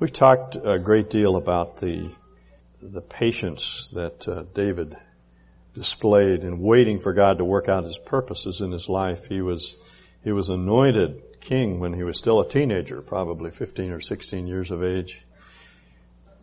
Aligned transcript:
We've 0.00 0.12
talked 0.12 0.54
a 0.54 0.78
great 0.78 1.10
deal 1.10 1.34
about 1.34 1.78
the 1.78 2.12
the 2.80 3.00
patience 3.00 3.90
that 3.94 4.28
uh, 4.28 4.44
David 4.54 4.96
displayed 5.74 6.44
in 6.44 6.60
waiting 6.60 7.00
for 7.00 7.12
God 7.12 7.38
to 7.38 7.44
work 7.44 7.68
out 7.68 7.82
His 7.82 7.98
purposes 7.98 8.60
in 8.60 8.70
his 8.70 8.88
life. 8.88 9.26
He 9.26 9.40
was 9.40 9.76
he 10.22 10.30
was 10.30 10.50
anointed 10.50 11.40
king 11.40 11.80
when 11.80 11.94
he 11.94 12.04
was 12.04 12.16
still 12.16 12.40
a 12.40 12.48
teenager, 12.48 13.02
probably 13.02 13.50
15 13.50 13.90
or 13.90 14.00
16 14.00 14.46
years 14.46 14.70
of 14.70 14.84
age, 14.84 15.20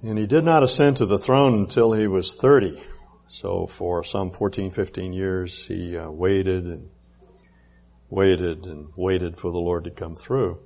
and 0.02 0.18
he 0.18 0.26
did 0.26 0.44
not 0.44 0.64
ascend 0.64 0.98
to 0.98 1.06
the 1.06 1.18
throne 1.18 1.54
until 1.54 1.94
he 1.94 2.08
was 2.08 2.36
30. 2.36 2.84
So 3.28 3.68
for 3.68 4.04
some 4.04 4.32
14, 4.32 4.72
15 4.72 5.14
years, 5.14 5.66
he 5.66 5.96
uh, 5.96 6.12
waited 6.12 6.66
and 6.66 6.90
waited 8.10 8.66
and 8.66 8.90
waited 8.98 9.38
for 9.38 9.50
the 9.50 9.60
Lord 9.60 9.86
to 9.86 9.92
come 9.92 10.18
through. 10.18 10.60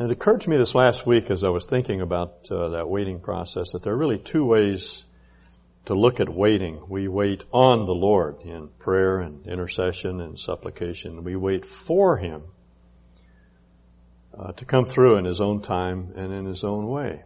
It 0.00 0.10
occurred 0.10 0.40
to 0.40 0.50
me 0.50 0.56
this 0.56 0.74
last 0.74 1.06
week 1.06 1.30
as 1.30 1.44
I 1.44 1.50
was 1.50 1.66
thinking 1.66 2.00
about 2.00 2.48
uh, 2.50 2.70
that 2.70 2.88
waiting 2.88 3.20
process 3.20 3.70
that 3.72 3.84
there 3.84 3.92
are 3.92 3.96
really 3.96 4.18
two 4.18 4.44
ways 4.44 5.04
to 5.84 5.94
look 5.94 6.18
at 6.18 6.28
waiting. 6.28 6.82
We 6.88 7.06
wait 7.06 7.44
on 7.52 7.86
the 7.86 7.92
Lord 7.92 8.40
in 8.40 8.70
prayer 8.80 9.20
and 9.20 9.46
intercession 9.46 10.20
and 10.20 10.36
supplication. 10.36 11.22
We 11.22 11.36
wait 11.36 11.64
for 11.64 12.16
Him 12.16 12.42
uh, 14.36 14.50
to 14.54 14.64
come 14.64 14.84
through 14.84 15.18
in 15.18 15.26
His 15.26 15.40
own 15.40 15.62
time 15.62 16.12
and 16.16 16.32
in 16.32 16.44
His 16.44 16.64
own 16.64 16.88
way. 16.88 17.22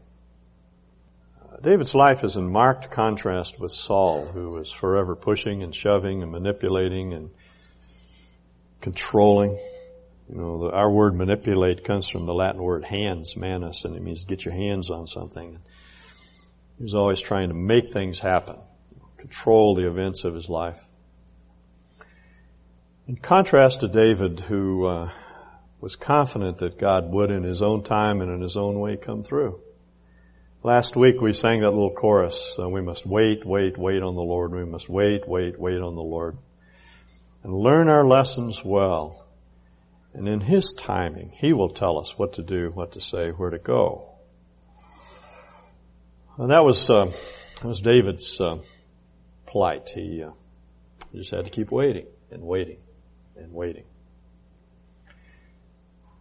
Uh, 1.41 1.57
David's 1.63 1.95
life 1.95 2.23
is 2.23 2.37
in 2.37 2.53
marked 2.53 2.91
contrast 2.91 3.59
with 3.59 3.73
Saul, 3.73 4.27
who 4.27 4.51
was 4.51 4.71
forever 4.71 5.17
pushing 5.17 5.63
and 5.63 5.75
shoving 5.75 6.23
and 6.23 6.31
manipulating 6.31 7.15
and 7.15 7.31
controlling. 8.83 9.59
You 10.29 10.37
know, 10.37 10.65
the, 10.65 10.71
our 10.73 10.91
word 10.91 11.17
manipulate 11.17 11.85
comes 11.85 12.07
from 12.07 12.27
the 12.27 12.35
Latin 12.35 12.63
word 12.63 12.85
hands, 12.85 13.35
manus, 13.37 13.85
and 13.85 13.97
it 13.97 14.03
means 14.03 14.25
get 14.25 14.45
your 14.45 14.55
hands 14.55 14.91
on 14.91 15.07
something. 15.07 15.59
He 16.77 16.83
was 16.83 16.95
always 16.95 17.19
trying 17.19 17.49
to 17.49 17.55
make 17.55 17.93
things 17.93 18.19
happen, 18.19 18.57
control 19.17 19.75
the 19.75 19.89
events 19.89 20.25
of 20.25 20.35
his 20.35 20.49
life. 20.49 20.79
In 23.07 23.17
contrast 23.17 23.81
to 23.81 23.89
David, 23.89 24.41
who 24.41 24.87
uh, 24.87 25.11
was 25.81 25.97
confident 25.97 26.59
that 26.59 26.79
God 26.79 27.11
would 27.11 27.31
in 27.31 27.43
his 27.43 27.63
own 27.63 27.83
time 27.83 28.21
and 28.21 28.31
in 28.31 28.43
his 28.43 28.57
own 28.57 28.79
way 28.79 28.99
come 28.99 29.23
through. 29.23 29.61
Last 30.63 30.95
week 30.95 31.23
we 31.23 31.33
sang 31.33 31.61
that 31.61 31.71
little 31.71 31.95
chorus, 31.95 32.57
uh, 32.59 32.69
we 32.69 32.83
must 32.83 33.07
wait, 33.07 33.47
wait, 33.47 33.79
wait 33.79 34.03
on 34.03 34.15
the 34.15 34.21
Lord. 34.21 34.53
We 34.53 34.67
must 34.67 34.91
wait, 34.91 35.27
wait, 35.27 35.59
wait 35.59 35.81
on 35.81 35.95
the 35.95 36.03
Lord. 36.03 36.37
And 37.43 37.55
learn 37.55 37.89
our 37.89 38.05
lessons 38.05 38.63
well 38.63 39.18
and 40.15 40.29
in 40.29 40.41
His 40.41 40.73
timing, 40.73 41.31
He 41.31 41.53
will 41.53 41.71
tell 41.71 41.99
us 41.99 42.17
what 42.17 42.35
to 42.35 42.43
do, 42.43 42.71
what 42.73 42.93
to 42.93 43.01
say, 43.01 43.31
where 43.31 43.51
to 43.51 43.59
go. 43.59 44.15
And 46.39 46.51
that 46.51 46.65
was, 46.65 46.89
uh, 46.89 47.07
that 47.63 47.69
was 47.69 47.81
David's 47.81 48.41
uh, 48.41 48.59
plight. 49.47 49.91
He, 49.95 50.23
uh, 50.23 50.31
he 51.13 51.19
just 51.19 51.33
had 51.33 51.45
to 51.45 51.51
keep 51.51 51.71
waiting 51.71 52.07
and 52.31 52.43
waiting 52.43 52.79
and 53.37 53.53
waiting. 53.53 53.85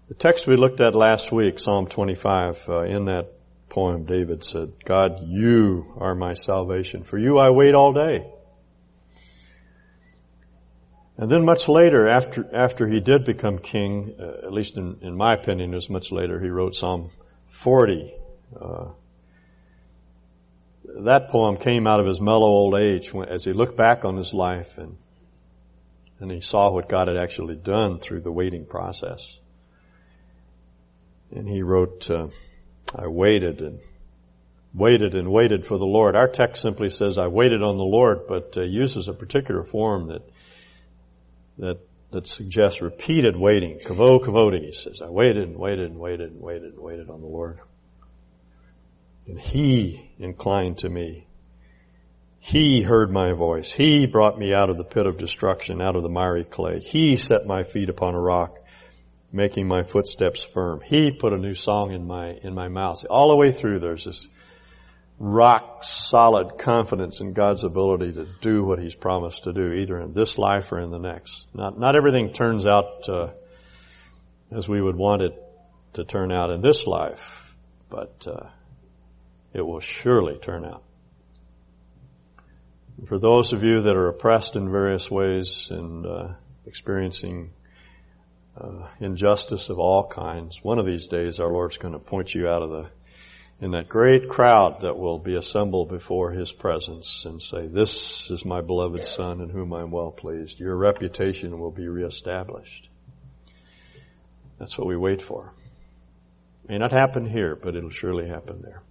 The 0.08 0.16
text 0.16 0.48
we 0.48 0.56
looked 0.56 0.80
at 0.80 0.96
last 0.96 1.32
week, 1.32 1.60
Psalm 1.60 1.88
25, 1.88 2.70
uh, 2.70 2.82
in 2.84 3.06
that 3.06 3.34
poem, 3.70 4.06
David 4.06 4.44
said, 4.44 4.74
God, 4.86 5.20
you 5.22 5.94
are 5.98 6.16
my 6.16 6.34
salvation. 6.34 7.04
For 7.04 7.18
you 7.18 7.38
I 7.38 7.50
wait 7.52 7.76
all 7.76 7.94
day. 7.94 8.26
And 11.18 11.32
then 11.32 11.46
much 11.46 11.68
later, 11.68 12.08
after, 12.08 12.48
after 12.54 12.88
he 12.88 13.00
did 13.00 13.26
become 13.26 13.58
king, 13.58 14.16
uh, 14.20 14.46
at 14.46 14.54
least 14.54 14.78
in, 14.78 14.98
in 15.02 15.18
my 15.18 15.34
opinion, 15.34 15.72
it 15.74 15.76
was 15.76 15.90
much 15.90 16.12
later, 16.12 16.40
he 16.40 16.50
wrote 16.50 16.76
Psalm 16.76 17.10
40. 17.48 18.14
Uh, 18.60 18.90
that 21.00 21.30
poem 21.30 21.58
came 21.58 21.88
out 21.88 22.00
of 22.00 22.06
his 22.06 22.22
mellow 22.22 22.48
old 22.48 22.76
age 22.76 23.12
when, 23.12 23.30
as 23.30 23.44
he 23.44 23.52
looked 23.52 23.76
back 23.76 24.06
on 24.06 24.16
his 24.16 24.32
life 24.34 24.78
and, 24.78 24.98
and 26.20 26.32
he 26.32 26.40
saw 26.40 26.72
what 26.72 26.88
God 26.88 27.08
had 27.08 27.18
actually 27.18 27.56
done 27.56 28.00
through 28.00 28.22
the 28.22 28.32
waiting 28.32 28.66
process. 28.66 29.40
And 31.32 31.50
he 31.50 31.64
wrote, 31.64 32.10
uh, 32.12 32.28
I 32.96 33.08
waited 33.08 33.62
and 33.62 33.80
waited 34.74 35.16
and 35.16 35.32
waited 35.32 35.66
for 35.66 35.80
the 35.80 35.86
Lord. 35.86 36.16
Our 36.16 36.28
text 36.28 36.62
simply 36.62 36.90
says, 36.90 37.18
I 37.18 37.28
waited 37.28 37.64
on 37.64 37.78
the 37.78 37.84
Lord, 37.84 38.28
but 38.28 38.56
uh, 38.56 38.62
uses 38.62 39.08
a 39.08 39.14
particular 39.14 39.64
form 39.64 40.10
that 40.10 40.22
that, 41.58 41.80
that 42.12 42.28
suggests 42.28 42.82
repeated 42.82 43.36
waiting. 43.36 43.80
Kavo 43.80 44.24
kavodi, 44.24 44.66
he 44.66 44.72
says. 44.72 45.02
I 45.02 45.10
waited 45.10 45.48
and 45.48 45.58
waited 45.58 45.92
and 45.92 46.00
waited 46.00 46.32
and 46.32 46.42
waited 46.42 46.74
and 46.74 46.80
waited 46.80 47.10
on 47.10 47.22
the 47.22 47.28
Lord. 47.28 47.60
And 49.28 49.40
He 49.40 50.12
inclined 50.20 50.80
to 50.80 50.90
me. 50.90 51.28
He 52.40 52.82
heard 52.82 53.12
my 53.12 53.34
voice. 53.34 53.70
He 53.70 54.06
brought 54.06 54.40
me 54.40 54.54
out 54.54 54.70
of 54.70 54.78
the 54.78 54.86
pit 54.86 55.06
of 55.06 55.18
destruction, 55.18 55.82
out 55.82 55.96
of 55.96 56.04
the 56.04 56.10
miry 56.10 56.46
clay. 56.46 56.80
He 56.80 57.18
set 57.18 57.46
my 57.46 57.64
feet 57.64 57.90
upon 57.90 58.16
a 58.16 58.22
rock, 58.22 58.56
making 59.34 59.68
my 59.68 59.84
footsteps 59.84 60.44
firm. 60.44 60.80
He 60.82 61.12
put 61.12 61.34
a 61.34 61.38
new 61.38 61.56
song 61.56 61.92
in 61.92 62.08
my, 62.08 62.38
in 62.42 62.54
my 62.54 62.70
mouth. 62.70 63.04
All 63.10 63.30
the 63.30 63.36
way 63.36 63.52
through 63.52 63.80
there's 63.80 64.06
this 64.06 64.28
rock 65.20 65.84
solid 65.84 66.58
confidence 66.58 67.22
in 67.22 67.34
God's 67.34 67.64
ability 67.64 68.14
to 68.14 68.28
do 68.42 68.64
what 68.64 68.80
He's 68.80 68.96
promised 68.96 69.46
to 69.46 69.54
do, 69.54 69.72
either 69.74 70.00
in 70.00 70.14
this 70.14 70.38
life 70.38 70.72
or 70.72 70.80
in 70.80 70.92
the 70.92 71.00
next. 71.00 71.48
Not, 71.54 71.80
not 71.80 71.96
everything 71.96 72.34
turns 72.34 72.66
out 72.66 73.10
uh, 73.10 73.30
as 74.52 74.70
we 74.70 74.82
would 74.82 74.96
want 74.96 75.24
it 75.24 75.34
to 75.94 76.04
turn 76.04 76.32
out 76.32 76.52
in 76.52 76.62
this 76.62 76.86
life, 76.86 77.54
but 77.90 78.28
uh, 78.28 78.48
it 79.54 79.62
will 79.62 79.80
surely 79.80 80.38
turn 80.38 80.64
out. 80.66 80.84
For 83.06 83.20
those 83.20 83.54
of 83.54 83.64
you 83.64 83.82
that 83.82 83.96
are 83.96 84.08
oppressed 84.08 84.56
in 84.56 84.72
various 84.72 85.10
ways 85.10 85.68
and 85.70 86.06
uh, 86.06 86.28
experiencing 86.66 87.52
uh, 88.60 88.88
injustice 89.00 89.70
of 89.70 89.78
all 89.80 90.08
kinds, 90.08 90.64
one 90.64 90.80
of 90.80 90.86
these 90.86 91.08
days 91.08 91.40
our 91.40 91.52
Lord's 91.52 91.78
going 91.78 91.94
to 91.94 92.00
point 92.00 92.34
you 92.34 92.48
out 92.48 92.64
of 92.64 92.72
the 92.72 92.90
in 93.60 93.72
that 93.72 93.90
great 93.90 94.30
crowd 94.30 94.82
that 94.82 94.98
will 94.98 95.18
be 95.18 95.36
assembled 95.36 95.90
before 95.90 96.32
his 96.32 96.52
presence 96.52 97.26
and 97.26 97.42
say, 97.42 97.68
this 97.68 98.30
is 98.30 98.46
my 98.46 98.62
beloved 98.62 99.04
son 99.04 99.42
in 99.42 99.50
whom 99.50 99.74
I 99.74 99.82
am 99.82 99.90
well 99.90 100.12
pleased. 100.12 100.60
Your 100.60 100.76
reputation 100.76 101.60
will 101.60 101.72
be 101.72 101.88
reestablished. 101.88 102.90
That's 104.60 104.78
what 104.78 104.88
we 104.88 104.96
wait 104.96 105.22
for. 105.22 105.54
May 106.68 106.78
not 106.78 106.92
happen 106.92 107.26
here, 107.26 107.56
but 107.56 107.76
it'll 107.76 107.90
surely 107.90 108.28
happen 108.28 108.62
there. 108.62 108.84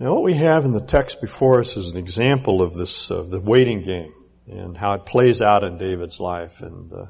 Now 0.00 0.14
what 0.14 0.24
we 0.24 0.34
have 0.34 0.64
in 0.64 0.72
the 0.72 0.80
text 0.80 1.20
before 1.20 1.60
us 1.60 1.76
is 1.76 1.92
an 1.92 1.96
example 1.96 2.60
of 2.60 2.74
this, 2.74 3.08
uh, 3.10 3.22
the 3.22 3.40
waiting 3.40 3.82
game 3.82 4.12
and 4.48 4.76
how 4.76 4.94
it 4.94 5.06
plays 5.06 5.40
out 5.40 5.62
in 5.62 5.78
David's 5.78 6.18
life 6.18 6.60
and 6.60 6.92
uh, 6.92 7.06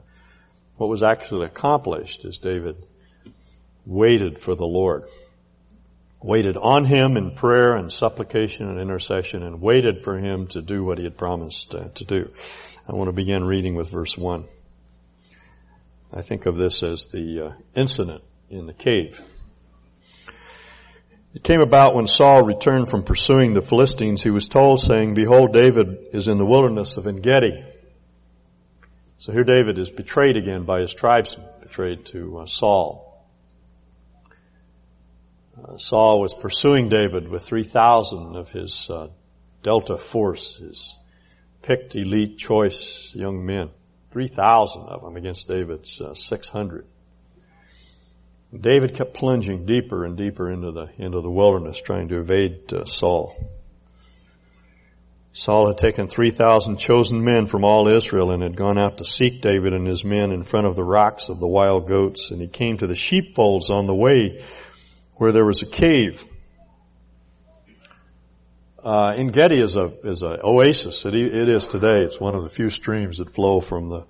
what 0.76 0.90
was 0.90 1.02
actually 1.02 1.46
accomplished 1.46 2.26
as 2.26 2.36
David 2.36 2.84
waited 3.86 4.38
for 4.38 4.54
the 4.54 4.66
Lord 4.66 5.06
waited 6.24 6.56
on 6.56 6.86
him 6.86 7.18
in 7.18 7.32
prayer 7.32 7.76
and 7.76 7.92
supplication 7.92 8.66
and 8.66 8.80
intercession 8.80 9.42
and 9.42 9.60
waited 9.60 10.02
for 10.02 10.18
him 10.18 10.46
to 10.46 10.62
do 10.62 10.82
what 10.82 10.96
he 10.96 11.04
had 11.04 11.18
promised 11.18 11.74
uh, 11.74 11.88
to 11.94 12.04
do. 12.06 12.32
I 12.88 12.94
want 12.94 13.08
to 13.08 13.12
begin 13.12 13.44
reading 13.44 13.74
with 13.74 13.90
verse 13.90 14.16
1. 14.16 14.46
I 16.14 16.22
think 16.22 16.46
of 16.46 16.56
this 16.56 16.82
as 16.82 17.08
the 17.08 17.40
uh, 17.40 17.52
incident 17.74 18.24
in 18.48 18.64
the 18.64 18.72
cave. 18.72 19.20
It 21.34 21.42
came 21.42 21.60
about 21.60 21.94
when 21.94 22.06
Saul 22.06 22.42
returned 22.42 22.88
from 22.88 23.02
pursuing 23.02 23.52
the 23.52 23.60
Philistines, 23.60 24.22
he 24.22 24.30
was 24.30 24.48
told 24.48 24.80
saying, 24.80 25.12
behold, 25.12 25.52
David 25.52 26.06
is 26.14 26.28
in 26.28 26.38
the 26.38 26.46
wilderness 26.46 26.96
of 26.96 27.06
Engedi. 27.06 27.62
So 29.18 29.30
here 29.30 29.44
David 29.44 29.78
is 29.78 29.90
betrayed 29.90 30.38
again 30.38 30.64
by 30.64 30.80
his 30.80 30.94
tribesmen, 30.94 31.46
betrayed 31.60 32.06
to 32.06 32.38
uh, 32.38 32.46
Saul. 32.46 33.03
Uh, 35.56 35.76
Saul 35.76 36.20
was 36.20 36.34
pursuing 36.34 36.88
David 36.88 37.28
with 37.28 37.42
3,000 37.42 38.34
of 38.36 38.50
his 38.50 38.88
uh, 38.90 39.08
Delta 39.62 39.96
force, 39.96 40.56
his 40.56 40.98
picked 41.62 41.94
elite 41.94 42.38
choice 42.38 43.12
young 43.14 43.46
men. 43.46 43.70
3,000 44.10 44.82
of 44.82 45.02
them 45.02 45.16
against 45.16 45.48
David's 45.48 46.00
uh, 46.00 46.14
600. 46.14 46.86
David 48.58 48.94
kept 48.94 49.14
plunging 49.14 49.66
deeper 49.66 50.04
and 50.04 50.16
deeper 50.16 50.50
into 50.50 50.70
the, 50.72 50.88
into 50.98 51.20
the 51.20 51.30
wilderness 51.30 51.80
trying 51.80 52.08
to 52.08 52.18
evade 52.18 52.72
uh, 52.72 52.84
Saul. 52.84 53.36
Saul 55.32 55.68
had 55.68 55.78
taken 55.78 56.06
3,000 56.06 56.76
chosen 56.78 57.24
men 57.24 57.46
from 57.46 57.64
all 57.64 57.88
Israel 57.88 58.30
and 58.30 58.42
had 58.42 58.56
gone 58.56 58.78
out 58.78 58.98
to 58.98 59.04
seek 59.04 59.40
David 59.40 59.72
and 59.72 59.86
his 59.86 60.04
men 60.04 60.30
in 60.30 60.44
front 60.44 60.66
of 60.66 60.76
the 60.76 60.84
rocks 60.84 61.28
of 61.28 61.40
the 61.40 61.48
wild 61.48 61.88
goats 61.88 62.30
and 62.30 62.40
he 62.40 62.46
came 62.46 62.78
to 62.78 62.86
the 62.86 62.94
sheepfolds 62.94 63.68
on 63.68 63.86
the 63.86 63.94
way 63.94 64.44
where 65.16 65.32
there 65.32 65.44
was 65.44 65.62
a 65.62 65.66
cave. 65.66 66.24
Uh, 68.82 69.14
Engedi 69.16 69.60
is 69.60 69.76
a 69.76 69.92
is 70.02 70.22
an 70.22 70.40
oasis. 70.44 71.04
It, 71.06 71.14
it 71.14 71.48
is 71.48 71.66
today. 71.66 72.02
It's 72.02 72.20
one 72.20 72.34
of 72.34 72.42
the 72.42 72.50
few 72.50 72.68
streams 72.68 73.18
that 73.18 73.34
flow 73.34 73.60
from 73.60 73.88
the 73.88 74.06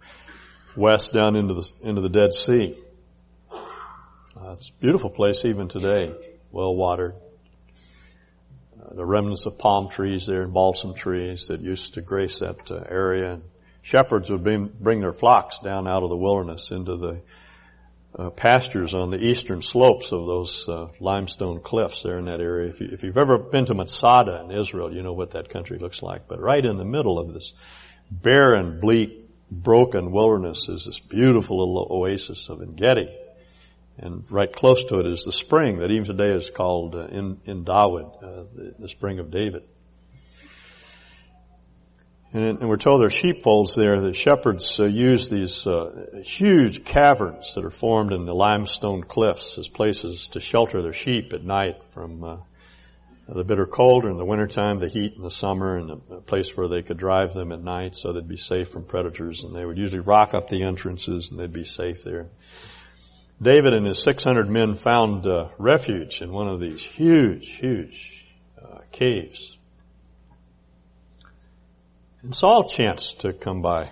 west 0.76 1.12
down 1.12 1.36
into 1.36 1.54
the 1.54 1.72
into 1.82 2.00
the 2.00 2.08
Dead 2.08 2.34
Sea. 2.34 2.76
Uh, 4.36 4.54
it's 4.54 4.70
a 4.70 4.80
beautiful 4.80 5.10
place 5.10 5.44
even 5.44 5.68
today, 5.68 6.12
well 6.50 6.74
watered. 6.74 7.14
Uh, 8.82 8.94
the 8.94 9.04
remnants 9.04 9.46
of 9.46 9.58
palm 9.58 9.88
trees 9.88 10.26
there 10.26 10.42
and 10.42 10.52
balsam 10.52 10.94
trees 10.94 11.48
that 11.48 11.60
used 11.60 11.94
to 11.94 12.00
grace 12.00 12.40
that 12.40 12.70
uh, 12.70 12.82
area. 12.88 13.34
And 13.34 13.42
shepherds 13.82 14.30
would 14.30 14.42
bring, 14.42 14.72
bring 14.80 15.00
their 15.00 15.12
flocks 15.12 15.60
down 15.60 15.86
out 15.86 16.02
of 16.02 16.10
the 16.10 16.16
wilderness 16.16 16.72
into 16.72 16.96
the 16.96 17.22
uh, 18.16 18.30
pastures 18.30 18.94
on 18.94 19.10
the 19.10 19.22
eastern 19.22 19.60
slopes 19.60 20.12
of 20.12 20.26
those 20.26 20.68
uh, 20.68 20.88
limestone 21.00 21.60
cliffs 21.60 22.02
there 22.02 22.18
in 22.18 22.26
that 22.26 22.40
area. 22.40 22.70
If, 22.70 22.80
you, 22.80 23.08
have 23.08 23.18
ever 23.18 23.38
been 23.38 23.66
to 23.66 23.74
Masada 23.74 24.44
in 24.44 24.56
Israel, 24.56 24.94
you 24.94 25.02
know 25.02 25.12
what 25.12 25.32
that 25.32 25.48
country 25.48 25.78
looks 25.78 26.02
like. 26.02 26.28
But 26.28 26.40
right 26.40 26.64
in 26.64 26.76
the 26.76 26.84
middle 26.84 27.18
of 27.18 27.32
this 27.32 27.52
barren, 28.10 28.78
bleak, 28.80 29.28
broken 29.50 30.12
wilderness 30.12 30.68
is 30.68 30.84
this 30.84 30.98
beautiful 30.98 31.58
little 31.58 31.88
oasis 31.90 32.48
of 32.48 32.62
Engedi. 32.62 33.12
And 33.96 34.30
right 34.30 34.52
close 34.52 34.84
to 34.86 34.98
it 34.98 35.06
is 35.06 35.24
the 35.24 35.32
spring 35.32 35.78
that 35.78 35.90
even 35.90 36.04
today 36.04 36.30
is 36.30 36.50
called 36.50 36.94
uh, 36.94 37.06
in, 37.06 37.40
in 37.44 37.64
Dawood, 37.64 38.22
uh, 38.22 38.44
the, 38.54 38.74
the 38.80 38.88
spring 38.88 39.18
of 39.18 39.30
David. 39.30 39.64
And, 42.34 42.58
and 42.58 42.68
we're 42.68 42.76
told 42.76 43.00
there 43.00 43.06
are 43.06 43.10
sheepfolds 43.10 43.76
there. 43.76 44.00
The 44.00 44.12
shepherds 44.12 44.80
uh, 44.80 44.86
use 44.86 45.30
these 45.30 45.64
uh, 45.68 46.20
huge 46.24 46.84
caverns 46.84 47.54
that 47.54 47.64
are 47.64 47.70
formed 47.70 48.12
in 48.12 48.26
the 48.26 48.34
limestone 48.34 49.04
cliffs 49.04 49.56
as 49.56 49.68
places 49.68 50.28
to 50.30 50.40
shelter 50.40 50.82
their 50.82 50.92
sheep 50.92 51.32
at 51.32 51.44
night 51.44 51.80
from 51.92 52.24
uh, 52.24 52.36
the 53.28 53.44
bitter 53.44 53.66
cold 53.66 54.04
in 54.04 54.16
the 54.16 54.24
wintertime, 54.24 54.80
the 54.80 54.88
heat 54.88 55.14
in 55.14 55.22
the 55.22 55.30
summer, 55.30 55.76
and 55.76 55.90
a 55.92 55.96
place 56.20 56.56
where 56.56 56.66
they 56.66 56.82
could 56.82 56.96
drive 56.96 57.34
them 57.34 57.52
at 57.52 57.62
night 57.62 57.94
so 57.94 58.12
they'd 58.12 58.26
be 58.26 58.36
safe 58.36 58.68
from 58.68 58.84
predators. 58.84 59.44
And 59.44 59.54
they 59.54 59.64
would 59.64 59.78
usually 59.78 60.02
rock 60.02 60.34
up 60.34 60.50
the 60.50 60.64
entrances 60.64 61.30
and 61.30 61.38
they'd 61.38 61.52
be 61.52 61.64
safe 61.64 62.02
there. 62.02 62.30
David 63.40 63.74
and 63.74 63.86
his 63.86 64.02
600 64.02 64.50
men 64.50 64.74
found 64.74 65.24
uh, 65.24 65.50
refuge 65.56 66.20
in 66.20 66.32
one 66.32 66.48
of 66.48 66.58
these 66.58 66.82
huge, 66.82 67.46
huge 67.58 68.26
uh, 68.60 68.78
caves. 68.90 69.56
And 72.24 72.34
Saul 72.34 72.64
chanced 72.64 73.20
to 73.20 73.34
come 73.34 73.60
by. 73.60 73.90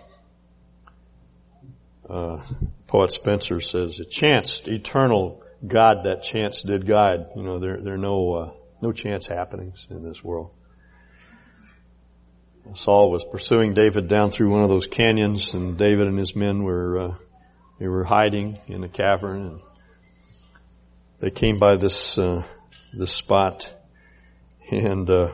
Uh, 2.09 2.43
poet 2.87 3.13
Spenser 3.13 3.61
says, 3.61 4.01
it 4.01 4.11
chanced, 4.11 4.69
eternal 4.69 5.43
God 5.67 6.05
that 6.05 6.23
chance 6.23 6.63
did 6.63 6.87
guide. 6.87 7.27
You 7.37 7.43
know, 7.43 7.59
there, 7.59 7.79
there 7.83 7.93
are 7.95 7.99
no, 7.99 8.33
uh, 8.33 8.53
no 8.81 8.91
chance 8.93 9.27
happenings 9.27 9.87
in 9.91 10.03
this 10.03 10.25
world. 10.25 10.51
Saul 12.73 13.11
was 13.11 13.23
pursuing 13.23 13.75
David 13.75 14.09
down 14.09 14.31
through 14.31 14.49
one 14.49 14.63
of 14.63 14.71
those 14.71 14.87
canyons 14.87 15.53
and 15.53 15.77
David 15.77 16.07
and 16.07 16.19
his 16.19 16.35
men 16.35 16.63
were, 16.63 16.99
uh, 16.99 17.15
they 17.79 17.89
were 17.89 18.05
hiding 18.05 18.59
in 18.67 18.83
a 18.83 18.89
cavern 18.89 19.47
and 19.47 19.61
they 21.21 21.31
came 21.31 21.59
by 21.59 21.77
this, 21.77 22.17
uh, 22.17 22.45
this 22.95 23.13
spot 23.13 23.71
and, 24.71 25.11
uh, 25.11 25.33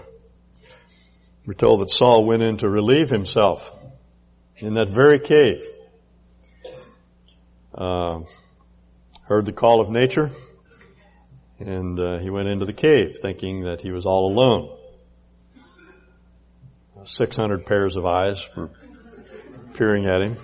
we're 1.49 1.55
told 1.55 1.81
that 1.81 1.89
Saul 1.89 2.27
went 2.27 2.43
in 2.43 2.59
to 2.59 2.69
relieve 2.69 3.09
himself 3.09 3.73
in 4.59 4.75
that 4.75 4.91
very 4.91 5.19
cave. 5.19 5.67
Uh, 7.75 8.21
heard 9.25 9.47
the 9.47 9.53
call 9.53 9.81
of 9.81 9.89
nature, 9.89 10.31
and 11.59 11.99
uh, 11.99 12.19
he 12.19 12.29
went 12.29 12.49
into 12.49 12.67
the 12.67 12.75
cave 12.75 13.17
thinking 13.23 13.63
that 13.63 13.81
he 13.81 13.91
was 13.91 14.05
all 14.05 14.31
alone. 14.31 14.77
600 17.05 17.65
pairs 17.65 17.97
of 17.97 18.05
eyes 18.05 18.47
were 18.55 18.69
peering 19.73 20.05
at 20.05 20.21
him 20.21 20.37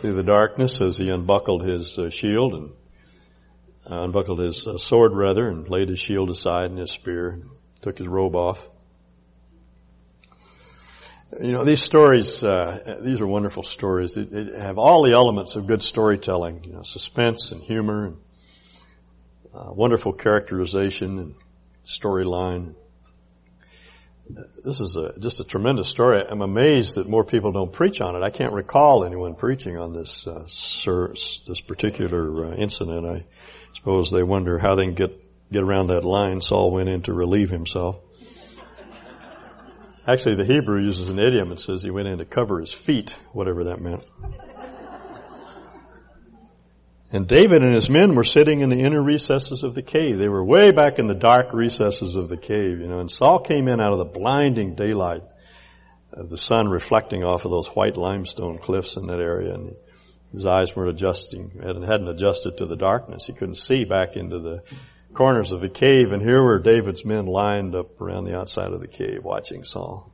through 0.00 0.14
the 0.14 0.24
darkness 0.24 0.80
as 0.80 0.98
he 0.98 1.08
unbuckled 1.08 1.62
his 1.62 2.00
uh, 2.00 2.10
shield 2.10 2.52
and 2.52 2.70
uh, 3.88 4.02
unbuckled 4.02 4.40
his 4.40 4.66
uh, 4.66 4.76
sword 4.76 5.12
rather 5.12 5.46
and 5.46 5.68
laid 5.68 5.88
his 5.88 6.00
shield 6.00 6.30
aside 6.30 6.70
and 6.70 6.80
his 6.80 6.90
spear, 6.90 7.28
and 7.28 7.44
took 7.80 7.98
his 7.98 8.08
robe 8.08 8.34
off. 8.34 8.68
You 11.40 11.52
know, 11.52 11.64
these 11.64 11.82
stories, 11.82 12.42
uh, 12.42 12.98
these 13.02 13.20
are 13.20 13.26
wonderful 13.26 13.62
stories. 13.62 14.14
They, 14.14 14.24
they, 14.24 14.58
have 14.58 14.78
all 14.78 15.02
the 15.02 15.12
elements 15.12 15.56
of 15.56 15.66
good 15.66 15.82
storytelling, 15.82 16.64
you 16.64 16.72
know, 16.72 16.82
suspense 16.82 17.52
and 17.52 17.62
humor 17.62 18.06
and 18.06 18.16
uh, 19.54 19.72
wonderful 19.72 20.12
characterization 20.12 21.18
and 21.18 21.34
storyline. 21.84 22.74
This 24.28 24.80
is 24.80 24.96
a, 24.96 25.18
just 25.18 25.40
a 25.40 25.44
tremendous 25.44 25.88
story. 25.88 26.22
I'm 26.26 26.42
amazed 26.42 26.96
that 26.96 27.08
more 27.08 27.24
people 27.24 27.52
don't 27.52 27.72
preach 27.72 28.00
on 28.00 28.16
it. 28.16 28.22
I 28.22 28.30
can't 28.30 28.52
recall 28.52 29.04
anyone 29.04 29.34
preaching 29.34 29.78
on 29.78 29.92
this, 29.92 30.26
uh, 30.26 30.46
this 30.46 31.60
particular 31.60 32.46
uh, 32.46 32.54
incident. 32.54 33.06
I 33.06 33.24
suppose 33.74 34.10
they 34.10 34.22
wonder 34.22 34.58
how 34.58 34.74
they 34.74 34.84
can 34.84 34.94
get, 34.94 35.52
get 35.52 35.62
around 35.62 35.88
that 35.88 36.04
line. 36.04 36.40
Saul 36.40 36.70
went 36.72 36.88
in 36.88 37.02
to 37.02 37.12
relieve 37.12 37.50
himself. 37.50 37.96
Actually, 40.06 40.36
the 40.36 40.44
Hebrew 40.44 40.80
uses 40.80 41.08
an 41.08 41.18
idiom 41.18 41.50
and 41.50 41.58
says 41.58 41.82
he 41.82 41.90
went 41.90 42.06
in 42.06 42.18
to 42.18 42.24
cover 42.24 42.60
his 42.60 42.72
feet, 42.72 43.10
whatever 43.32 43.64
that 43.64 43.80
meant. 43.80 44.08
And 47.12 47.26
David 47.26 47.62
and 47.62 47.74
his 47.74 47.88
men 47.88 48.14
were 48.14 48.24
sitting 48.24 48.60
in 48.60 48.68
the 48.68 48.80
inner 48.80 49.02
recesses 49.02 49.62
of 49.62 49.74
the 49.74 49.82
cave. 49.82 50.18
They 50.18 50.28
were 50.28 50.44
way 50.44 50.70
back 50.70 50.98
in 50.98 51.06
the 51.06 51.14
dark 51.14 51.52
recesses 51.52 52.14
of 52.14 52.28
the 52.28 52.36
cave, 52.36 52.80
you 52.80 52.88
know, 52.88 52.98
and 52.98 53.10
Saul 53.10 53.40
came 53.40 53.68
in 53.68 53.80
out 53.80 53.92
of 53.92 53.98
the 53.98 54.04
blinding 54.04 54.74
daylight 54.74 55.22
of 56.12 56.30
the 56.30 56.38
sun 56.38 56.68
reflecting 56.68 57.24
off 57.24 57.44
of 57.44 57.50
those 57.50 57.68
white 57.68 57.96
limestone 57.96 58.58
cliffs 58.58 58.96
in 58.96 59.06
that 59.06 59.20
area 59.20 59.54
and 59.54 59.76
his 60.32 60.46
eyes 60.46 60.74
weren't 60.74 60.90
adjusting, 60.90 61.52
hadn't 61.62 62.08
adjusted 62.08 62.58
to 62.58 62.66
the 62.66 62.76
darkness. 62.76 63.26
He 63.26 63.32
couldn't 63.32 63.56
see 63.56 63.84
back 63.84 64.16
into 64.16 64.38
the 64.38 64.62
corners 65.16 65.50
of 65.50 65.62
the 65.62 65.68
cave, 65.68 66.12
and 66.12 66.22
here 66.22 66.42
were 66.42 66.58
David's 66.58 67.04
men 67.04 67.26
lined 67.26 67.74
up 67.74 68.00
around 68.00 68.24
the 68.24 68.38
outside 68.38 68.72
of 68.72 68.80
the 68.80 68.86
cave 68.86 69.24
watching 69.24 69.64
Saul. 69.64 70.12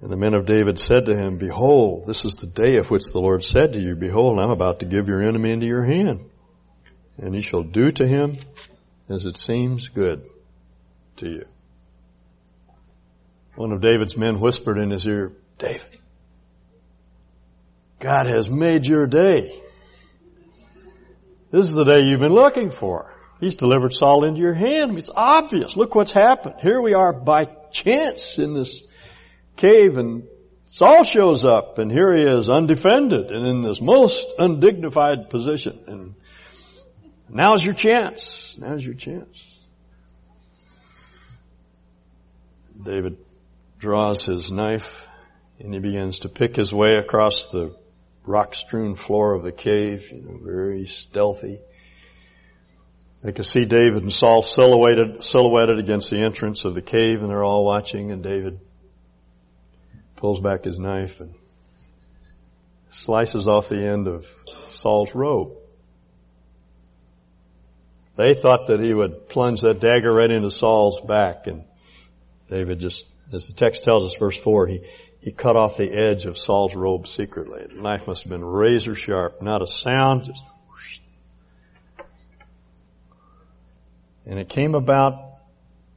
And 0.00 0.12
the 0.12 0.16
men 0.16 0.34
of 0.34 0.46
David 0.46 0.78
said 0.78 1.06
to 1.06 1.16
him, 1.16 1.38
Behold, 1.38 2.06
this 2.06 2.24
is 2.24 2.34
the 2.34 2.46
day 2.46 2.76
of 2.76 2.90
which 2.90 3.10
the 3.12 3.18
Lord 3.18 3.42
said 3.42 3.72
to 3.72 3.80
you, 3.80 3.96
Behold, 3.96 4.38
I'm 4.38 4.50
about 4.50 4.80
to 4.80 4.86
give 4.86 5.08
your 5.08 5.22
enemy 5.22 5.50
into 5.50 5.66
your 5.66 5.82
hand, 5.82 6.30
and 7.16 7.34
he 7.34 7.40
shall 7.40 7.62
do 7.62 7.90
to 7.92 8.06
him 8.06 8.36
as 9.08 9.24
it 9.24 9.36
seems 9.36 9.88
good 9.88 10.28
to 11.16 11.28
you. 11.28 11.44
One 13.56 13.72
of 13.72 13.80
David's 13.80 14.16
men 14.16 14.38
whispered 14.38 14.78
in 14.78 14.90
his 14.90 15.06
ear, 15.06 15.32
David, 15.56 15.98
God 17.98 18.28
has 18.28 18.48
made 18.48 18.86
your 18.86 19.06
day. 19.08 19.60
This 21.50 21.66
is 21.66 21.74
the 21.74 21.84
day 21.84 22.02
you've 22.02 22.20
been 22.20 22.34
looking 22.34 22.70
for. 22.70 23.14
He's 23.40 23.56
delivered 23.56 23.92
Saul 23.92 24.24
into 24.24 24.40
your 24.40 24.54
hand. 24.54 24.98
It's 24.98 25.10
obvious. 25.14 25.76
Look 25.76 25.94
what's 25.94 26.10
happened. 26.10 26.56
Here 26.60 26.80
we 26.80 26.94
are 26.94 27.12
by 27.12 27.44
chance 27.70 28.38
in 28.38 28.54
this 28.54 28.86
cave 29.56 29.96
and 29.96 30.24
Saul 30.66 31.02
shows 31.04 31.44
up 31.44 31.78
and 31.78 31.90
here 31.90 32.12
he 32.12 32.22
is 32.22 32.50
undefended 32.50 33.30
and 33.30 33.46
in 33.46 33.62
this 33.62 33.80
most 33.80 34.26
undignified 34.38 35.30
position. 35.30 35.80
And 35.86 36.14
now's 37.28 37.64
your 37.64 37.74
chance. 37.74 38.56
Now's 38.58 38.84
your 38.84 38.94
chance. 38.94 39.58
David 42.80 43.16
draws 43.78 44.26
his 44.26 44.52
knife 44.52 45.08
and 45.58 45.72
he 45.72 45.80
begins 45.80 46.20
to 46.20 46.28
pick 46.28 46.56
his 46.56 46.72
way 46.72 46.96
across 46.96 47.46
the 47.46 47.74
rock-strewn 48.28 48.94
floor 48.94 49.32
of 49.32 49.42
the 49.42 49.52
cave, 49.52 50.10
you 50.12 50.22
know, 50.22 50.38
very 50.42 50.86
stealthy. 50.86 51.58
They 53.22 53.32
can 53.32 53.44
see 53.44 53.64
David 53.64 54.02
and 54.02 54.12
Saul 54.12 54.42
silhouetted, 54.42 55.24
silhouetted 55.24 55.78
against 55.78 56.10
the 56.10 56.18
entrance 56.18 56.64
of 56.64 56.74
the 56.74 56.82
cave 56.82 57.22
and 57.22 57.30
they're 57.30 57.42
all 57.42 57.64
watching 57.64 58.12
and 58.12 58.22
David 58.22 58.60
pulls 60.16 60.40
back 60.40 60.64
his 60.64 60.78
knife 60.78 61.20
and 61.20 61.34
slices 62.90 63.48
off 63.48 63.68
the 63.68 63.84
end 63.84 64.06
of 64.06 64.26
Saul's 64.70 65.14
robe. 65.14 65.52
They 68.16 68.34
thought 68.34 68.66
that 68.66 68.80
he 68.80 68.92
would 68.92 69.28
plunge 69.28 69.62
that 69.62 69.80
dagger 69.80 70.12
right 70.12 70.30
into 70.30 70.50
Saul's 70.50 71.00
back 71.00 71.46
and 71.46 71.64
David 72.50 72.78
just, 72.78 73.06
as 73.32 73.48
the 73.48 73.54
text 73.54 73.84
tells 73.84 74.04
us, 74.04 74.14
verse 74.14 74.36
4, 74.36 74.66
he, 74.66 74.80
he 75.28 75.34
cut 75.34 75.56
off 75.56 75.76
the 75.76 75.92
edge 75.92 76.24
of 76.24 76.38
Saul's 76.38 76.74
robe 76.74 77.06
secretly. 77.06 77.66
The 77.68 77.82
knife 77.82 78.06
must 78.06 78.22
have 78.22 78.30
been 78.30 78.42
razor 78.42 78.94
sharp, 78.94 79.42
not 79.42 79.60
a 79.60 79.66
sound, 79.66 80.24
just 80.24 80.42
whoosh. 80.66 81.00
And 84.24 84.38
it 84.38 84.48
came 84.48 84.74
about 84.74 85.34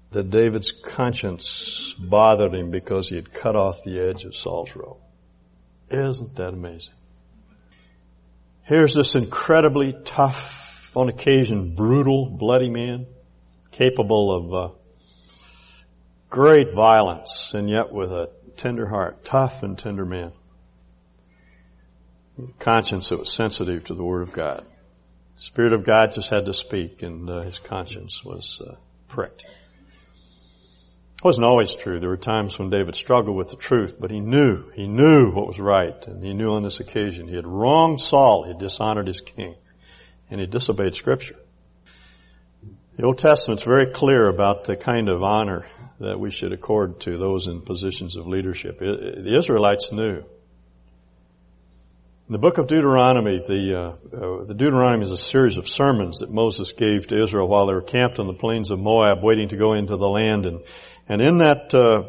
that 0.10 0.30
David's 0.32 0.74
conscience 0.74 1.96
bothered 1.98 2.54
him 2.54 2.72
because 2.72 3.08
he 3.08 3.16
had 3.16 3.32
cut 3.32 3.56
off 3.56 3.86
the 3.86 4.02
edge 4.02 4.26
of 4.26 4.36
Saul's 4.36 4.76
robe. 4.76 4.98
Isn't 5.90 6.36
that 6.36 6.50
amazing? 6.50 6.96
Here's 8.64 8.94
this 8.94 9.16
incredibly 9.16 9.94
tough, 10.04 10.92
on 10.94 11.08
occasion 11.08 11.74
brutal, 11.74 12.30
bloody 12.30 12.70
man, 12.70 13.08
capable 13.72 14.36
of 14.36 14.54
uh, 14.54 14.76
great 16.30 16.74
violence, 16.74 17.54
and 17.54 17.70
yet 17.70 17.94
with 17.94 18.12
a 18.12 18.30
tender 18.62 18.88
heart, 18.88 19.26
tough 19.26 19.64
and 19.64 19.78
tender 19.78 20.06
man. 20.06 20.32
Conscience 22.60 23.10
that 23.10 23.20
was 23.20 23.34
sensitive 23.34 23.86
to 23.86 23.96
the 23.96 24.04
Word 24.04 24.22
of 24.22 24.34
God. 24.34 24.66
Spirit 25.36 25.74
of 25.74 25.84
God 25.84 26.12
just 26.14 26.30
had 26.30 26.46
to 26.46 26.54
speak 26.54 27.02
and 27.02 27.28
uh, 27.28 27.42
his 27.42 27.58
conscience 27.58 28.24
was 28.24 28.62
uh, 28.66 28.76
pricked. 29.08 29.44
It 29.44 31.24
wasn't 31.24 31.46
always 31.46 31.74
true. 31.74 32.00
There 32.00 32.10
were 32.10 32.18
times 32.18 32.58
when 32.60 32.70
David 32.70 32.96
struggled 32.96 33.36
with 33.36 33.50
the 33.50 33.56
truth, 33.56 33.96
but 34.00 34.12
he 34.12 34.20
knew, 34.20 34.70
he 34.76 34.88
knew 34.88 35.32
what 35.32 35.48
was 35.48 35.60
right, 35.60 36.08
and 36.08 36.24
he 36.24 36.34
knew 36.34 36.54
on 36.54 36.64
this 36.64 36.80
occasion 36.80 37.28
he 37.28 37.36
had 37.36 37.48
wronged 37.48 38.00
Saul, 38.00 38.44
he 38.44 38.50
had 38.50 38.60
dishonored 38.60 39.08
his 39.08 39.22
king, 39.22 39.56
and 40.30 40.40
he 40.40 40.46
disobeyed 40.46 40.94
scripture. 40.94 41.38
The 42.98 43.04
Old 43.04 43.18
Testament's 43.18 43.64
very 43.64 43.88
clear 43.88 44.28
about 44.28 44.66
the 44.66 44.76
kind 44.76 45.10
of 45.10 45.24
honor 45.24 45.66
that 46.00 46.20
we 46.20 46.30
should 46.30 46.52
accord 46.52 47.00
to 47.02 47.18
those 47.18 47.48
in 47.48 47.62
positions 47.62 48.16
of 48.16 48.28
leadership. 48.28 48.80
The 48.80 49.38
Israelites 49.38 49.92
knew 49.92 50.24
in 52.32 52.34
the 52.34 52.40
book 52.40 52.60
of 52.60 52.68
Deuteronomy, 52.68 53.40
the, 53.46 53.78
uh, 53.78 53.82
uh, 54.16 54.46
the 54.46 54.54
Deuteronomy 54.54 55.04
is 55.04 55.12
a 55.12 55.18
series 55.18 55.58
of 55.58 55.68
sermons 55.68 56.20
that 56.20 56.30
Moses 56.32 56.72
gave 56.72 57.08
to 57.08 57.22
Israel 57.22 57.46
while 57.46 57.66
they 57.66 57.74
were 57.74 57.82
camped 57.82 58.22
on 58.22 58.28
the 58.28 58.34
plains 58.34 58.72
of 58.72 58.80
Moab, 58.80 59.22
waiting 59.22 59.50
to 59.50 59.58
go 59.58 59.74
into 59.74 59.98
the 59.98 60.08
land. 60.08 60.46
And 60.46 60.64
and 61.10 61.22
in 61.22 61.40
that 61.40 61.76
uh, 61.76 62.04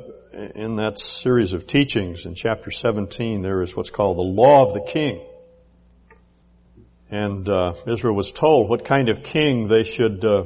in 0.55 0.77
that 0.77 1.01
series 1.01 1.53
of 1.53 1.67
teachings, 1.67 2.25
in 2.25 2.37
chapter 2.37 2.71
17, 2.71 3.43
there 3.43 3.63
is 3.63 3.75
what's 3.75 3.91
called 3.91 4.17
the 4.17 4.23
law 4.23 4.65
of 4.65 4.75
the 4.75 4.83
king. 4.83 5.27
And 7.11 7.49
uh, 7.49 7.73
Israel 7.89 8.15
was 8.15 8.31
told 8.31 8.71
what 8.71 8.85
kind 8.85 9.09
of 9.09 9.25
king 9.25 9.67
they 9.67 9.83
should 9.83 10.25
uh, 10.25 10.45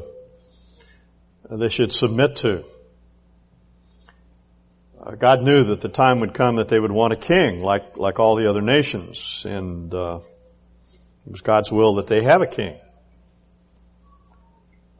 they 1.50 1.68
should 1.68 1.92
submit 1.92 2.36
to. 2.36 2.64
Uh, 5.00 5.12
God 5.12 5.42
knew 5.42 5.64
that 5.64 5.80
the 5.80 5.88
time 5.88 6.20
would 6.20 6.34
come 6.34 6.56
that 6.56 6.68
they 6.68 6.80
would 6.80 6.92
want 6.92 7.12
a 7.12 7.16
king, 7.16 7.60
like 7.60 7.96
like 7.96 8.18
all 8.18 8.36
the 8.36 8.50
other 8.50 8.60
nations, 8.60 9.44
and 9.48 9.92
uh, 9.94 10.18
it 11.26 11.32
was 11.32 11.42
God's 11.42 11.70
will 11.70 11.96
that 11.96 12.08
they 12.08 12.22
have 12.22 12.42
a 12.42 12.46
king. 12.46 12.78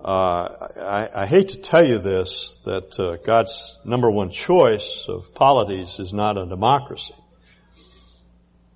Uh, 0.05 0.69
I, 0.81 1.23
I, 1.23 1.27
hate 1.27 1.49
to 1.49 1.59
tell 1.59 1.85
you 1.85 1.99
this, 1.99 2.59
that 2.65 3.01
uh, 3.01 3.17
God's 3.25 3.81
number 3.85 4.09
one 4.09 4.31
choice 4.31 5.07
of 5.09 5.35
polities 5.35 5.99
is 5.99 6.15
not 6.15 6.39
a 6.39 6.47
democracy. 6.47 7.15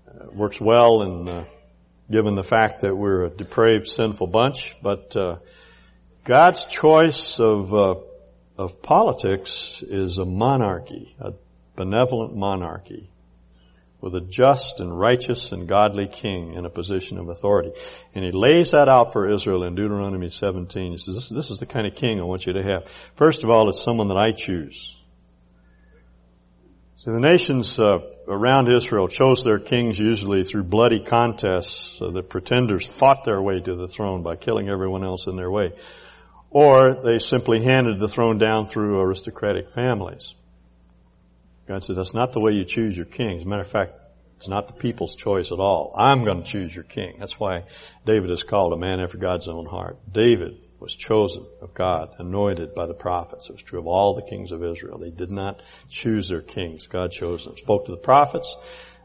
It 0.09 0.35
works 0.35 0.61
well 0.61 1.03
in 1.03 1.29
uh, 1.29 1.45
given 2.11 2.35
the 2.35 2.43
fact 2.43 2.81
that 2.81 2.97
we're 2.97 3.27
a 3.27 3.31
depraved, 3.31 3.87
sinful 3.87 4.27
bunch, 4.27 4.75
but 4.83 5.17
God's 6.25 6.65
choice 6.65 7.41
of 7.41 7.73
of 8.61 8.83
politics 8.83 9.83
is 9.87 10.19
a 10.19 10.27
monarchy, 10.27 11.17
a 11.19 11.33
benevolent 11.77 12.37
monarchy 12.37 13.09
with 14.03 14.15
a 14.15 14.21
just 14.21 14.81
and 14.81 14.99
righteous 14.99 15.53
and 15.53 15.67
godly 15.67 16.07
king 16.07 16.53
in 16.53 16.67
a 16.67 16.71
position 16.71 17.17
of 17.17 17.31
authority. 17.31 17.73
And 18.15 18.23
he 18.23 18.33
lays 18.33 18.73
that 18.73 18.87
out 18.87 19.15
for 19.15 19.31
Israel 19.31 19.65
in 19.65 19.75
Deuteronomy 19.75 20.29
17. 20.29 20.93
He 20.93 20.99
says, 20.99 21.15
this, 21.15 21.29
this 21.31 21.51
is 21.51 21.59
the 21.59 21.65
kind 21.65 21.87
of 21.87 21.95
king 21.95 22.21
I 22.21 22.25
want 22.25 22.45
you 22.45 22.53
to 22.53 22.63
have. 22.63 22.87
First 23.15 23.45
of 23.45 23.51
all, 23.51 23.71
it's 23.71 23.83
someone 23.83 24.09
that 24.09 24.19
I 24.19 24.33
choose. 24.33 24.95
So 26.97 27.13
the 27.13 27.21
nations 27.21 27.79
uh, 27.79 28.01
around 28.29 28.71
Israel 28.71 29.09
chose 29.09 29.43
their 29.43 29.59
kings 29.59 29.99
usually 29.99 30.45
through 30.45 30.65
bloody 30.65 31.03
contests. 31.03 31.97
So 31.99 32.11
the 32.11 32.23
pretenders 32.23 32.85
fought 32.85 33.25
their 33.25 33.41
way 33.41 33.59
to 33.59 33.75
the 33.75 33.89
throne 33.89 34.23
by 34.23 34.37
killing 34.37 34.69
everyone 34.69 35.03
else 35.03 35.27
in 35.27 35.37
their 35.37 35.51
way 35.51 35.73
or 36.51 37.01
they 37.03 37.19
simply 37.19 37.63
handed 37.63 37.99
the 37.99 38.09
throne 38.09 38.39
down 38.39 38.67
through 38.67 39.01
aristocratic 39.01 39.71
families. 39.71 40.35
God 41.67 41.85
says 41.85 41.97
that's 41.97 42.15
not 42.15 42.33
the 42.33 42.41
way 42.41 42.53
you 42.53 42.65
choose 42.65 42.97
your 42.97 43.07
king. 43.07 43.39
As 43.39 43.45
a 43.45 43.49
matter 43.49 43.63
of 43.63 43.71
fact, 43.71 43.93
it's 44.37 44.49
not 44.49 44.67
the 44.67 44.75
people's 44.75 45.15
choice 45.15 45.53
at 45.53 45.59
all. 45.59 45.95
I'm 45.97 46.25
going 46.25 46.43
to 46.43 46.51
choose 46.51 46.75
your 46.75 46.85
king. 46.85 47.17
That's 47.19 47.39
why 47.39 47.65
David 48.05 48.31
is 48.31 48.43
called 48.43 48.73
a 48.73 48.77
man 48.77 48.99
after 48.99 49.19
God's 49.19 49.47
own 49.47 49.67
heart. 49.67 49.99
David 50.11 50.59
was 50.81 50.97
chosen 50.97 51.47
of 51.61 51.75
God, 51.75 52.15
anointed 52.19 52.75
by 52.75 52.87
the 52.87 52.95
prophets. 52.95 53.49
It 53.49 53.53
was 53.53 53.63
true 53.63 53.79
of 53.79 53.87
all 53.87 54.15
the 54.15 54.23
kings 54.23 54.51
of 54.51 54.65
Israel. 54.65 54.99
They 54.99 55.11
did 55.11 55.31
not 55.31 55.61
choose 55.91 56.29
their 56.29 56.41
kings. 56.41 56.87
God 56.87 57.13
chose 57.13 57.45
them. 57.45 57.57
Spoke 57.59 57.85
to 57.87 57.93
the 57.93 57.99
prophets. 57.99 58.57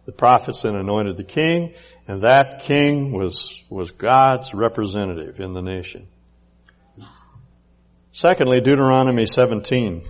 The 0.05 0.13
prophets 0.13 0.61
then 0.61 0.75
anointed 0.75 1.17
the 1.17 1.23
king, 1.23 1.73
and 2.07 2.21
that 2.21 2.61
king 2.61 3.11
was, 3.11 3.63
was 3.69 3.91
God's 3.91 4.53
representative 4.53 5.39
in 5.39 5.53
the 5.53 5.61
nation. 5.61 6.07
Secondly, 8.15 8.61
Deuteronomy 8.61 9.25
17 9.25 10.05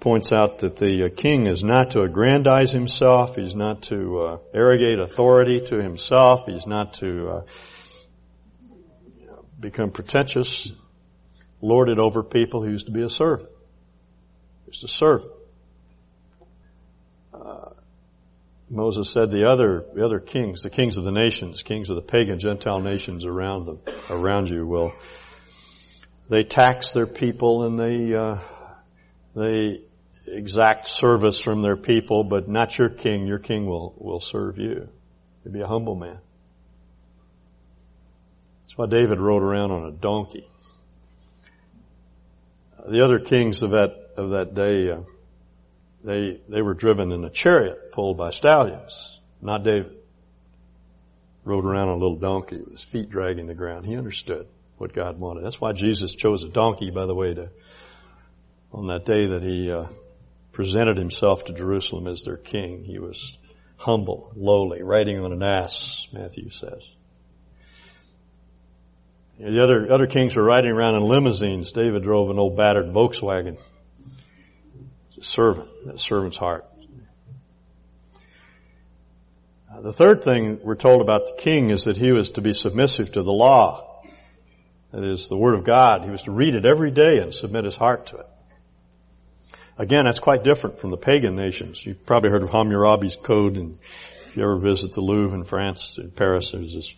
points 0.00 0.32
out 0.32 0.60
that 0.60 0.76
the 0.76 1.04
uh, 1.04 1.08
king 1.14 1.46
is 1.46 1.62
not 1.62 1.90
to 1.90 2.00
aggrandize 2.00 2.72
himself, 2.72 3.36
he's 3.36 3.54
not 3.54 3.82
to 3.82 4.18
uh, 4.18 4.38
arrogate 4.54 4.98
authority 4.98 5.60
to 5.60 5.76
himself, 5.76 6.46
he's 6.46 6.66
not 6.66 6.94
to 6.94 7.28
uh, 7.28 7.42
become 9.60 9.90
pretentious, 9.90 10.72
lord 11.60 11.90
it 11.90 11.98
over 11.98 12.22
people, 12.22 12.62
he 12.62 12.70
used 12.70 12.86
to 12.86 12.92
be 12.92 13.02
a 13.02 13.10
servant. 13.10 13.50
He's 14.64 14.80
to 14.80 14.88
serve. 14.88 15.22
Uh, 17.34 17.72
Moses 18.70 19.10
said 19.12 19.30
the 19.30 19.50
other, 19.50 19.84
the 19.94 20.02
other 20.02 20.18
kings, 20.18 20.62
the 20.62 20.70
kings 20.70 20.96
of 20.96 21.04
the 21.04 21.12
nations, 21.12 21.62
kings 21.62 21.90
of 21.90 21.96
the 21.96 22.00
pagan 22.00 22.38
Gentile 22.38 22.80
nations 22.80 23.26
around 23.26 23.66
them, 23.66 23.80
around 24.08 24.48
you 24.48 24.66
will 24.66 24.94
they 26.28 26.44
tax 26.44 26.92
their 26.92 27.06
people 27.06 27.64
and 27.64 27.78
they 27.78 28.14
uh, 28.14 28.38
they 29.34 29.82
exact 30.26 30.86
service 30.86 31.40
from 31.40 31.62
their 31.62 31.76
people, 31.76 32.24
but 32.24 32.48
not 32.48 32.78
your 32.78 32.88
king. 32.88 33.26
Your 33.26 33.38
king 33.38 33.66
will 33.66 33.94
will 33.98 34.20
serve 34.20 34.58
you. 34.58 34.88
Be 35.50 35.60
a 35.60 35.66
humble 35.66 35.96
man. 35.96 36.18
That's 38.62 38.78
why 38.78 38.86
David 38.86 39.20
rode 39.20 39.42
around 39.42 39.72
on 39.72 39.84
a 39.84 39.90
donkey. 39.90 40.46
The 42.88 43.04
other 43.04 43.18
kings 43.18 43.62
of 43.62 43.70
that 43.70 44.12
of 44.16 44.30
that 44.30 44.54
day, 44.54 44.90
uh, 44.90 45.00
they 46.04 46.40
they 46.48 46.62
were 46.62 46.74
driven 46.74 47.12
in 47.12 47.24
a 47.24 47.30
chariot 47.30 47.92
pulled 47.92 48.16
by 48.16 48.30
stallions. 48.30 49.20
Not 49.40 49.64
David. 49.64 49.96
Rode 51.44 51.64
around 51.64 51.88
on 51.88 51.94
a 51.94 52.00
little 52.00 52.18
donkey 52.18 52.58
with 52.58 52.70
his 52.70 52.84
feet 52.84 53.10
dragging 53.10 53.48
the 53.48 53.54
ground. 53.54 53.84
He 53.84 53.96
understood 53.96 54.46
what 54.82 54.92
God 54.92 55.16
wanted. 55.16 55.44
That's 55.44 55.60
why 55.60 55.72
Jesus 55.72 56.12
chose 56.12 56.42
a 56.42 56.48
donkey, 56.48 56.90
by 56.90 57.06
the 57.06 57.14
way, 57.14 57.32
to, 57.34 57.50
on 58.72 58.88
that 58.88 59.04
day 59.04 59.26
that 59.26 59.40
he 59.44 59.70
uh, 59.70 59.86
presented 60.50 60.96
himself 60.96 61.44
to 61.44 61.52
Jerusalem 61.52 62.08
as 62.08 62.22
their 62.22 62.36
king. 62.36 62.82
He 62.82 62.98
was 62.98 63.38
humble, 63.76 64.32
lowly, 64.34 64.82
riding 64.82 65.24
on 65.24 65.32
an 65.32 65.44
ass, 65.44 66.08
Matthew 66.12 66.50
says. 66.50 66.82
The 69.38 69.62
other, 69.62 69.92
other 69.92 70.08
kings 70.08 70.34
were 70.34 70.42
riding 70.42 70.72
around 70.72 70.96
in 70.96 71.04
limousines. 71.04 71.70
David 71.70 72.02
drove 72.02 72.30
an 72.30 72.40
old 72.40 72.56
battered 72.56 72.86
Volkswagen. 72.86 73.58
A 75.16 75.22
servant, 75.22 75.68
that 75.86 76.00
servant's 76.00 76.36
heart. 76.36 76.66
Uh, 79.72 79.80
the 79.80 79.92
third 79.92 80.24
thing 80.24 80.58
we're 80.64 80.74
told 80.74 81.00
about 81.00 81.26
the 81.26 81.36
king 81.38 81.70
is 81.70 81.84
that 81.84 81.96
he 81.96 82.10
was 82.10 82.32
to 82.32 82.40
be 82.40 82.52
submissive 82.52 83.12
to 83.12 83.22
the 83.22 83.30
law. 83.30 83.90
That 84.92 85.04
is 85.04 85.28
the 85.28 85.36
Word 85.36 85.54
of 85.54 85.64
God. 85.64 86.04
He 86.04 86.10
was 86.10 86.22
to 86.22 86.32
read 86.32 86.54
it 86.54 86.66
every 86.66 86.90
day 86.90 87.18
and 87.18 87.34
submit 87.34 87.64
his 87.64 87.74
heart 87.74 88.06
to 88.06 88.18
it. 88.18 88.26
Again, 89.78 90.04
that's 90.04 90.18
quite 90.18 90.44
different 90.44 90.80
from 90.80 90.90
the 90.90 90.98
pagan 90.98 91.34
nations. 91.34 91.84
You've 91.84 92.04
probably 92.04 92.30
heard 92.30 92.42
of 92.42 92.50
Hammurabi's 92.50 93.16
Code, 93.16 93.56
and 93.56 93.78
if 94.26 94.36
you 94.36 94.42
ever 94.42 94.58
visit 94.58 94.92
the 94.92 95.00
Louvre 95.00 95.34
in 95.34 95.44
France, 95.44 95.96
in 95.98 96.10
Paris, 96.10 96.52
there's 96.52 96.74
this, 96.74 96.94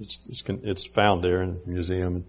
it's, 0.00 0.20
it's, 0.28 0.42
it's 0.64 0.86
found 0.86 1.22
there 1.22 1.42
in 1.42 1.60
the 1.64 1.70
museum. 1.70 2.16
And 2.16 2.24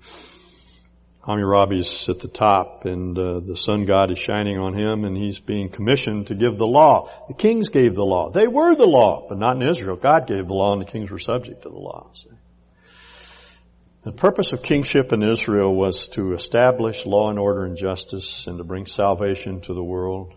Hammurabi's 1.26 2.08
at 2.08 2.20
the 2.20 2.28
top, 2.28 2.86
and 2.86 3.18
uh, 3.18 3.40
the 3.40 3.56
sun 3.56 3.86
god 3.86 4.12
is 4.12 4.20
shining 4.20 4.60
on 4.60 4.78
him, 4.78 5.06
and 5.06 5.18
he's 5.18 5.40
being 5.40 5.70
commissioned 5.70 6.28
to 6.28 6.36
give 6.36 6.58
the 6.58 6.68
law. 6.68 7.10
The 7.28 7.34
kings 7.34 7.70
gave 7.70 7.96
the 7.96 8.06
law. 8.06 8.30
They 8.30 8.48
were 8.48 8.76
the 8.76 8.86
law, 8.86 9.26
but 9.28 9.40
not 9.40 9.56
in 9.56 9.68
Israel. 9.68 9.96
God 9.96 10.28
gave 10.28 10.48
the 10.48 10.54
law, 10.54 10.72
and 10.74 10.82
the 10.82 10.90
kings 10.90 11.10
were 11.10 11.20
subject 11.20 11.64
to 11.64 11.70
the 11.70 11.78
law. 11.78 12.12
The 14.10 14.16
purpose 14.16 14.54
of 14.54 14.64
kingship 14.64 15.14
in 15.14 15.22
Israel 15.22 15.72
was 15.72 16.08
to 16.14 16.34
establish 16.34 17.06
law 17.06 17.30
and 17.30 17.38
order 17.38 17.64
and 17.64 17.78
justice 17.78 18.48
and 18.48 18.58
to 18.58 18.64
bring 18.64 18.88
salvation 18.88 19.62
to 19.62 19.76
the 19.76 19.84
world 19.84 20.34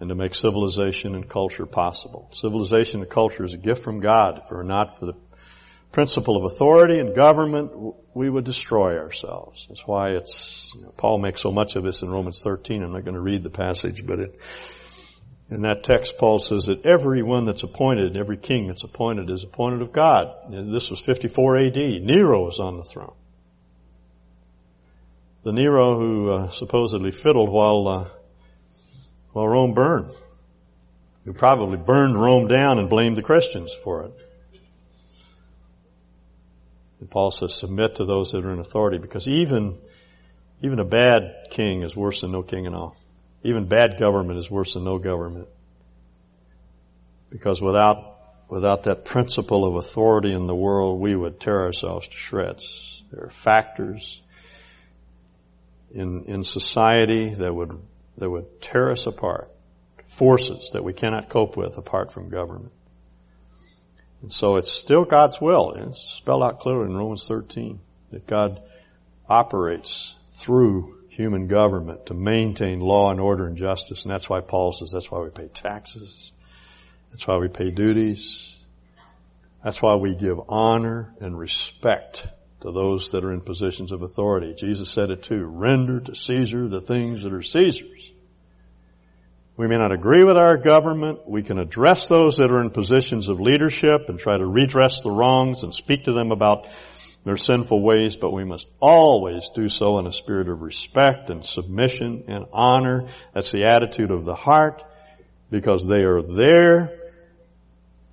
and 0.00 0.08
to 0.08 0.14
make 0.14 0.34
civilization 0.34 1.14
and 1.14 1.28
culture 1.28 1.66
possible. 1.66 2.30
Civilization 2.32 3.02
and 3.02 3.10
culture 3.10 3.44
is 3.44 3.52
a 3.52 3.58
gift 3.58 3.84
from 3.84 4.00
God. 4.00 4.38
If 4.38 4.50
it 4.50 4.54
were 4.54 4.64
not 4.64 4.98
for 4.98 5.04
the 5.04 5.12
principle 5.92 6.38
of 6.38 6.50
authority 6.50 6.98
and 6.98 7.14
government, 7.14 7.70
we 8.14 8.30
would 8.30 8.44
destroy 8.44 8.96
ourselves. 8.96 9.66
That's 9.68 9.86
why 9.86 10.12
it's, 10.12 10.72
you 10.74 10.80
know, 10.80 10.94
Paul 10.96 11.18
makes 11.18 11.42
so 11.42 11.50
much 11.50 11.76
of 11.76 11.82
this 11.82 12.00
in 12.00 12.08
Romans 12.08 12.42
13. 12.42 12.82
I'm 12.82 12.94
not 12.94 13.04
going 13.04 13.14
to 13.14 13.20
read 13.20 13.42
the 13.42 13.50
passage, 13.50 14.06
but 14.06 14.20
it, 14.20 14.40
in 15.50 15.62
that 15.62 15.82
text, 15.82 16.16
Paul 16.16 16.38
says 16.38 16.66
that 16.66 16.86
everyone 16.86 17.44
that's 17.44 17.64
appointed, 17.64 18.16
every 18.16 18.36
king 18.36 18.68
that's 18.68 18.84
appointed 18.84 19.30
is 19.30 19.42
appointed 19.42 19.82
of 19.82 19.92
God. 19.92 20.28
This 20.48 20.90
was 20.90 21.00
54 21.00 21.58
AD. 21.58 21.76
Nero 21.76 22.44
was 22.44 22.60
on 22.60 22.76
the 22.76 22.84
throne. 22.84 23.14
The 25.42 25.52
Nero 25.52 25.98
who 25.98 26.30
uh, 26.30 26.48
supposedly 26.50 27.10
fiddled 27.10 27.50
while 27.50 27.88
uh, 27.88 28.08
while 29.32 29.48
Rome 29.48 29.74
burned, 29.74 30.12
who 31.24 31.32
probably 31.32 31.78
burned 31.78 32.20
Rome 32.20 32.46
down 32.46 32.78
and 32.78 32.88
blamed 32.88 33.16
the 33.16 33.22
Christians 33.22 33.72
for 33.72 34.04
it. 34.04 34.12
And 37.00 37.10
Paul 37.10 37.30
says 37.30 37.54
submit 37.54 37.96
to 37.96 38.04
those 38.04 38.32
that 38.32 38.44
are 38.44 38.52
in 38.52 38.58
authority 38.58 38.98
because 38.98 39.26
even, 39.26 39.78
even 40.60 40.78
a 40.78 40.84
bad 40.84 41.46
king 41.50 41.82
is 41.82 41.96
worse 41.96 42.20
than 42.20 42.32
no 42.32 42.42
king 42.42 42.66
at 42.66 42.74
all. 42.74 42.96
Even 43.42 43.66
bad 43.66 43.98
government 43.98 44.38
is 44.38 44.50
worse 44.50 44.74
than 44.74 44.84
no 44.84 44.98
government. 44.98 45.48
Because 47.30 47.60
without, 47.60 48.18
without 48.48 48.84
that 48.84 49.04
principle 49.04 49.64
of 49.64 49.76
authority 49.76 50.32
in 50.32 50.46
the 50.46 50.54
world, 50.54 51.00
we 51.00 51.14
would 51.14 51.40
tear 51.40 51.62
ourselves 51.62 52.08
to 52.08 52.16
shreds. 52.16 53.02
There 53.10 53.24
are 53.24 53.30
factors 53.30 54.20
in, 55.92 56.24
in 56.26 56.44
society 56.44 57.30
that 57.34 57.54
would, 57.54 57.80
that 58.18 58.28
would 58.28 58.60
tear 58.60 58.90
us 58.90 59.06
apart. 59.06 59.50
Forces 60.08 60.70
that 60.72 60.84
we 60.84 60.92
cannot 60.92 61.28
cope 61.28 61.56
with 61.56 61.78
apart 61.78 62.12
from 62.12 62.28
government. 62.28 62.72
And 64.22 64.32
so 64.32 64.56
it's 64.56 64.70
still 64.70 65.04
God's 65.04 65.40
will. 65.40 65.72
It's 65.76 66.02
spelled 66.02 66.42
out 66.42 66.58
clearly 66.58 66.86
in 66.86 66.96
Romans 66.96 67.26
13 67.26 67.80
that 68.10 68.26
God 68.26 68.60
operates 69.28 70.14
through 70.26 70.99
human 71.20 71.48
government 71.48 72.06
to 72.06 72.14
maintain 72.14 72.80
law 72.80 73.10
and 73.10 73.20
order 73.20 73.46
and 73.46 73.56
justice. 73.56 74.04
And 74.04 74.10
that's 74.10 74.28
why 74.28 74.40
Paul 74.40 74.72
says 74.72 74.90
that's 74.90 75.10
why 75.10 75.20
we 75.20 75.28
pay 75.28 75.48
taxes. 75.48 76.32
That's 77.10 77.26
why 77.26 77.36
we 77.36 77.48
pay 77.48 77.70
duties. 77.70 78.58
That's 79.62 79.82
why 79.82 79.96
we 79.96 80.14
give 80.14 80.40
honor 80.48 81.14
and 81.20 81.38
respect 81.38 82.26
to 82.62 82.72
those 82.72 83.10
that 83.10 83.24
are 83.24 83.32
in 83.32 83.42
positions 83.42 83.92
of 83.92 84.00
authority. 84.00 84.54
Jesus 84.54 84.88
said 84.88 85.10
it 85.10 85.22
too. 85.22 85.44
Render 85.44 86.00
to 86.00 86.14
Caesar 86.14 86.68
the 86.68 86.80
things 86.80 87.22
that 87.22 87.34
are 87.34 87.42
Caesar's. 87.42 88.12
We 89.58 89.68
may 89.68 89.76
not 89.76 89.92
agree 89.92 90.24
with 90.24 90.38
our 90.38 90.56
government. 90.56 91.28
We 91.28 91.42
can 91.42 91.58
address 91.58 92.06
those 92.06 92.38
that 92.38 92.50
are 92.50 92.62
in 92.62 92.70
positions 92.70 93.28
of 93.28 93.40
leadership 93.40 94.08
and 94.08 94.18
try 94.18 94.38
to 94.38 94.46
redress 94.46 95.02
the 95.02 95.10
wrongs 95.10 95.64
and 95.64 95.74
speak 95.74 96.04
to 96.04 96.14
them 96.14 96.32
about 96.32 96.66
their 97.24 97.36
sinful 97.36 97.82
ways, 97.82 98.16
but 98.16 98.32
we 98.32 98.44
must 98.44 98.66
always 98.80 99.50
do 99.54 99.68
so 99.68 99.98
in 99.98 100.06
a 100.06 100.12
spirit 100.12 100.48
of 100.48 100.62
respect 100.62 101.28
and 101.28 101.44
submission 101.44 102.24
and 102.28 102.46
honor. 102.52 103.06
That's 103.34 103.52
the 103.52 103.66
attitude 103.66 104.10
of 104.10 104.24
the 104.24 104.34
heart 104.34 104.82
because 105.50 105.86
they 105.86 106.02
are 106.04 106.22
there 106.22 106.96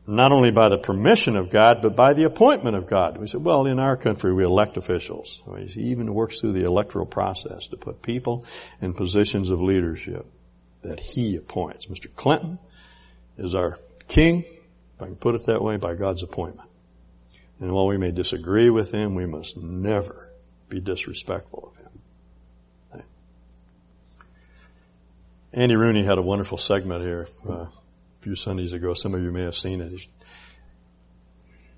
not 0.09 0.31
only 0.31 0.51
by 0.51 0.69
the 0.69 0.77
permission 0.77 1.35
of 1.35 1.49
God, 1.49 1.79
but 1.81 1.95
by 1.95 2.13
the 2.13 2.23
appointment 2.23 2.77
of 2.77 2.87
God. 2.87 3.17
We 3.17 3.27
said, 3.27 3.43
well, 3.43 3.65
in 3.65 3.77
our 3.77 3.97
country 3.97 4.33
we 4.33 4.45
elect 4.45 4.77
officials. 4.77 5.43
He 5.67 5.81
even 5.91 6.13
works 6.13 6.39
through 6.39 6.53
the 6.53 6.65
electoral 6.65 7.05
process 7.05 7.67
to 7.67 7.77
put 7.77 8.01
people 8.01 8.45
in 8.81 8.93
positions 8.93 9.49
of 9.49 9.61
leadership 9.61 10.25
that 10.81 11.01
he 11.01 11.35
appoints. 11.35 11.87
Mr. 11.87 12.13
Clinton 12.15 12.57
is 13.37 13.53
our 13.53 13.79
king, 14.07 14.45
if 14.45 15.01
I 15.01 15.05
can 15.07 15.17
put 15.17 15.35
it 15.35 15.45
that 15.47 15.61
way, 15.61 15.75
by 15.75 15.95
God's 15.95 16.23
appointment. 16.23 16.69
And 17.59 17.71
while 17.71 17.87
we 17.87 17.97
may 17.97 18.11
disagree 18.11 18.69
with 18.69 18.91
him, 18.91 19.15
we 19.15 19.25
must 19.25 19.57
never 19.57 20.31
be 20.69 20.79
disrespectful 20.79 21.71
of 21.71 21.77
him. 21.77 21.87
Andy 25.53 25.75
Rooney 25.75 26.03
had 26.03 26.19
a 26.19 26.21
wonderful 26.21 26.57
segment 26.57 27.03
here. 27.03 27.25
Uh, 27.47 27.65
few 28.21 28.35
Sundays 28.35 28.73
ago. 28.73 28.93
Some 28.93 29.13
of 29.15 29.23
you 29.23 29.31
may 29.31 29.43
have 29.43 29.55
seen 29.55 29.81
it. 29.81 29.91
He, 29.91 30.09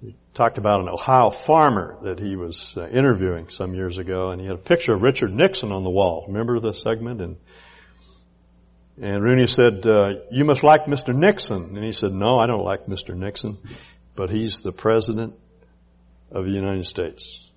he 0.01 0.15
talked 0.33 0.57
about 0.57 0.81
an 0.81 0.89
Ohio 0.89 1.29
farmer 1.29 1.98
that 2.01 2.19
he 2.19 2.36
was 2.36 2.75
uh, 2.75 2.88
interviewing 2.88 3.50
some 3.50 3.74
years 3.74 3.98
ago, 3.98 4.31
and 4.31 4.41
he 4.41 4.48
had 4.48 4.55
a 4.55 4.59
picture 4.59 4.93
of 4.93 5.01
Richard 5.01 5.31
Nixon 5.31 5.71
on 5.71 5.83
the 5.83 5.89
wall. 5.89 6.25
Remember 6.27 6.59
the 6.59 6.74
segment? 6.74 7.21
And 7.21 7.38
and 9.01 9.24
Rooney 9.24 9.48
said, 9.48 9.86
uh, 9.86 10.15
"You 10.31 10.43
must 10.43 10.63
like 10.63 10.86
Mr. 10.86 11.15
Nixon." 11.15 11.77
And 11.77 11.86
he 11.86 11.91
said, 11.91 12.12
"No, 12.12 12.38
I 12.38 12.48
don't 12.48 12.65
like 12.65 12.86
Mr. 12.86 13.15
Nixon, 13.15 13.57
but 14.15 14.29
he's 14.29 14.62
the 14.62 14.74
president 14.74 15.36
of 16.31 16.45
the 16.45 16.51
United 16.51 16.86
States." 16.86 17.48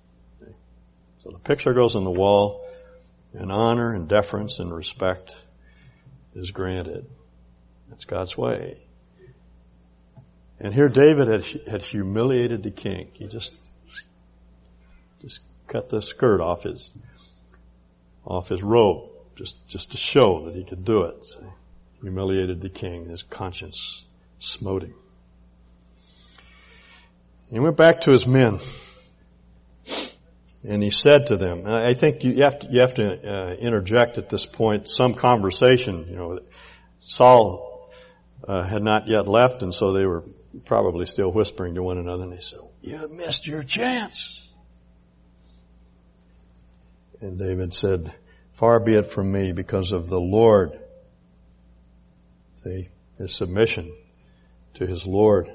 So 1.23 1.29
the 1.31 1.39
picture 1.39 1.73
goes 1.73 1.95
on 1.95 2.03
the 2.03 2.11
wall, 2.11 2.65
and 3.33 3.51
honor 3.51 3.93
and 3.93 4.07
deference 4.07 4.59
and 4.59 4.73
respect 4.73 5.35
is 6.35 6.51
granted. 6.51 7.09
That's 7.89 8.05
God's 8.05 8.37
way. 8.37 8.79
And 10.59 10.73
here 10.73 10.89
David 10.89 11.27
had, 11.27 11.43
had 11.67 11.81
humiliated 11.81 12.63
the 12.63 12.71
king. 12.71 13.09
He 13.13 13.27
just, 13.27 13.51
just 15.21 15.41
cut 15.67 15.89
the 15.89 16.01
skirt 16.01 16.41
off 16.41 16.63
his, 16.63 16.93
off 18.25 18.49
his 18.49 18.63
robe, 18.63 19.09
just, 19.35 19.67
just 19.67 19.91
to 19.91 19.97
show 19.97 20.45
that 20.45 20.55
he 20.55 20.63
could 20.63 20.85
do 20.85 21.03
it. 21.03 21.25
So 21.25 21.43
humiliated 22.01 22.61
the 22.61 22.69
king, 22.69 23.09
his 23.09 23.23
conscience 23.23 24.05
smote 24.39 24.83
him. 24.83 24.95
He 27.49 27.59
went 27.59 27.77
back 27.77 28.01
to 28.01 28.11
his 28.11 28.25
men. 28.25 28.59
And 30.65 30.81
he 30.81 30.91
said 30.91 31.27
to 31.27 31.37
them, 31.37 31.63
I 31.65 31.93
think 31.93 32.23
you 32.23 32.43
have 32.43 32.59
to, 32.59 32.67
you 32.69 32.79
have 32.79 32.93
to 32.93 33.03
uh, 33.05 33.53
interject 33.55 34.17
at 34.17 34.29
this 34.29 34.45
point 34.45 34.87
some 34.87 35.13
conversation, 35.13 36.07
you 36.09 36.15
know, 36.15 36.39
Saul 37.01 37.91
uh, 38.47 38.63
had 38.63 38.81
not 38.81 39.07
yet 39.07 39.27
left 39.27 39.61
and 39.61 39.73
so 39.73 39.91
they 39.91 40.05
were 40.05 40.23
probably 40.65 41.05
still 41.05 41.31
whispering 41.31 41.75
to 41.75 41.83
one 41.83 41.97
another, 41.97 42.23
and 42.23 42.31
they 42.31 42.39
said, 42.39 42.59
you 42.81 43.09
missed 43.09 43.47
your 43.47 43.63
chance. 43.63 44.47
And 47.21 47.39
David 47.39 47.73
said, 47.73 48.13
far 48.53 48.79
be 48.79 48.95
it 48.95 49.07
from 49.07 49.31
me 49.31 49.51
because 49.51 49.91
of 49.91 50.09
the 50.09 50.19
Lord. 50.19 50.79
See, 52.63 52.89
his 53.17 53.33
submission 53.33 53.93
to 54.75 54.85
his 54.85 55.05
Lord. 55.05 55.49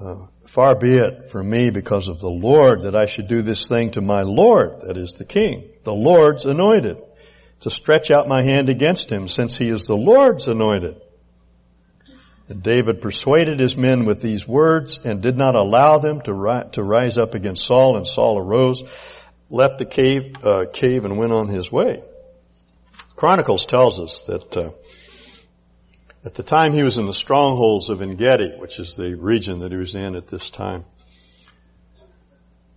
Uh, 0.00 0.26
far 0.46 0.76
be 0.76 0.94
it 0.94 1.30
from 1.30 1.50
me 1.50 1.70
because 1.70 2.06
of 2.06 2.20
the 2.20 2.30
Lord 2.30 2.82
that 2.82 2.94
I 2.94 3.06
should 3.06 3.26
do 3.26 3.42
this 3.42 3.68
thing 3.68 3.90
to 3.92 4.00
my 4.00 4.22
Lord, 4.22 4.82
that 4.82 4.96
is 4.96 5.14
the 5.14 5.24
King, 5.24 5.68
the 5.82 5.94
Lord's 5.94 6.46
anointed, 6.46 6.98
to 7.60 7.70
stretch 7.70 8.12
out 8.12 8.28
my 8.28 8.44
hand 8.44 8.68
against 8.68 9.10
him 9.10 9.26
since 9.26 9.56
he 9.56 9.68
is 9.68 9.86
the 9.86 9.96
Lord's 9.96 10.46
anointed. 10.46 11.00
And 12.48 12.62
David 12.62 13.02
persuaded 13.02 13.58
his 13.58 13.76
men 13.76 14.06
with 14.06 14.22
these 14.22 14.46
words 14.46 15.04
and 15.04 15.20
did 15.20 15.36
not 15.36 15.54
allow 15.54 15.98
them 15.98 16.22
to, 16.22 16.32
ri- 16.32 16.70
to 16.72 16.82
rise 16.82 17.18
up 17.18 17.34
against 17.34 17.66
Saul. 17.66 17.96
And 17.96 18.06
Saul 18.06 18.38
arose, 18.38 18.84
left 19.50 19.78
the 19.78 19.84
cave, 19.84 20.34
uh, 20.42 20.64
cave 20.72 21.04
and 21.04 21.18
went 21.18 21.32
on 21.32 21.48
his 21.48 21.70
way. 21.70 22.02
Chronicles 23.16 23.66
tells 23.66 24.00
us 24.00 24.22
that 24.22 24.56
uh, 24.56 24.70
at 26.24 26.34
the 26.34 26.42
time 26.42 26.72
he 26.72 26.82
was 26.82 26.98
in 26.98 27.06
the 27.06 27.14
strongholds 27.14 27.88
of 27.88 28.02
Engedi, 28.02 28.54
which 28.58 28.78
is 28.78 28.94
the 28.94 29.14
region 29.14 29.60
that 29.60 29.70
he 29.70 29.78
was 29.78 29.94
in 29.94 30.16
at 30.16 30.26
this 30.26 30.50
time, 30.50 30.84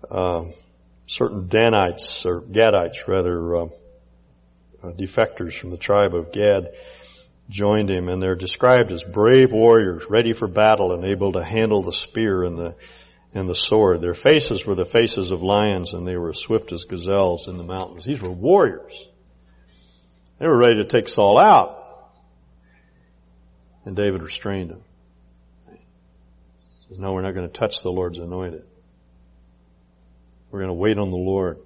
uh, 0.10 0.46
certain 1.08 1.48
Danites 1.48 2.26
or 2.26 2.42
Gadites 2.42 3.08
rather, 3.08 3.56
uh, 3.56 3.66
uh, 4.84 4.92
defectors 4.92 5.54
from 5.54 5.72
the 5.72 5.78
tribe 5.78 6.16
of 6.16 6.32
Gad 6.32 6.74
joined 7.50 7.90
him 7.90 8.10
and 8.10 8.22
they're 8.22 8.36
described 8.36 8.92
as 8.92 9.04
brave 9.04 9.52
warriors 9.52 10.06
ready 10.10 10.34
for 10.34 10.48
battle 10.48 10.94
and 10.94 11.04
able 11.04 11.34
to 11.34 11.44
handle 11.44 11.84
the 11.84 11.94
spear 11.94 12.44
and 12.44 12.58
the 12.58 12.76
and 13.34 13.48
the 13.48 13.56
sword. 13.56 14.02
Their 14.02 14.14
faces 14.14 14.66
were 14.66 14.76
the 14.76 14.86
faces 14.86 15.32
of 15.32 15.42
lions 15.42 15.94
and 15.94 16.06
they 16.06 16.18
were 16.18 16.30
as 16.30 16.40
swift 16.40 16.72
as 16.74 16.84
gazelles 16.84 17.48
in 17.48 17.58
the 17.58 17.64
mountains. 17.64 18.04
These 18.04 18.22
were 18.22 18.32
warriors. 18.32 19.08
They 20.40 20.48
were 20.48 20.58
ready 20.58 20.78
to 20.78 20.86
take 20.86 21.08
Saul 21.08 21.42
out. 21.42 21.81
And 23.86 23.96
David 23.96 24.22
restrained 24.22 24.72
him. 24.72 24.82
He 25.70 25.78
says, 26.88 27.00
no, 27.00 27.14
we're 27.14 27.22
not 27.22 27.34
going 27.34 27.48
to 27.48 27.54
touch 27.54 27.82
the 27.82 27.92
Lord's 27.92 28.20
anointed. 28.20 28.64
We're 30.52 30.60
going 30.60 30.70
to 30.70 30.74
wait 30.74 30.98
on 30.98 31.10
the 31.10 31.18
Lord. 31.18 31.60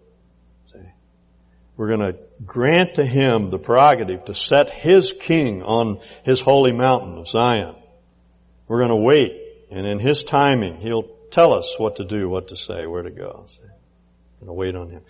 We're 1.77 1.87
going 1.87 2.13
to 2.13 2.17
grant 2.45 2.95
to 2.95 3.05
him 3.05 3.49
the 3.49 3.57
prerogative 3.57 4.25
to 4.25 4.33
set 4.33 4.69
his 4.69 5.11
king 5.11 5.61
on 5.61 5.99
his 6.23 6.39
holy 6.39 6.71
mountain 6.71 7.17
of 7.17 7.27
Zion. 7.27 7.75
We're 8.67 8.79
going 8.79 8.89
to 8.89 8.95
wait, 8.95 9.31
and 9.71 9.85
in 9.85 9.99
his 9.99 10.23
timing, 10.23 10.77
he'll 10.77 11.15
tell 11.31 11.53
us 11.53 11.75
what 11.77 11.97
to 11.97 12.05
do, 12.05 12.29
what 12.29 12.47
to 12.47 12.55
say, 12.55 12.85
where 12.85 13.03
to 13.03 13.11
go. 13.11 13.45
So, 13.47 13.61
going 14.39 14.47
to 14.47 14.53
wait 14.53 14.75
on 14.75 14.89
him. 14.89 15.01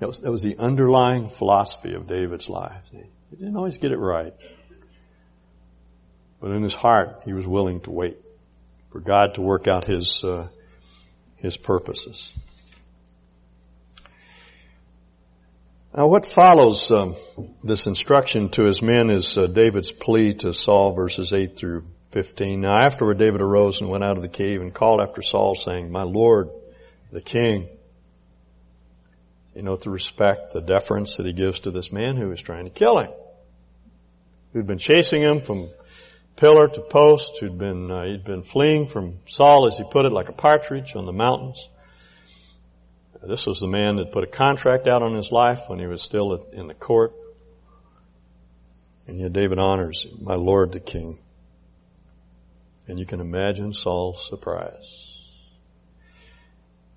That 0.00 0.08
was, 0.08 0.20
that 0.20 0.30
was 0.30 0.42
the 0.42 0.58
underlying 0.58 1.28
philosophy 1.28 1.94
of 1.94 2.06
David's 2.06 2.48
life. 2.48 2.82
He 2.90 3.36
didn't 3.36 3.56
always 3.56 3.78
get 3.78 3.92
it 3.92 3.98
right. 3.98 4.34
But 6.42 6.50
in 6.50 6.64
his 6.64 6.72
heart, 6.72 7.22
he 7.24 7.32
was 7.32 7.46
willing 7.46 7.80
to 7.82 7.92
wait 7.92 8.18
for 8.90 8.98
God 8.98 9.34
to 9.34 9.40
work 9.40 9.68
out 9.68 9.84
his, 9.84 10.24
uh, 10.24 10.48
his 11.36 11.56
purposes. 11.56 12.36
Now 15.96 16.08
what 16.08 16.26
follows 16.26 16.90
um, 16.90 17.14
this 17.62 17.86
instruction 17.86 18.48
to 18.50 18.64
his 18.64 18.82
men 18.82 19.08
is 19.08 19.38
uh, 19.38 19.46
David's 19.46 19.92
plea 19.92 20.34
to 20.34 20.52
Saul 20.52 20.94
verses 20.94 21.32
8 21.32 21.56
through 21.56 21.84
15. 22.10 22.60
Now 22.60 22.76
afterward 22.76 23.18
David 23.18 23.40
arose 23.40 23.80
and 23.80 23.88
went 23.88 24.02
out 24.02 24.16
of 24.16 24.22
the 24.22 24.28
cave 24.28 24.60
and 24.60 24.74
called 24.74 25.00
after 25.00 25.22
Saul 25.22 25.54
saying, 25.54 25.92
My 25.92 26.02
Lord, 26.02 26.50
the 27.12 27.22
King. 27.22 27.68
You 29.54 29.62
know, 29.62 29.76
the 29.76 29.90
respect, 29.90 30.54
the 30.54 30.62
deference 30.62 31.18
that 31.18 31.26
he 31.26 31.34
gives 31.34 31.60
to 31.60 31.70
this 31.70 31.92
man 31.92 32.16
who 32.16 32.32
is 32.32 32.40
trying 32.40 32.64
to 32.64 32.70
kill 32.70 32.98
him. 32.98 33.10
Who'd 34.52 34.66
been 34.66 34.78
chasing 34.78 35.22
him 35.22 35.40
from 35.40 35.68
pillar 36.36 36.68
to 36.68 36.80
post, 36.80 37.38
who'd 37.38 37.58
been, 37.58 37.90
uh, 37.90 38.04
he'd 38.04 38.24
been 38.24 38.42
fleeing 38.42 38.86
from 38.86 39.18
Saul, 39.26 39.66
as 39.66 39.78
he 39.78 39.84
put 39.84 40.06
it, 40.06 40.12
like 40.12 40.28
a 40.28 40.32
partridge 40.32 40.96
on 40.96 41.06
the 41.06 41.12
mountains. 41.12 41.68
This 43.22 43.46
was 43.46 43.60
the 43.60 43.68
man 43.68 43.96
that 43.96 44.12
put 44.12 44.24
a 44.24 44.28
contract 44.28 44.88
out 44.88 45.02
on 45.02 45.14
his 45.14 45.30
life 45.30 45.68
when 45.68 45.78
he 45.78 45.86
was 45.86 46.02
still 46.02 46.32
in 46.52 46.66
the 46.66 46.74
court. 46.74 47.12
And 49.06 49.18
yet 49.18 49.32
David 49.32 49.58
honors 49.58 50.06
my 50.20 50.34
Lord 50.34 50.72
the 50.72 50.80
King. 50.80 51.18
And 52.88 52.98
you 52.98 53.06
can 53.06 53.20
imagine 53.20 53.74
Saul's 53.74 54.26
surprise. 54.28 55.08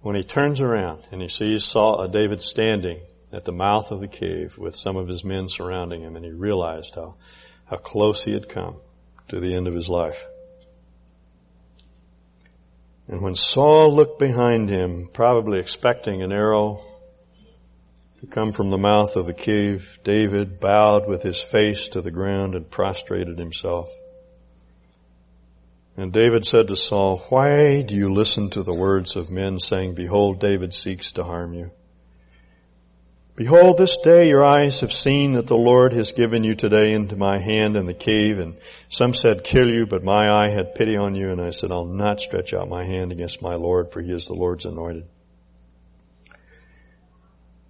When 0.01 0.15
he 0.15 0.23
turns 0.23 0.61
around 0.61 1.03
and 1.11 1.21
he 1.21 1.27
sees 1.27 1.63
Saul, 1.63 2.01
uh, 2.01 2.07
David 2.07 2.41
standing 2.41 3.01
at 3.31 3.45
the 3.45 3.51
mouth 3.51 3.91
of 3.91 4.01
the 4.01 4.07
cave 4.07 4.57
with 4.57 4.75
some 4.75 4.97
of 4.97 5.07
his 5.07 5.23
men 5.23 5.47
surrounding 5.47 6.01
him 6.01 6.15
and 6.15 6.25
he 6.25 6.31
realized 6.31 6.95
how, 6.95 7.15
how 7.65 7.77
close 7.77 8.23
he 8.23 8.33
had 8.33 8.49
come 8.49 8.77
to 9.29 9.39
the 9.39 9.55
end 9.55 9.67
of 9.67 9.73
his 9.73 9.89
life. 9.89 10.23
And 13.07 13.21
when 13.21 13.35
Saul 13.35 13.93
looked 13.93 14.19
behind 14.19 14.69
him, 14.69 15.09
probably 15.11 15.59
expecting 15.59 16.23
an 16.23 16.31
arrow 16.31 16.83
to 18.21 18.27
come 18.27 18.51
from 18.51 18.69
the 18.69 18.77
mouth 18.77 19.15
of 19.15 19.27
the 19.27 19.33
cave, 19.33 19.99
David 20.03 20.59
bowed 20.59 21.07
with 21.07 21.21
his 21.21 21.39
face 21.39 21.89
to 21.89 22.01
the 22.01 22.11
ground 22.11 22.55
and 22.55 22.69
prostrated 22.69 23.37
himself. 23.37 23.89
And 25.97 26.11
David 26.11 26.45
said 26.45 26.67
to 26.67 26.75
Saul, 26.75 27.19
Why 27.29 27.81
do 27.81 27.95
you 27.95 28.13
listen 28.13 28.49
to 28.51 28.63
the 28.63 28.73
words 28.73 29.15
of 29.15 29.29
men 29.29 29.59
saying, 29.59 29.93
Behold, 29.93 30.39
David 30.39 30.73
seeks 30.73 31.13
to 31.13 31.23
harm 31.23 31.53
you? 31.53 31.71
Behold, 33.35 33.77
this 33.77 33.97
day 33.97 34.29
your 34.29 34.45
eyes 34.45 34.79
have 34.79 34.93
seen 34.93 35.33
that 35.33 35.47
the 35.47 35.57
Lord 35.57 35.91
has 35.91 36.13
given 36.13 36.45
you 36.45 36.55
today 36.55 36.93
into 36.93 37.17
my 37.17 37.37
hand 37.37 37.75
in 37.75 37.85
the 37.85 37.93
cave, 37.93 38.39
and 38.39 38.57
some 38.87 39.13
said, 39.13 39.43
kill 39.43 39.67
you, 39.67 39.85
but 39.85 40.05
my 40.05 40.31
eye 40.31 40.49
had 40.49 40.73
pity 40.73 40.95
on 40.95 41.15
you, 41.15 41.29
and 41.31 41.41
I 41.41 41.49
said, 41.49 41.69
I'll 41.69 41.83
not 41.83 42.21
stretch 42.21 42.53
out 42.53 42.69
my 42.69 42.85
hand 42.85 43.11
against 43.11 43.41
my 43.41 43.55
Lord, 43.55 43.91
for 43.91 44.01
he 44.01 44.13
is 44.13 44.27
the 44.27 44.33
Lord's 44.35 44.63
anointed. 44.63 45.05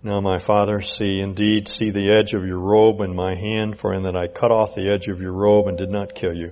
Now 0.04 0.22
my 0.22 0.38
father, 0.38 0.84
see, 0.84 1.20
indeed, 1.20 1.68
see 1.68 1.90
the 1.90 2.12
edge 2.12 2.34
of 2.34 2.46
your 2.46 2.60
robe 2.60 3.02
in 3.02 3.16
my 3.16 3.34
hand, 3.34 3.80
for 3.80 3.92
in 3.92 4.04
that 4.04 4.16
I 4.16 4.28
cut 4.28 4.52
off 4.52 4.76
the 4.76 4.92
edge 4.92 5.08
of 5.08 5.20
your 5.20 5.34
robe 5.34 5.66
and 5.68 5.80
did 5.80 5.90
not 5.90 6.14
kill 6.14 6.34
you. 6.34 6.52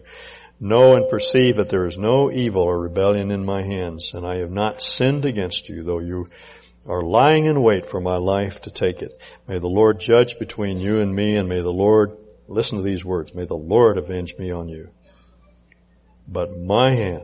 Know 0.59 0.95
and 0.95 1.07
perceive 1.07 1.57
that 1.57 1.69
there 1.69 1.85
is 1.85 1.99
no 1.99 2.31
evil 2.31 2.63
or 2.63 2.79
rebellion 2.79 3.29
in 3.29 3.45
my 3.45 3.61
hands, 3.61 4.15
and 4.15 4.25
I 4.25 4.37
have 4.37 4.49
not 4.49 4.81
sinned 4.81 5.23
against 5.25 5.69
you, 5.69 5.83
though 5.83 5.99
you 5.99 6.25
are 6.85 7.01
lying 7.01 7.45
in 7.45 7.61
wait 7.61 7.85
for 7.85 8.01
my 8.01 8.17
life 8.17 8.61
to 8.61 8.71
take 8.71 9.01
it. 9.01 9.17
May 9.47 9.59
the 9.59 9.69
Lord 9.69 9.99
judge 9.99 10.37
between 10.37 10.79
you 10.79 10.99
and 10.99 11.15
me 11.15 11.35
and 11.35 11.47
may 11.47 11.61
the 11.61 11.71
Lord, 11.71 12.17
listen 12.47 12.77
to 12.77 12.83
these 12.83 13.05
words, 13.05 13.33
may 13.33 13.45
the 13.45 13.55
Lord 13.55 13.97
avenge 13.97 14.37
me 14.37 14.51
on 14.51 14.67
you. 14.67 14.89
But 16.27 16.57
my 16.57 16.91
hand 16.91 17.23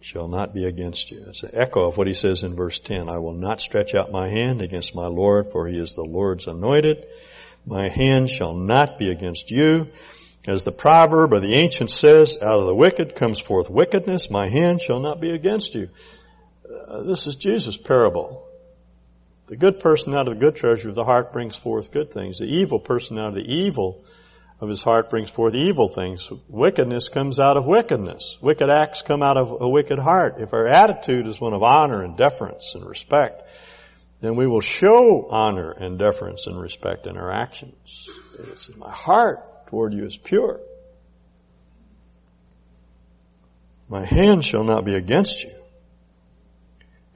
shall 0.00 0.28
not 0.28 0.54
be 0.54 0.64
against 0.64 1.10
you. 1.10 1.24
It's 1.28 1.42
an 1.42 1.50
echo 1.52 1.88
of 1.88 1.96
what 1.96 2.06
he 2.06 2.14
says 2.14 2.42
in 2.42 2.56
verse 2.56 2.78
10. 2.78 3.08
I 3.08 3.18
will 3.18 3.32
not 3.32 3.60
stretch 3.60 3.94
out 3.94 4.12
my 4.12 4.28
hand 4.28 4.60
against 4.60 4.94
my 4.94 5.06
Lord 5.06 5.50
for 5.52 5.66
he 5.66 5.78
is 5.78 5.94
the 5.94 6.04
Lord's 6.04 6.46
anointed. 6.46 7.06
My 7.66 7.88
hand 7.88 8.28
shall 8.28 8.54
not 8.54 8.98
be 8.98 9.10
against 9.10 9.50
you. 9.50 9.88
As 10.46 10.62
the 10.62 10.72
proverb 10.72 11.32
or 11.32 11.40
the 11.40 11.54
ancient 11.54 11.90
says, 11.90 12.36
out 12.42 12.58
of 12.58 12.66
the 12.66 12.74
wicked 12.74 13.14
comes 13.14 13.40
forth 13.40 13.70
wickedness. 13.70 14.28
My 14.28 14.48
hand 14.48 14.80
shall 14.82 15.00
not 15.00 15.20
be 15.20 15.30
against 15.30 15.74
you. 15.74 15.88
Uh, 16.64 17.02
this 17.04 17.26
is 17.26 17.36
Jesus' 17.36 17.78
parable. 17.78 18.46
The 19.54 19.60
good 19.60 19.78
person 19.78 20.16
out 20.16 20.26
of 20.26 20.34
the 20.34 20.40
good 20.40 20.56
treasure 20.56 20.88
of 20.88 20.96
the 20.96 21.04
heart 21.04 21.32
brings 21.32 21.54
forth 21.54 21.92
good 21.92 22.12
things. 22.12 22.38
The 22.38 22.44
evil 22.46 22.80
person 22.80 23.20
out 23.20 23.28
of 23.28 23.34
the 23.36 23.54
evil 23.54 24.04
of 24.58 24.68
his 24.68 24.82
heart 24.82 25.10
brings 25.10 25.30
forth 25.30 25.54
evil 25.54 25.88
things. 25.88 26.28
Wickedness 26.48 27.08
comes 27.08 27.38
out 27.38 27.56
of 27.56 27.64
wickedness. 27.64 28.36
Wicked 28.42 28.68
acts 28.68 29.02
come 29.02 29.22
out 29.22 29.36
of 29.36 29.60
a 29.60 29.68
wicked 29.68 30.00
heart. 30.00 30.40
If 30.40 30.54
our 30.54 30.66
attitude 30.66 31.28
is 31.28 31.40
one 31.40 31.52
of 31.52 31.62
honor 31.62 32.02
and 32.02 32.16
deference 32.16 32.74
and 32.74 32.84
respect, 32.84 33.48
then 34.20 34.34
we 34.34 34.48
will 34.48 34.60
show 34.60 35.28
honor 35.30 35.70
and 35.70 36.00
deference 36.00 36.48
and 36.48 36.60
respect 36.60 37.06
in 37.06 37.16
our 37.16 37.30
actions. 37.30 38.08
It's 38.50 38.76
my 38.76 38.90
heart 38.90 39.68
toward 39.68 39.94
you 39.94 40.04
is 40.04 40.16
pure. 40.16 40.58
My 43.88 44.04
hand 44.04 44.44
shall 44.44 44.64
not 44.64 44.84
be 44.84 44.96
against 44.96 45.44
you. 45.44 45.63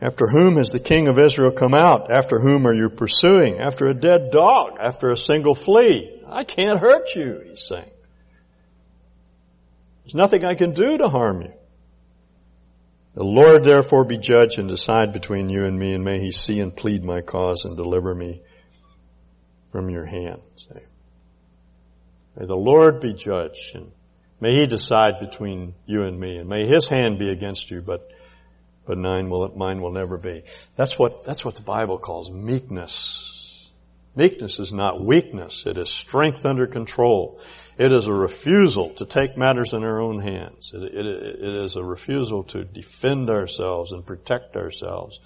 After 0.01 0.29
whom 0.29 0.57
has 0.57 0.71
the 0.71 0.79
king 0.79 1.09
of 1.09 1.19
Israel 1.19 1.51
come 1.51 1.75
out? 1.75 2.11
After 2.11 2.39
whom 2.39 2.67
are 2.67 2.75
you 2.75 2.89
pursuing? 2.89 3.59
After 3.59 3.87
a 3.89 3.95
dead 3.95 4.31
dog, 4.31 4.77
after 4.79 5.11
a 5.11 5.17
single 5.17 5.57
flea. 5.57 6.23
I 6.27 6.45
can't 6.45 6.79
hurt 6.79 7.15
you, 7.17 7.43
he's 7.49 7.67
saying. 7.67 7.91
There's 10.05 10.15
nothing 10.15 10.45
I 10.45 10.55
can 10.55 10.73
do 10.73 10.99
to 10.99 11.09
harm 11.09 11.43
you. 11.43 11.53
The 13.15 13.25
Lord 13.25 13.65
therefore 13.65 14.05
be 14.05 14.19
judge 14.19 14.59
and 14.59 14.69
decide 14.69 15.13
between 15.13 15.49
you 15.49 15.65
and 15.65 15.77
me, 15.77 15.95
and 15.95 16.05
may 16.05 16.21
he 16.21 16.31
see 16.31 16.61
and 16.61 16.75
plead 16.75 17.05
my 17.05 17.21
cause 17.21 17.65
and 17.65 17.77
deliver 17.77 18.15
me 18.15 18.43
from 19.73 19.91
your 19.91 20.05
hand. 20.05 20.41
Say. 20.57 20.85
May 22.37 22.47
the 22.47 22.55
Lord 22.55 23.01
be 23.01 23.13
judge 23.13 23.73
and 23.75 23.91
may 24.41 24.55
he 24.55 24.67
decide 24.69 25.15
between 25.19 25.75
you 25.87 26.03
and 26.03 26.19
me, 26.19 26.39
and 26.39 26.49
may 26.49 26.67
his 26.67 26.87
hand 26.87 27.19
be 27.19 27.31
against 27.31 27.71
you, 27.73 27.83
but 27.83 28.09
but 28.89 28.97
mine 28.97 29.29
will, 29.29 29.53
mine 29.55 29.83
will 29.83 29.93
never 29.93 30.17
be. 30.17 30.43
That's 30.75 30.99
what, 30.99 31.23
that's 31.23 31.45
what 31.45 31.57
the 31.57 31.63
Bible 31.63 31.99
calls 31.99 32.31
meekness. 32.31 33.71
Meekness 34.17 34.59
is 34.59 34.73
not 34.73 35.05
weakness. 35.05 35.67
It 35.67 35.77
is 35.77 35.91
strength 35.91 36.47
under 36.47 36.67
control. 36.67 37.39
It 37.77 37.93
is 37.93 38.07
a 38.07 38.13
refusal 38.13 38.89
to 38.95 39.05
take 39.05 39.37
matters 39.37 39.75
in 39.75 39.85
our 39.85 40.01
own 40.01 40.21
hands. 40.21 40.73
It, 40.75 40.83
it, 40.83 41.07
it 41.07 41.65
is 41.65 41.77
a 41.77 41.85
refusal 41.85 42.45
to 42.45 42.65
defend 42.65 43.29
ourselves 43.29 43.93
and 43.93 44.07
protect 44.07 44.57
ourselves 44.57 45.21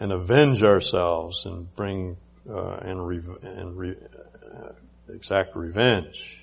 and 0.00 0.10
avenge 0.10 0.62
ourselves 0.62 1.44
and 1.44 1.72
bring 1.76 2.16
uh, 2.50 2.78
and, 2.80 3.06
re, 3.06 3.20
and 3.42 3.76
re, 3.76 3.94
uh, 3.94 4.72
exact 5.10 5.54
revenge. 5.54 6.41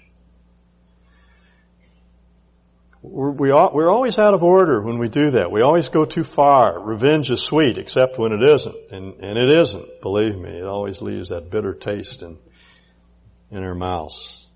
We're, 3.01 3.31
we 3.31 3.51
are 3.51 3.89
always 3.89 4.19
out 4.19 4.33
of 4.33 4.43
order 4.43 4.81
when 4.81 4.97
we 4.97 5.07
do 5.07 5.31
that. 5.31 5.51
We 5.51 5.62
always 5.62 5.88
go 5.88 6.03
too 6.03 6.23
far. 6.23 6.79
Revenge 6.83 7.31
is 7.31 7.41
sweet, 7.41 7.77
except 7.77 8.17
when 8.17 8.33
it 8.33 8.43
isn't. 8.43 8.75
And, 8.91 9.13
and 9.23 9.38
it 9.38 9.57
isn't, 9.59 10.01
believe 10.01 10.38
me. 10.38 10.49
It 10.49 10.65
always 10.65 11.01
leaves 11.01 11.29
that 11.29 11.49
bitter 11.49 11.73
taste 11.73 12.21
in, 12.21 12.38
in 13.51 13.63
our 13.63 13.75
mouths. 13.75 14.47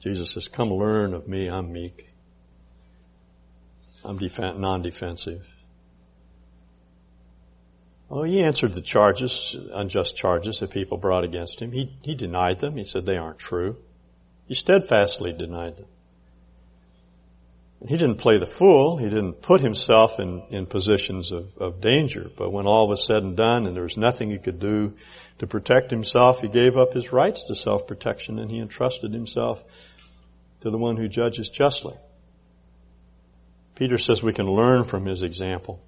Jesus 0.00 0.32
says, 0.32 0.48
come 0.48 0.70
learn 0.70 1.12
of 1.12 1.28
me. 1.28 1.48
I'm 1.48 1.70
meek. 1.70 2.10
I'm 4.02 4.18
defen- 4.18 4.58
non-defensive. 4.58 5.46
Well, 8.08 8.22
he 8.22 8.40
answered 8.40 8.72
the 8.72 8.82
charges, 8.82 9.54
unjust 9.72 10.16
charges 10.16 10.60
that 10.60 10.70
people 10.70 10.96
brought 10.96 11.24
against 11.24 11.60
him. 11.60 11.72
He, 11.72 11.98
he 12.02 12.14
denied 12.14 12.60
them. 12.60 12.76
He 12.76 12.84
said 12.84 13.04
they 13.04 13.16
aren't 13.16 13.40
true. 13.40 13.76
He 14.46 14.54
steadfastly 14.54 15.32
denied 15.32 15.76
them. 15.76 15.86
He 17.84 17.96
didn't 17.96 18.16
play 18.16 18.38
the 18.38 18.46
fool. 18.46 18.96
He 18.96 19.08
didn't 19.08 19.42
put 19.42 19.60
himself 19.60 20.18
in, 20.18 20.42
in 20.50 20.66
positions 20.66 21.30
of, 21.30 21.56
of 21.58 21.80
danger. 21.80 22.30
But 22.34 22.50
when 22.50 22.66
all 22.66 22.88
was 22.88 23.06
said 23.06 23.22
and 23.22 23.36
done 23.36 23.66
and 23.66 23.76
there 23.76 23.82
was 23.82 23.98
nothing 23.98 24.30
he 24.30 24.38
could 24.38 24.58
do 24.58 24.94
to 25.38 25.46
protect 25.46 25.90
himself, 25.90 26.40
he 26.40 26.48
gave 26.48 26.76
up 26.76 26.94
his 26.94 27.12
rights 27.12 27.44
to 27.48 27.54
self-protection 27.54 28.38
and 28.38 28.50
he 28.50 28.58
entrusted 28.58 29.12
himself 29.12 29.62
to 30.60 30.70
the 30.70 30.78
one 30.78 30.96
who 30.96 31.06
judges 31.06 31.50
justly. 31.50 31.94
Peter 33.74 33.98
says 33.98 34.22
we 34.22 34.32
can 34.32 34.46
learn 34.46 34.84
from 34.84 35.04
his 35.04 35.22
example. 35.22 35.82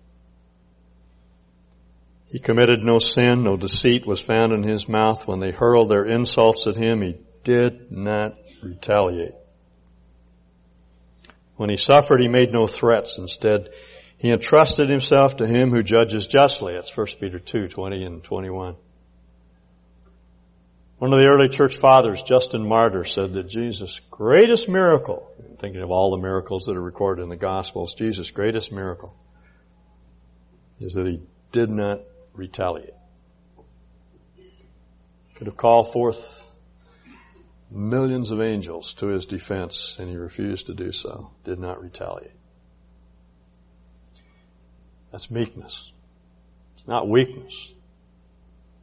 He 2.27 2.39
committed 2.39 2.83
no 2.83 2.99
sin, 2.99 3.43
no 3.43 3.57
deceit 3.57 4.07
was 4.07 4.21
found 4.21 4.53
in 4.53 4.63
his 4.63 4.87
mouth. 4.87 5.27
When 5.27 5.41
they 5.41 5.51
hurled 5.51 5.91
their 5.91 6.05
insults 6.05 6.67
at 6.67 6.77
him, 6.77 7.01
he 7.01 7.19
did 7.43 7.91
not 7.91 8.37
retaliate. 8.63 9.33
When 11.59 11.71
he 11.71 11.77
suffered, 11.77 12.23
he 12.23 12.29
made 12.29 12.53
no 12.53 12.69
threats. 12.69 13.19
Instead, 13.19 13.71
he 14.17 14.31
entrusted 14.31 14.89
himself 14.89 15.39
to 15.39 15.47
him 15.47 15.71
who 15.71 15.83
judges 15.83 16.29
justly. 16.29 16.75
That's 16.75 16.97
1 16.97 17.07
Peter 17.19 17.41
2, 17.41 17.67
20 17.67 18.05
and 18.05 18.23
21. 18.23 18.77
One 20.99 21.13
of 21.13 21.19
the 21.19 21.27
early 21.27 21.49
church 21.49 21.77
fathers, 21.77 22.23
Justin 22.23 22.65
Martyr, 22.65 23.03
said 23.03 23.33
that 23.33 23.49
Jesus' 23.49 24.01
greatest 24.09 24.69
miracle, 24.69 25.33
thinking 25.59 25.83
of 25.83 25.91
all 25.91 26.13
the 26.13 26.23
miracles 26.23 26.67
that 26.67 26.77
are 26.77 26.83
recorded 26.83 27.23
in 27.23 27.29
the 27.29 27.37
Gospels, 27.37 27.95
Jesus' 27.95 28.31
greatest 28.31 28.71
miracle 28.71 29.17
is 30.79 30.93
that 30.93 31.09
he 31.09 31.21
did 31.51 31.71
not 31.71 32.03
retaliate. 32.35 32.95
Could 35.35 35.49
have 35.49 35.57
called 35.57 35.93
forth 35.93 36.48
millions 37.79 38.33
of 38.33 38.43
angels 38.43 38.95
to 38.95 39.07
his 39.07 39.27
defense 39.27 39.99
and 39.99 40.11
he 40.11 40.17
refused 40.17 40.67
to 40.67 40.75
do 40.75 40.93
so, 40.93 41.31
did 41.45 41.59
not 41.59 41.81
retaliate. 41.81 42.33
That's 45.13 45.31
meekness. 45.31 45.93
It's 46.75 46.87
not 46.87 47.09
weakness. 47.09 47.73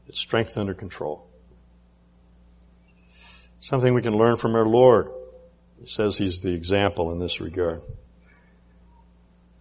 It's 0.08 0.20
strength 0.20 0.58
under 0.58 0.74
control. 0.74 1.28
Something 3.60 3.94
we 3.94 4.02
can 4.02 4.16
learn 4.16 4.38
from 4.38 4.56
our 4.56 4.66
Lord. 4.66 5.10
He 5.80 5.88
says 5.88 6.18
he's 6.18 6.42
the 6.42 6.54
example 6.54 7.12
in 7.12 7.20
this 7.20 7.42
regard. 7.42 7.82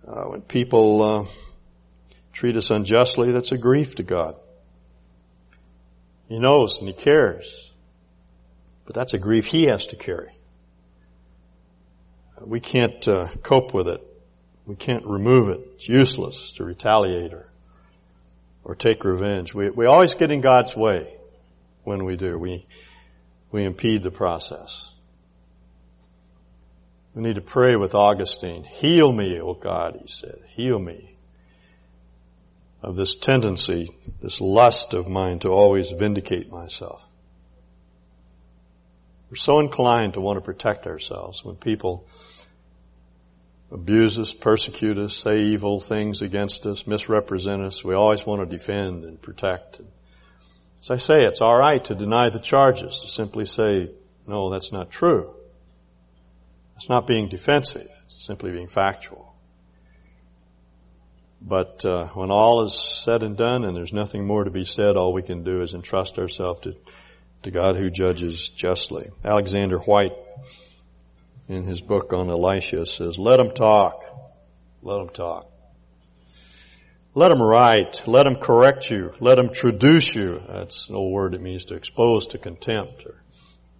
Uh, 0.06 0.24
when 0.24 0.42
people 0.42 1.02
uh, 1.02 1.26
treat 2.32 2.56
us 2.56 2.70
unjustly, 2.70 3.32
that's 3.32 3.52
a 3.52 3.58
grief 3.58 3.96
to 3.96 4.02
God. 4.02 4.36
He 6.28 6.38
knows 6.38 6.78
and 6.78 6.88
he 6.88 6.94
cares. 6.94 7.72
But 8.86 8.94
that's 8.94 9.14
a 9.14 9.18
grief 9.18 9.46
he 9.46 9.64
has 9.64 9.86
to 9.88 9.96
carry. 9.96 10.32
We 12.44 12.60
can't 12.60 13.06
uh, 13.08 13.28
cope 13.42 13.72
with 13.72 13.88
it. 13.88 14.02
We 14.66 14.76
can't 14.76 15.06
remove 15.06 15.48
it. 15.50 15.60
It's 15.74 15.88
useless 15.88 16.52
to 16.54 16.64
retaliate 16.64 17.32
or, 17.32 17.50
or 18.62 18.74
take 18.74 19.04
revenge. 19.04 19.54
We, 19.54 19.70
we 19.70 19.86
always 19.86 20.14
get 20.14 20.30
in 20.30 20.40
God's 20.40 20.74
way 20.76 21.14
when 21.84 22.04
we 22.04 22.16
do. 22.16 22.38
We, 22.38 22.66
we 23.50 23.64
impede 23.64 24.02
the 24.02 24.10
process. 24.10 24.90
We 27.14 27.22
need 27.22 27.36
to 27.36 27.40
pray 27.40 27.76
with 27.76 27.94
Augustine. 27.94 28.64
Heal 28.64 29.12
me, 29.12 29.40
O 29.40 29.54
God, 29.54 29.98
he 30.00 30.08
said. 30.08 30.40
Heal 30.48 30.78
me 30.78 31.14
of 32.82 32.96
this 32.96 33.14
tendency, 33.14 33.88
this 34.20 34.40
lust 34.40 34.92
of 34.92 35.08
mine 35.08 35.38
to 35.38 35.48
always 35.48 35.90
vindicate 35.90 36.50
myself. 36.50 37.08
We're 39.34 39.38
so 39.38 39.58
inclined 39.58 40.14
to 40.14 40.20
want 40.20 40.36
to 40.36 40.40
protect 40.42 40.86
ourselves 40.86 41.44
when 41.44 41.56
people 41.56 42.06
abuse 43.72 44.16
us, 44.16 44.32
persecute 44.32 44.96
us, 44.96 45.16
say 45.16 45.46
evil 45.46 45.80
things 45.80 46.22
against 46.22 46.64
us, 46.66 46.86
misrepresent 46.86 47.60
us. 47.60 47.82
We 47.82 47.94
always 47.94 48.24
want 48.24 48.48
to 48.48 48.56
defend 48.56 49.02
and 49.02 49.20
protect. 49.20 49.80
As 50.80 50.90
I 50.92 50.98
say, 50.98 51.22
it's 51.22 51.40
alright 51.40 51.84
to 51.86 51.96
deny 51.96 52.28
the 52.30 52.38
charges, 52.38 53.00
to 53.00 53.08
simply 53.08 53.44
say, 53.44 53.90
no, 54.24 54.50
that's 54.50 54.70
not 54.70 54.92
true. 54.92 55.34
It's 56.76 56.88
not 56.88 57.08
being 57.08 57.28
defensive, 57.28 57.90
it's 58.04 58.24
simply 58.24 58.52
being 58.52 58.68
factual. 58.68 59.34
But 61.42 61.84
uh, 61.84 62.06
when 62.10 62.30
all 62.30 62.66
is 62.66 63.02
said 63.04 63.24
and 63.24 63.36
done 63.36 63.64
and 63.64 63.76
there's 63.76 63.92
nothing 63.92 64.28
more 64.28 64.44
to 64.44 64.52
be 64.52 64.64
said, 64.64 64.96
all 64.96 65.12
we 65.12 65.22
can 65.22 65.42
do 65.42 65.60
is 65.60 65.74
entrust 65.74 66.20
ourselves 66.20 66.60
to 66.60 66.76
to 67.44 67.50
God 67.50 67.76
who 67.76 67.90
judges 67.90 68.48
justly. 68.48 69.10
Alexander 69.24 69.78
Whyte 69.78 70.12
in 71.48 71.66
his 71.66 71.80
book 71.80 72.12
on 72.12 72.30
Elisha, 72.30 72.86
says, 72.86 73.18
let 73.18 73.36
them 73.36 73.50
talk. 73.50 74.02
Let 74.82 74.98
them 74.98 75.08
talk. 75.10 75.50
Let 77.14 77.28
them 77.28 77.40
write. 77.40 78.02
Let 78.06 78.24
them 78.24 78.36
correct 78.36 78.90
you. 78.90 79.12
Let 79.20 79.36
them 79.36 79.52
traduce 79.52 80.14
you. 80.14 80.42
That's 80.48 80.88
an 80.88 80.96
old 80.96 81.12
word. 81.12 81.34
It 81.34 81.40
means 81.40 81.66
to 81.66 81.74
expose 81.74 82.28
to 82.28 82.38
contempt 82.38 83.04
or, 83.06 83.22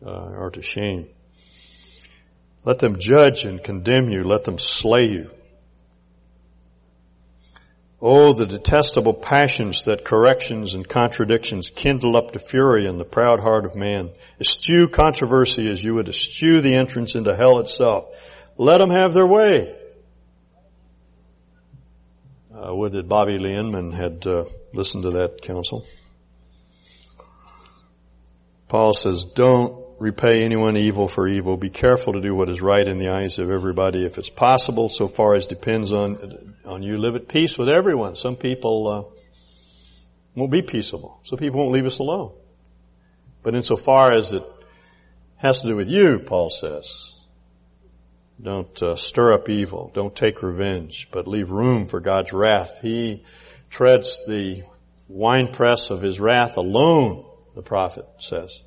uh, 0.07 0.39
or 0.39 0.51
to 0.51 0.63
shame. 0.63 1.09
Let 2.65 2.79
them 2.79 2.99
judge 2.99 3.45
and 3.45 3.63
condemn 3.63 4.09
you. 4.09 4.23
Let 4.23 4.45
them 4.45 4.59
slay 4.59 5.07
you. 5.07 5.31
Oh, 8.07 8.35
the 8.35 8.45
detestable 8.45 9.15
passions 9.15 9.87
that 9.87 10.05
corrections 10.05 10.75
and 10.75 10.87
contradictions 10.87 11.71
kindle 11.71 12.19
up 12.19 12.33
to 12.33 12.39
fury 12.39 12.87
in 12.87 12.99
the 12.99 13.05
proud 13.07 13.41
heart 13.41 13.65
of 13.65 13.75
man. 13.75 14.11
Eschew 14.39 14.89
controversy 14.89 15.71
as 15.71 15.83
you 15.83 15.95
would 15.95 16.11
eschew 16.11 16.61
the 16.61 16.75
entrance 16.75 17.15
into 17.15 17.35
hell 17.35 17.61
itself. 17.61 18.09
Let 18.59 18.77
them 18.77 18.91
have 18.91 19.15
their 19.15 19.27
way. 19.27 19.75
Uh, 22.55 22.75
would 22.75 22.93
that 22.93 23.09
Bobby 23.09 23.39
Lee 23.39 23.57
Inman 23.57 23.91
had 23.91 24.27
uh, 24.27 24.45
listened 24.75 25.05
to 25.05 25.11
that 25.13 25.41
counsel. 25.41 25.87
Paul 28.69 28.93
says, 28.93 29.25
don't 29.25 29.83
repay 30.05 30.45
anyone 30.45 30.77
evil 30.77 31.09
for 31.09 31.27
evil. 31.27 31.57
Be 31.57 31.71
careful 31.71 32.13
to 32.13 32.21
do 32.21 32.35
what 32.35 32.51
is 32.51 32.61
right 32.61 32.87
in 32.87 32.99
the 32.99 33.09
eyes 33.09 33.39
of 33.39 33.51
everybody. 33.51 34.05
If 34.05 34.19
it's 34.19 34.29
possible, 34.29 34.91
so 34.91 35.09
far 35.09 35.35
as 35.35 35.47
depends 35.47 35.93
on, 35.93 36.55
on 36.67 36.83
you, 36.83 36.99
live 36.99 37.17
at 37.17 37.27
peace 37.27 37.57
with 37.57 37.71
everyone. 37.71 38.15
Some 38.15 38.37
people, 38.37 38.87
uh, 38.87 39.15
won't 40.35 40.53
be 40.53 40.61
peaceable. 40.61 41.21
Some 41.23 41.39
people 41.39 41.61
won't 41.61 41.73
leave 41.73 41.87
us 41.87 42.01
alone. 42.01 42.33
But 43.43 43.55
insofar 43.55 44.13
as 44.13 44.33
it 44.33 44.43
has 45.37 45.61
to 45.61 45.69
do 45.69 45.77
with 45.77 45.89
you, 45.89 46.19
Paul 46.19 46.51
says, 46.51 47.15
don't 48.43 48.83
uh, 48.83 48.97
stir 48.97 49.33
up 49.33 49.49
evil. 49.49 49.91
Don't 49.95 50.15
take 50.15 50.43
revenge, 50.43 51.09
but 51.13 51.27
leave 51.27 51.51
room 51.51 51.87
for 51.87 52.01
God's 52.01 52.33
wrath. 52.33 52.81
He 52.83 53.25
treads 53.71 54.23
the 54.27 54.65
winepress 55.09 55.89
of 55.89 56.03
his 56.03 56.21
wrath 56.21 56.59
alone, 56.59 57.25
the 57.55 57.63
prophet 57.63 58.05
says. 58.19 58.61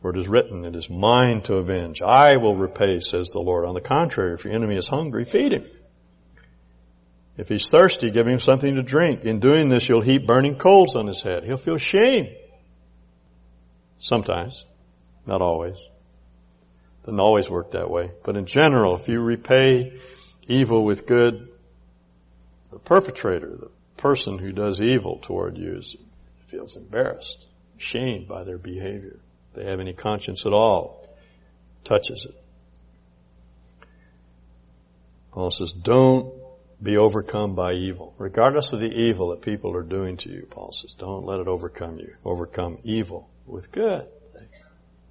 For 0.00 0.10
it 0.10 0.18
is 0.18 0.28
written, 0.28 0.64
it 0.64 0.74
is 0.74 0.88
mine 0.88 1.42
to 1.42 1.56
avenge. 1.56 2.00
I 2.00 2.38
will 2.38 2.56
repay, 2.56 3.00
says 3.00 3.30
the 3.30 3.40
Lord. 3.40 3.66
On 3.66 3.74
the 3.74 3.82
contrary, 3.82 4.34
if 4.34 4.44
your 4.44 4.54
enemy 4.54 4.76
is 4.76 4.86
hungry, 4.86 5.26
feed 5.26 5.52
him. 5.52 5.66
If 7.36 7.48
he's 7.48 7.68
thirsty, 7.68 8.10
give 8.10 8.26
him 8.26 8.38
something 8.38 8.76
to 8.76 8.82
drink. 8.82 9.24
In 9.24 9.40
doing 9.40 9.68
this, 9.68 9.88
you'll 9.88 10.00
heap 10.00 10.26
burning 10.26 10.56
coals 10.56 10.96
on 10.96 11.06
his 11.06 11.22
head. 11.22 11.44
He'll 11.44 11.58
feel 11.58 11.76
shame. 11.76 12.28
Sometimes. 13.98 14.64
Not 15.26 15.42
always. 15.42 15.76
Doesn't 17.04 17.20
always 17.20 17.50
work 17.50 17.72
that 17.72 17.90
way. 17.90 18.10
But 18.24 18.36
in 18.36 18.46
general, 18.46 18.96
if 18.96 19.06
you 19.08 19.20
repay 19.20 19.98
evil 20.48 20.84
with 20.84 21.06
good, 21.06 21.48
the 22.70 22.78
perpetrator, 22.78 23.54
the 23.54 23.70
person 23.98 24.38
who 24.38 24.52
does 24.52 24.80
evil 24.80 25.18
toward 25.18 25.58
you 25.58 25.82
feels 26.46 26.76
embarrassed, 26.76 27.46
shamed 27.76 28.26
by 28.26 28.44
their 28.44 28.58
behavior 28.58 29.20
they 29.54 29.64
have 29.64 29.80
any 29.80 29.92
conscience 29.92 30.46
at 30.46 30.52
all, 30.52 31.08
touches 31.84 32.26
it. 32.28 32.34
Paul 35.32 35.50
says, 35.50 35.72
don't 35.72 36.34
be 36.82 36.96
overcome 36.96 37.54
by 37.54 37.74
evil. 37.74 38.14
Regardless 38.18 38.72
of 38.72 38.80
the 38.80 38.92
evil 38.92 39.28
that 39.30 39.42
people 39.42 39.76
are 39.76 39.82
doing 39.82 40.16
to 40.18 40.30
you, 40.30 40.46
Paul 40.50 40.72
says, 40.72 40.94
don't 40.94 41.24
let 41.24 41.40
it 41.40 41.46
overcome 41.46 41.98
you. 41.98 42.12
Overcome 42.24 42.78
evil 42.82 43.28
with 43.46 43.70
good. 43.70 44.06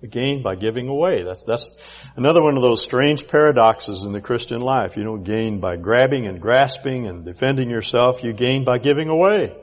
Gain 0.10 0.42
by 0.42 0.56
giving 0.56 0.88
away. 0.88 1.24
That's, 1.24 1.44
that's 1.44 1.76
another 2.16 2.42
one 2.42 2.56
of 2.56 2.64
those 2.64 2.82
strange 2.82 3.28
paradoxes 3.28 4.06
in 4.06 4.14
the 4.14 4.22
Christian 4.22 4.62
life. 4.62 4.96
You 4.96 5.04
don't 5.04 5.24
gain 5.24 5.60
by 5.60 5.76
grabbing 5.76 6.26
and 6.26 6.42
grasping 6.42 7.06
and 7.06 7.26
defending 7.26 7.70
yourself. 7.70 8.24
You 8.24 8.32
gain 8.32 8.64
by 8.64 8.78
giving 8.78 9.10
away. 9.10 9.54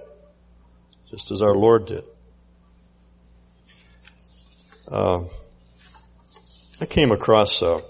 Just 1.10 1.30
as 1.30 1.40
our 1.40 1.54
Lord 1.54 1.86
did. 1.86 2.04
Uh, 4.88 5.24
I 6.80 6.86
came 6.86 7.10
across 7.10 7.60
uh, 7.60 7.80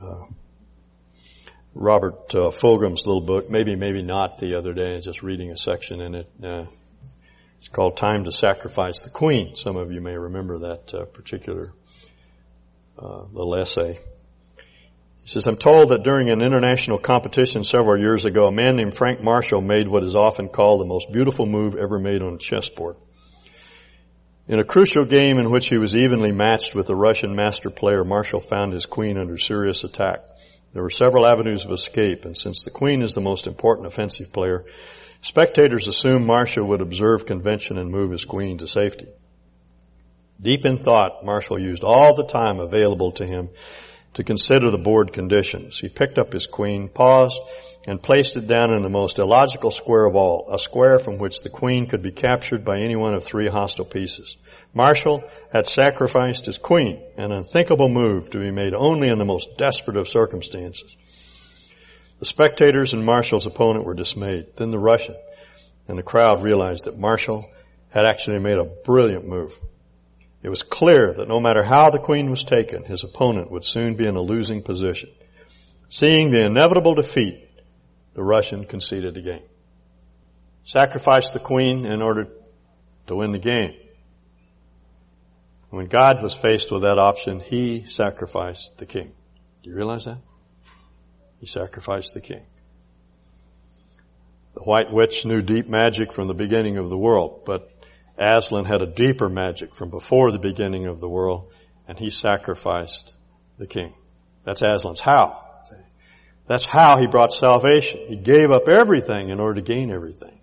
uh, 0.00 0.24
Robert 1.74 2.34
uh, 2.34 2.50
Fulghum's 2.50 3.06
little 3.06 3.20
book, 3.20 3.50
maybe, 3.50 3.76
maybe 3.76 4.00
not 4.02 4.38
the 4.38 4.56
other 4.56 4.72
day, 4.72 5.00
just 5.00 5.22
reading 5.22 5.50
a 5.50 5.56
section 5.56 6.00
in 6.00 6.14
it. 6.14 6.30
Uh, 6.42 6.64
it's 7.58 7.68
called 7.68 7.98
Time 7.98 8.24
to 8.24 8.32
Sacrifice 8.32 9.02
the 9.02 9.10
Queen. 9.10 9.54
Some 9.54 9.76
of 9.76 9.92
you 9.92 10.00
may 10.00 10.16
remember 10.16 10.60
that 10.60 10.94
uh, 10.94 11.04
particular 11.04 11.74
little 12.96 13.54
essay. 13.56 13.98
He 15.20 15.28
says, 15.28 15.46
I'm 15.46 15.56
told 15.56 15.90
that 15.90 16.04
during 16.04 16.30
an 16.30 16.40
international 16.40 16.98
competition 16.98 17.64
several 17.64 17.98
years 17.98 18.24
ago, 18.24 18.46
a 18.46 18.52
man 18.52 18.76
named 18.76 18.96
Frank 18.96 19.20
Marshall 19.20 19.60
made 19.60 19.88
what 19.88 20.04
is 20.04 20.16
often 20.16 20.48
called 20.48 20.80
the 20.80 20.88
most 20.88 21.12
beautiful 21.12 21.46
move 21.46 21.76
ever 21.76 21.98
made 21.98 22.22
on 22.22 22.34
a 22.34 22.38
chessboard. 22.38 22.96
In 24.52 24.58
a 24.58 24.64
crucial 24.64 25.06
game 25.06 25.38
in 25.38 25.50
which 25.50 25.68
he 25.68 25.78
was 25.78 25.96
evenly 25.96 26.30
matched 26.30 26.74
with 26.74 26.86
the 26.86 26.94
Russian 26.94 27.34
master 27.34 27.70
player, 27.70 28.04
Marshall 28.04 28.42
found 28.42 28.74
his 28.74 28.84
queen 28.84 29.16
under 29.16 29.38
serious 29.38 29.82
attack. 29.82 30.20
There 30.74 30.82
were 30.82 30.90
several 30.90 31.26
avenues 31.26 31.64
of 31.64 31.72
escape, 31.72 32.26
and 32.26 32.36
since 32.36 32.62
the 32.62 32.70
queen 32.70 33.00
is 33.00 33.14
the 33.14 33.22
most 33.22 33.46
important 33.46 33.86
offensive 33.86 34.30
player, 34.30 34.66
spectators 35.22 35.86
assumed 35.86 36.26
Marshall 36.26 36.66
would 36.66 36.82
observe 36.82 37.24
convention 37.24 37.78
and 37.78 37.90
move 37.90 38.10
his 38.10 38.26
queen 38.26 38.58
to 38.58 38.66
safety. 38.66 39.08
Deep 40.38 40.66
in 40.66 40.76
thought, 40.76 41.24
Marshall 41.24 41.58
used 41.58 41.82
all 41.82 42.14
the 42.14 42.26
time 42.26 42.60
available 42.60 43.12
to 43.12 43.24
him 43.24 43.48
to 44.14 44.24
consider 44.24 44.70
the 44.70 44.78
board 44.78 45.12
conditions. 45.12 45.78
He 45.78 45.88
picked 45.88 46.18
up 46.18 46.32
his 46.32 46.46
queen, 46.46 46.88
paused, 46.88 47.40
and 47.86 48.02
placed 48.02 48.36
it 48.36 48.46
down 48.46 48.74
in 48.74 48.82
the 48.82 48.90
most 48.90 49.18
illogical 49.18 49.70
square 49.70 50.04
of 50.04 50.14
all, 50.14 50.48
a 50.52 50.58
square 50.58 50.98
from 50.98 51.18
which 51.18 51.40
the 51.40 51.50
queen 51.50 51.86
could 51.86 52.02
be 52.02 52.12
captured 52.12 52.64
by 52.64 52.80
any 52.80 52.94
one 52.94 53.14
of 53.14 53.24
three 53.24 53.48
hostile 53.48 53.84
pieces. 53.84 54.36
Marshall 54.74 55.24
had 55.52 55.66
sacrificed 55.66 56.46
his 56.46 56.56
queen, 56.56 57.02
an 57.16 57.32
unthinkable 57.32 57.88
move 57.88 58.30
to 58.30 58.38
be 58.38 58.50
made 58.50 58.74
only 58.74 59.08
in 59.08 59.18
the 59.18 59.24
most 59.24 59.56
desperate 59.56 59.96
of 59.96 60.08
circumstances. 60.08 60.96
The 62.20 62.26
spectators 62.26 62.92
and 62.92 63.04
Marshall's 63.04 63.46
opponent 63.46 63.84
were 63.84 63.94
dismayed. 63.94 64.46
Then 64.56 64.70
the 64.70 64.78
Russian 64.78 65.16
and 65.88 65.98
the 65.98 66.04
crowd 66.04 66.42
realized 66.42 66.84
that 66.84 66.98
Marshall 66.98 67.50
had 67.90 68.06
actually 68.06 68.38
made 68.38 68.58
a 68.58 68.64
brilliant 68.64 69.26
move. 69.26 69.58
It 70.42 70.48
was 70.48 70.62
clear 70.62 71.12
that 71.14 71.28
no 71.28 71.38
matter 71.38 71.62
how 71.62 71.90
the 71.90 72.00
queen 72.00 72.28
was 72.28 72.42
taken, 72.42 72.84
his 72.84 73.04
opponent 73.04 73.50
would 73.50 73.64
soon 73.64 73.94
be 73.94 74.06
in 74.06 74.16
a 74.16 74.20
losing 74.20 74.62
position. 74.62 75.10
Seeing 75.88 76.30
the 76.30 76.44
inevitable 76.44 76.94
defeat, 76.94 77.48
the 78.14 78.24
Russian 78.24 78.64
conceded 78.64 79.14
the 79.14 79.22
game. 79.22 79.42
Sacrificed 80.64 81.32
the 81.32 81.40
queen 81.40 81.86
in 81.86 82.02
order 82.02 82.28
to 83.06 83.16
win 83.16 83.32
the 83.32 83.38
game. 83.38 83.74
When 85.70 85.86
God 85.86 86.22
was 86.22 86.36
faced 86.36 86.70
with 86.70 86.82
that 86.82 86.98
option, 86.98 87.40
He 87.40 87.84
sacrificed 87.86 88.78
the 88.78 88.86
king. 88.86 89.12
Do 89.62 89.70
you 89.70 89.76
realize 89.76 90.04
that? 90.06 90.18
He 91.38 91.46
sacrificed 91.46 92.14
the 92.14 92.20
king. 92.20 92.42
The 94.54 94.62
White 94.62 94.92
Witch 94.92 95.24
knew 95.24 95.40
deep 95.40 95.68
magic 95.68 96.12
from 96.12 96.28
the 96.28 96.34
beginning 96.34 96.76
of 96.76 96.90
the 96.90 96.98
world, 96.98 97.44
but 97.46 97.71
Aslan 98.18 98.64
had 98.64 98.82
a 98.82 98.86
deeper 98.86 99.28
magic 99.28 99.74
from 99.74 99.90
before 99.90 100.30
the 100.30 100.38
beginning 100.38 100.86
of 100.86 101.00
the 101.00 101.08
world, 101.08 101.52
and 101.88 101.98
he 101.98 102.10
sacrificed 102.10 103.16
the 103.58 103.66
king. 103.66 103.94
That's 104.44 104.62
Aslan's 104.62 105.00
how. 105.00 105.42
That's 106.46 106.64
how 106.64 106.98
he 106.98 107.06
brought 107.06 107.32
salvation. 107.32 108.00
He 108.08 108.16
gave 108.16 108.50
up 108.50 108.68
everything 108.68 109.28
in 109.28 109.40
order 109.40 109.60
to 109.60 109.62
gain 109.62 109.90
everything. 109.90 110.38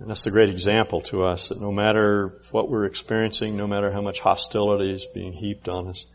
And 0.00 0.10
that's 0.10 0.24
the 0.24 0.30
great 0.30 0.48
example 0.48 1.02
to 1.02 1.22
us 1.22 1.48
that 1.48 1.60
no 1.60 1.70
matter 1.70 2.40
what 2.50 2.68
we're 2.68 2.86
experiencing, 2.86 3.56
no 3.56 3.68
matter 3.68 3.92
how 3.92 4.00
much 4.00 4.18
hostility 4.18 4.92
is 4.92 5.06
being 5.14 5.32
heaped 5.32 5.68
on 5.68 5.88
us, 5.88 6.06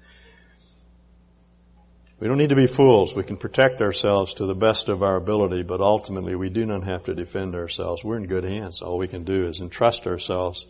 we 2.20 2.28
don't 2.28 2.38
need 2.38 2.50
to 2.50 2.56
be 2.56 2.66
fools. 2.66 3.16
We 3.16 3.24
can 3.24 3.38
protect 3.38 3.82
ourselves 3.82 4.36
to 4.36 4.46
the 4.48 4.56
best 4.56 4.90
of 4.90 5.04
our 5.04 5.18
ability, 5.18 5.62
but 5.64 5.82
ultimately 5.82 6.36
we 6.36 6.50
do 6.50 6.66
not 6.66 6.84
have 6.84 7.04
to 7.04 7.14
defend 7.14 7.54
ourselves. 7.54 8.04
We're 8.04 8.18
in 8.18 8.26
good 8.26 8.44
hands. 8.44 8.82
All 8.82 8.98
we 8.98 9.08
can 9.08 9.24
do 9.24 9.46
is 9.46 9.62
entrust 9.62 10.08
ourselves 10.08 10.66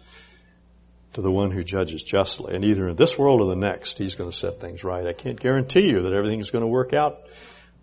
to 1.13 1.21
the 1.21 1.31
one 1.31 1.51
who 1.51 1.63
judges 1.63 2.03
justly. 2.03 2.53
And 2.53 2.65
either 2.65 2.89
in 2.89 2.97
this 2.97 3.17
world 3.17 3.39
or 3.39 3.47
the 3.47 3.55
next, 3.55 3.97
he's 3.97 4.15
going 4.15 4.29
to 4.29 4.35
set 4.35 4.59
things 4.59 4.83
right. 4.83 5.07
I 5.07 5.13
can't 5.13 5.39
guarantee 5.39 5.87
you 5.87 6.01
that 6.01 6.13
everything's 6.13 6.51
going 6.51 6.63
to 6.63 6.67
work 6.67 6.93
out 6.93 7.21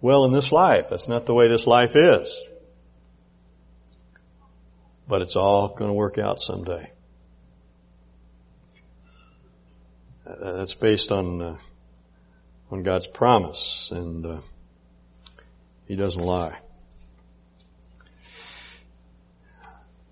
well 0.02 0.26
in 0.26 0.32
this 0.32 0.52
life. 0.52 0.88
That's 0.90 1.08
not 1.08 1.24
the 1.24 1.34
way 1.34 1.48
this 1.48 1.66
life 1.66 1.96
is. 1.96 2.36
But 5.08 5.22
it's 5.22 5.36
all 5.36 5.68
going 5.68 5.88
to 5.88 5.94
work 5.94 6.18
out 6.18 6.38
someday. 6.38 6.92
That's 10.26 10.74
based 10.74 11.10
on 11.10 11.42
uh, 11.42 11.56
on 12.74 12.82
God's 12.82 13.06
promise, 13.06 13.92
and 13.92 14.26
uh, 14.26 14.40
He 15.86 15.94
doesn't 15.94 16.20
lie. 16.20 16.58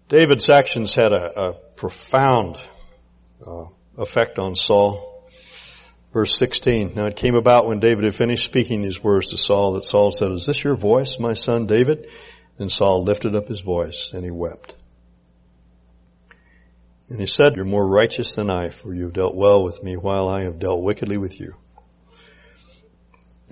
David's 0.09 0.49
actions 0.49 0.95
had 0.95 1.13
a, 1.13 1.41
a 1.41 1.53
profound 1.75 2.61
uh, 3.45 3.65
effect 3.99 4.39
on 4.39 4.55
Saul. 4.55 5.29
Verse 6.13 6.39
16, 6.39 6.93
now 6.95 7.07
it 7.07 7.17
came 7.17 7.35
about 7.35 7.67
when 7.67 7.81
David 7.81 8.05
had 8.05 8.15
finished 8.15 8.45
speaking 8.45 8.83
these 8.83 9.03
words 9.03 9.31
to 9.31 9.37
Saul 9.37 9.73
that 9.73 9.85
Saul 9.85 10.13
said, 10.13 10.31
is 10.31 10.47
this 10.47 10.63
your 10.63 10.77
voice, 10.77 11.19
my 11.19 11.33
son 11.33 11.67
David? 11.67 12.11
And 12.59 12.71
Saul 12.71 13.03
lifted 13.03 13.35
up 13.35 13.49
his 13.49 13.61
voice 13.61 14.11
and 14.13 14.23
he 14.23 14.31
wept. 14.31 14.77
And 17.09 17.19
he 17.19 17.27
said, 17.27 17.57
you're 17.57 17.65
more 17.65 17.89
righteous 17.89 18.37
than 18.37 18.51
I, 18.51 18.69
for 18.69 18.95
you 18.95 19.05
have 19.05 19.15
dealt 19.15 19.35
well 19.35 19.65
with 19.65 19.83
me 19.83 19.97
while 19.97 20.29
I 20.29 20.43
have 20.45 20.61
dealt 20.61 20.83
wickedly 20.83 21.17
with 21.17 21.41
you. 21.41 21.57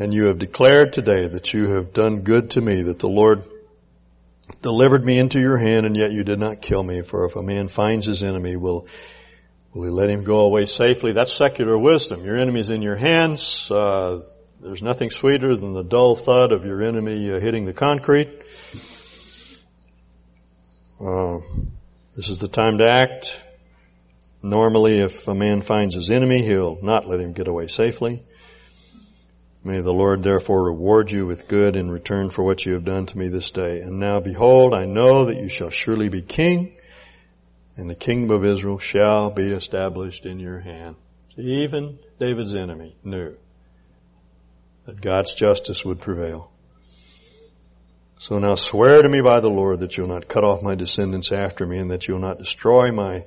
And 0.01 0.15
you 0.15 0.25
have 0.29 0.39
declared 0.39 0.95
today 0.95 1.29
that 1.29 1.53
you 1.53 1.69
have 1.73 1.93
done 1.93 2.23
good 2.23 2.53
to 2.53 2.61
me, 2.63 2.81
that 2.83 2.99
the 2.99 3.09
Lord 3.09 3.45
delivered 4.63 5.05
me 5.05 5.19
into 5.19 5.39
your 5.39 5.59
hand, 5.59 5.85
and 5.85 5.95
yet 5.95 6.11
you 6.11 6.25
did 6.25 6.39
not 6.39 6.63
kill 6.63 6.83
me. 6.83 7.03
For 7.03 7.27
if 7.27 7.37
a 7.37 7.43
man 7.43 7.69
finds 7.69 8.07
his 8.07 8.23
enemy, 8.23 8.57
will 8.57 8.87
will 9.75 9.85
he 9.85 9.91
let 9.91 10.09
him 10.09 10.25
go 10.25 10.41
away 10.41 10.65
safely? 10.65 11.13
That's 11.13 11.37
secular 11.37 11.77
wisdom. 11.77 12.25
Your 12.25 12.39
enemy's 12.39 12.71
in 12.71 12.81
your 12.81 12.97
hands. 12.97 13.71
Uh, 13.71 14.23
there's 14.63 14.83
nothing 14.83 15.11
sweeter 15.11 15.55
than 15.55 15.75
the 15.75 15.85
dull 15.85 16.17
thud 16.17 16.53
of 16.53 16.65
your 16.65 16.83
enemy 16.83 17.31
uh, 17.31 17.39
hitting 17.39 17.67
the 17.67 17.75
concrete. 17.75 18.41
Uh, 20.99 21.41
this 22.17 22.31
is 22.31 22.39
the 22.39 22.49
time 22.49 22.79
to 22.79 22.89
act. 22.89 23.45
Normally, 24.43 25.01
if 25.01 25.29
a 25.29 25.35
man 25.35 25.61
finds 25.61 25.95
his 25.95 26.09
enemy, 26.09 26.43
he'll 26.43 26.79
not 26.83 27.07
let 27.07 27.21
him 27.21 27.35
get 27.35 27.49
away 27.49 27.67
safely. 27.67 28.25
May 29.62 29.81
the 29.81 29.92
Lord 29.92 30.23
therefore 30.23 30.64
reward 30.64 31.11
you 31.11 31.27
with 31.27 31.46
good 31.46 31.77
in 31.77 31.90
return 31.90 32.31
for 32.31 32.42
what 32.42 32.64
you 32.64 32.73
have 32.73 32.85
done 32.85 33.05
to 33.07 33.18
me 33.18 33.29
this 33.29 33.51
day. 33.51 33.81
And 33.81 34.01
now 34.01 34.18
behold, 34.18 34.73
I 34.73 34.87
know 34.87 35.27
that 35.27 35.37
you 35.37 35.49
shall 35.49 35.68
surely 35.68 36.09
be 36.09 36.23
king, 36.23 36.77
and 37.77 37.90
the 37.90 37.94
kingdom 37.94 38.35
of 38.35 38.44
Israel 38.44 38.79
shall 38.79 39.31
be 39.31 39.53
established 39.53 40.25
in 40.25 40.40
your 40.40 40.61
hand. 40.61 40.96
Even 41.37 41.99
David's 42.18 42.55
enemy 42.55 42.96
knew 43.05 43.37
that 44.87 45.01
God's 45.01 45.35
justice 45.35 45.85
would 45.85 46.01
prevail. 46.01 46.51
So 48.18 48.38
now 48.38 48.55
swear 48.55 49.01
to 49.01 49.09
me 49.09 49.20
by 49.20 49.40
the 49.40 49.49
Lord 49.49 49.81
that 49.81 49.96
you'll 49.96 50.09
not 50.09 50.29
cut 50.29 50.44
off 50.44 50.62
my 50.62 50.75
descendants 50.75 51.33
after 51.33 51.66
me 51.66 51.79
and 51.79 51.90
that 51.90 52.09
you'll 52.09 52.18
not 52.18 52.38
destroy 52.38 52.92
my 52.92 53.25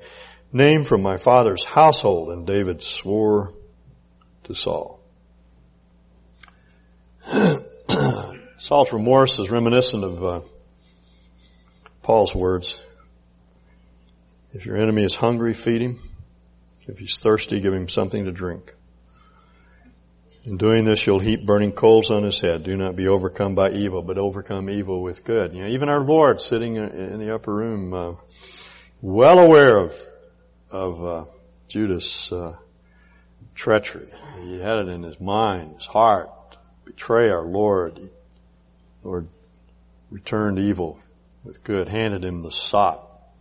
name 0.52 0.84
from 0.84 1.02
my 1.02 1.16
father's 1.16 1.64
household. 1.64 2.30
And 2.30 2.46
David 2.46 2.82
swore 2.82 3.54
to 4.44 4.54
Saul. 4.54 4.93
Saul's 8.58 8.92
remorse 8.92 9.38
is 9.38 9.50
reminiscent 9.50 10.04
of 10.04 10.24
uh, 10.24 10.40
Paul's 12.02 12.34
words. 12.34 12.76
If 14.52 14.66
your 14.66 14.76
enemy 14.76 15.04
is 15.04 15.14
hungry, 15.14 15.54
feed 15.54 15.82
him. 15.82 16.00
If 16.86 16.98
he's 16.98 17.18
thirsty, 17.18 17.60
give 17.60 17.72
him 17.72 17.88
something 17.88 18.26
to 18.26 18.32
drink. 18.32 18.74
In 20.44 20.58
doing 20.58 20.84
this, 20.84 21.06
you'll 21.06 21.18
heap 21.18 21.44
burning 21.44 21.72
coals 21.72 22.10
on 22.10 22.22
his 22.22 22.40
head. 22.40 22.62
Do 22.62 22.76
not 22.76 22.94
be 22.94 23.08
overcome 23.08 23.54
by 23.54 23.70
evil, 23.70 24.02
but 24.02 24.18
overcome 24.18 24.68
evil 24.68 25.02
with 25.02 25.24
good. 25.24 25.54
You 25.54 25.62
know, 25.62 25.70
even 25.70 25.88
our 25.88 26.04
Lord, 26.04 26.40
sitting 26.40 26.76
in 26.76 27.18
the 27.18 27.34
upper 27.34 27.52
room, 27.52 27.94
uh, 27.94 28.12
well 29.00 29.38
aware 29.38 29.78
of 29.78 29.96
of 30.70 31.04
uh, 31.04 31.24
Judas' 31.68 32.30
uh, 32.30 32.56
treachery. 33.54 34.10
He 34.42 34.60
had 34.60 34.78
it 34.78 34.88
in 34.88 35.02
his 35.02 35.18
mind, 35.18 35.76
his 35.76 35.86
heart 35.86 36.28
betray 36.84 37.30
our 37.30 37.44
Lord. 37.44 38.10
Lord 39.02 39.28
returned 40.10 40.58
evil 40.58 40.98
with 41.44 41.62
good, 41.62 41.88
handed 41.88 42.24
him 42.24 42.42
the 42.42 42.50
sop, 42.50 43.32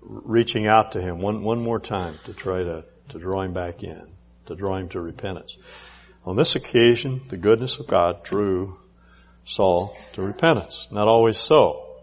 reaching 0.00 0.66
out 0.66 0.92
to 0.92 1.00
him 1.00 1.20
one, 1.20 1.42
one 1.42 1.62
more 1.62 1.78
time 1.78 2.18
to 2.24 2.32
try 2.32 2.62
to, 2.62 2.84
to 3.10 3.18
draw 3.18 3.42
him 3.42 3.52
back 3.52 3.82
in, 3.82 4.06
to 4.46 4.54
draw 4.54 4.76
him 4.76 4.88
to 4.90 5.00
repentance. 5.00 5.56
On 6.24 6.36
this 6.36 6.54
occasion, 6.54 7.22
the 7.28 7.36
goodness 7.36 7.78
of 7.78 7.86
God 7.86 8.22
drew 8.22 8.78
Saul 9.44 9.96
to 10.12 10.22
repentance. 10.22 10.88
Not 10.90 11.08
always 11.08 11.38
so. 11.38 11.96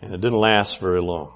And 0.00 0.14
it 0.14 0.20
didn't 0.20 0.38
last 0.38 0.78
very 0.78 1.02
long. 1.02 1.32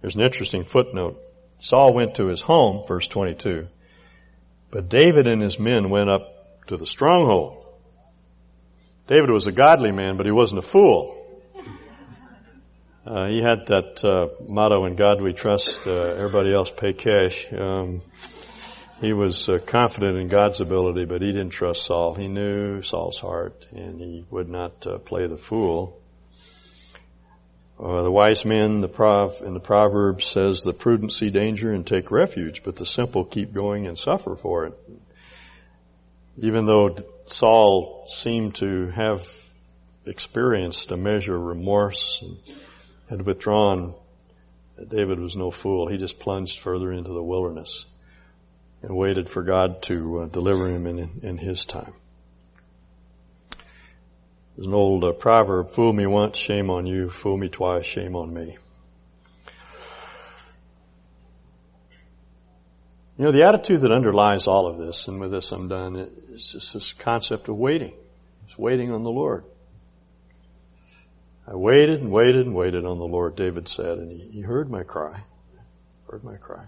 There's 0.00 0.14
an 0.14 0.22
interesting 0.22 0.64
footnote. 0.64 1.20
Saul 1.58 1.92
went 1.92 2.14
to 2.14 2.26
his 2.26 2.40
home, 2.40 2.86
verse 2.86 3.08
22, 3.08 3.66
but 4.70 4.88
David 4.88 5.26
and 5.26 5.42
his 5.42 5.58
men 5.58 5.90
went 5.90 6.10
up 6.10 6.66
to 6.66 6.76
the 6.76 6.86
stronghold. 6.86 7.64
David 9.06 9.30
was 9.30 9.46
a 9.46 9.52
godly 9.52 9.92
man, 9.92 10.16
but 10.16 10.26
he 10.26 10.32
wasn't 10.32 10.58
a 10.58 10.62
fool. 10.62 11.14
Uh, 13.06 13.26
he 13.28 13.40
had 13.40 13.66
that 13.68 14.04
uh, 14.04 14.28
motto, 14.46 14.84
"In 14.84 14.94
God 14.94 15.22
we 15.22 15.32
trust. 15.32 15.78
Uh, 15.86 16.12
everybody 16.12 16.52
else 16.52 16.70
pay 16.70 16.92
cash." 16.92 17.46
Um, 17.56 18.02
he 19.00 19.14
was 19.14 19.48
uh, 19.48 19.58
confident 19.64 20.18
in 20.18 20.28
God's 20.28 20.60
ability, 20.60 21.06
but 21.06 21.22
he 21.22 21.28
didn't 21.28 21.50
trust 21.50 21.84
Saul. 21.84 22.14
He 22.14 22.28
knew 22.28 22.82
Saul's 22.82 23.16
heart, 23.16 23.66
and 23.72 23.98
he 23.98 24.26
would 24.30 24.50
not 24.50 24.86
uh, 24.86 24.98
play 24.98 25.26
the 25.26 25.38
fool. 25.38 25.97
Uh, 27.80 28.02
the 28.02 28.10
wise 28.10 28.44
men 28.44 28.80
the 28.80 28.88
prov, 28.88 29.40
in 29.40 29.54
the 29.54 29.60
Proverbs 29.60 30.26
says 30.26 30.62
the 30.62 30.72
prudent 30.72 31.12
see 31.12 31.30
danger 31.30 31.72
and 31.72 31.86
take 31.86 32.10
refuge, 32.10 32.62
but 32.64 32.74
the 32.74 32.86
simple 32.86 33.24
keep 33.24 33.52
going 33.52 33.86
and 33.86 33.96
suffer 33.96 34.34
for 34.34 34.66
it. 34.66 35.00
Even 36.36 36.66
though 36.66 36.96
Saul 37.26 38.04
seemed 38.08 38.56
to 38.56 38.88
have 38.88 39.30
experienced 40.06 40.90
a 40.90 40.96
measure 40.96 41.36
of 41.36 41.42
remorse 41.42 42.20
and 42.22 42.38
had 43.08 43.24
withdrawn, 43.24 43.94
David 44.88 45.20
was 45.20 45.36
no 45.36 45.50
fool. 45.50 45.86
He 45.86 45.98
just 45.98 46.18
plunged 46.18 46.58
further 46.58 46.92
into 46.92 47.10
the 47.10 47.22
wilderness 47.22 47.86
and 48.82 48.96
waited 48.96 49.28
for 49.28 49.42
God 49.42 49.82
to 49.82 50.22
uh, 50.22 50.26
deliver 50.26 50.68
him 50.68 50.86
in, 50.86 51.20
in 51.22 51.38
his 51.38 51.64
time. 51.64 51.94
There's 54.58 54.66
an 54.66 54.74
old 54.74 55.04
uh, 55.04 55.12
proverb, 55.12 55.70
fool 55.70 55.92
me 55.92 56.04
once, 56.04 56.36
shame 56.36 56.68
on 56.68 56.84
you, 56.84 57.10
fool 57.10 57.36
me 57.36 57.48
twice, 57.48 57.86
shame 57.86 58.16
on 58.16 58.34
me. 58.34 58.58
You 63.16 63.24
know, 63.24 63.30
the 63.30 63.46
attitude 63.46 63.82
that 63.82 63.92
underlies 63.92 64.48
all 64.48 64.66
of 64.66 64.76
this, 64.78 65.06
and 65.06 65.20
with 65.20 65.30
this 65.30 65.52
I'm 65.52 65.68
done, 65.68 65.94
is 65.94 66.50
just 66.50 66.74
this 66.74 66.92
concept 66.92 67.48
of 67.48 67.56
waiting. 67.56 67.94
It's 68.46 68.58
waiting 68.58 68.90
on 68.90 69.04
the 69.04 69.12
Lord. 69.12 69.44
I 71.46 71.54
waited 71.54 72.00
and 72.00 72.10
waited 72.10 72.44
and 72.44 72.52
waited 72.52 72.84
on 72.84 72.98
the 72.98 73.06
Lord, 73.06 73.36
David 73.36 73.68
said, 73.68 73.98
and 73.98 74.10
he, 74.10 74.18
he 74.18 74.40
heard 74.40 74.68
my 74.68 74.82
cry. 74.82 75.22
Heard 76.10 76.24
my 76.24 76.36
cry. 76.36 76.64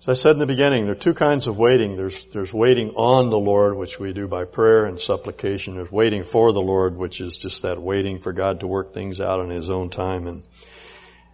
As 0.00 0.08
I 0.08 0.12
said 0.12 0.32
in 0.32 0.38
the 0.38 0.46
beginning, 0.46 0.84
there 0.84 0.92
are 0.92 0.98
two 0.98 1.12
kinds 1.12 1.48
of 1.48 1.58
waiting. 1.58 1.96
There's, 1.96 2.26
there's 2.26 2.52
waiting 2.52 2.90
on 2.90 3.30
the 3.30 3.38
Lord, 3.38 3.76
which 3.76 3.98
we 3.98 4.12
do 4.12 4.28
by 4.28 4.44
prayer 4.44 4.84
and 4.84 5.00
supplication. 5.00 5.74
There's 5.74 5.90
waiting 5.90 6.22
for 6.22 6.52
the 6.52 6.60
Lord, 6.60 6.96
which 6.96 7.20
is 7.20 7.36
just 7.36 7.62
that 7.62 7.82
waiting 7.82 8.20
for 8.20 8.32
God 8.32 8.60
to 8.60 8.68
work 8.68 8.94
things 8.94 9.18
out 9.18 9.40
in 9.40 9.50
His 9.50 9.68
own 9.68 9.90
time 9.90 10.28
and, 10.28 10.44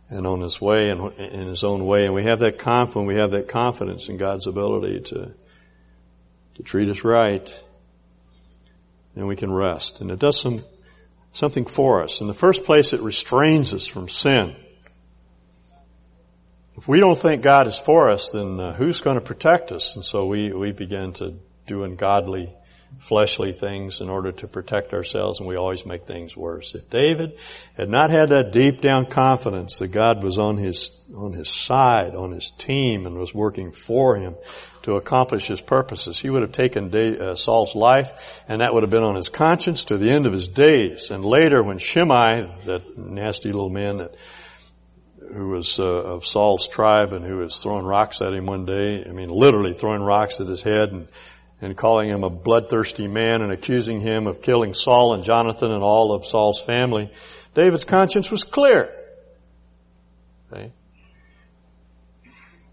and 0.08 0.26
on 0.26 0.40
His 0.40 0.62
way 0.62 0.88
and 0.88 1.12
in 1.18 1.46
His 1.46 1.62
own 1.62 1.84
way. 1.84 2.06
And 2.06 2.14
we 2.14 2.24
have 2.24 2.38
that 2.38 2.58
confidence, 2.58 3.06
we 3.06 3.18
have 3.18 3.32
that 3.32 3.48
confidence 3.48 4.08
in 4.08 4.16
God's 4.16 4.46
ability 4.46 5.00
to, 5.10 5.34
to 6.54 6.62
treat 6.62 6.88
us 6.88 7.04
right. 7.04 7.46
and 9.14 9.28
we 9.28 9.36
can 9.36 9.52
rest. 9.52 10.00
And 10.00 10.10
it 10.10 10.18
does 10.18 10.40
some, 10.40 10.64
something 11.34 11.66
for 11.66 12.02
us. 12.02 12.22
In 12.22 12.28
the 12.28 12.32
first 12.32 12.64
place, 12.64 12.94
it 12.94 13.02
restrains 13.02 13.74
us 13.74 13.86
from 13.86 14.08
sin. 14.08 14.56
If 16.76 16.88
we 16.88 16.98
don't 16.98 17.18
think 17.18 17.42
God 17.42 17.68
is 17.68 17.78
for 17.78 18.10
us, 18.10 18.30
then 18.30 18.58
uh, 18.58 18.72
who's 18.74 19.00
going 19.00 19.16
to 19.16 19.24
protect 19.24 19.70
us? 19.70 19.94
And 19.94 20.04
so 20.04 20.26
we, 20.26 20.52
we 20.52 20.72
begin 20.72 21.12
to 21.14 21.34
do 21.68 21.84
ungodly, 21.84 22.52
fleshly 22.98 23.52
things 23.52 24.00
in 24.00 24.10
order 24.10 24.32
to 24.32 24.48
protect 24.48 24.92
ourselves 24.92 25.38
and 25.38 25.48
we 25.48 25.54
always 25.54 25.86
make 25.86 26.06
things 26.06 26.36
worse. 26.36 26.74
If 26.74 26.90
David 26.90 27.38
had 27.76 27.88
not 27.88 28.10
had 28.10 28.30
that 28.30 28.52
deep 28.52 28.80
down 28.80 29.06
confidence 29.06 29.78
that 29.78 29.88
God 29.88 30.22
was 30.24 30.36
on 30.36 30.56
his, 30.56 30.90
on 31.16 31.32
his 31.32 31.48
side, 31.48 32.16
on 32.16 32.32
his 32.32 32.50
team 32.50 33.06
and 33.06 33.18
was 33.18 33.32
working 33.32 33.70
for 33.70 34.16
him 34.16 34.34
to 34.82 34.96
accomplish 34.96 35.46
his 35.46 35.60
purposes, 35.60 36.18
he 36.18 36.28
would 36.28 36.42
have 36.42 36.52
taken 36.52 36.92
uh, 36.94 37.36
Saul's 37.36 37.76
life 37.76 38.10
and 38.48 38.60
that 38.60 38.74
would 38.74 38.82
have 38.82 38.90
been 38.90 39.04
on 39.04 39.14
his 39.14 39.28
conscience 39.28 39.84
to 39.84 39.96
the 39.96 40.10
end 40.10 40.26
of 40.26 40.32
his 40.32 40.48
days. 40.48 41.12
And 41.12 41.24
later 41.24 41.62
when 41.62 41.78
Shimei, 41.78 42.52
that 42.64 42.98
nasty 42.98 43.52
little 43.52 43.70
man 43.70 43.98
that 43.98 44.16
who 45.32 45.48
was 45.48 45.78
uh, 45.78 45.84
of 45.84 46.24
Saul's 46.24 46.68
tribe 46.68 47.12
and 47.12 47.24
who 47.24 47.38
was 47.38 47.62
throwing 47.62 47.84
rocks 47.84 48.20
at 48.20 48.32
him 48.32 48.46
one 48.46 48.64
day. 48.64 49.04
I 49.04 49.12
mean, 49.12 49.28
literally 49.28 49.72
throwing 49.72 50.02
rocks 50.02 50.40
at 50.40 50.46
his 50.46 50.62
head 50.62 50.90
and 50.90 51.08
and 51.60 51.76
calling 51.76 52.10
him 52.10 52.24
a 52.24 52.30
bloodthirsty 52.30 53.08
man 53.08 53.40
and 53.40 53.50
accusing 53.50 54.00
him 54.00 54.26
of 54.26 54.42
killing 54.42 54.74
Saul 54.74 55.14
and 55.14 55.24
Jonathan 55.24 55.70
and 55.70 55.82
all 55.82 56.12
of 56.12 56.26
Saul's 56.26 56.60
family. 56.60 57.10
David's 57.54 57.84
conscience 57.84 58.30
was 58.30 58.44
clear. 58.44 58.92
Okay? 60.52 60.72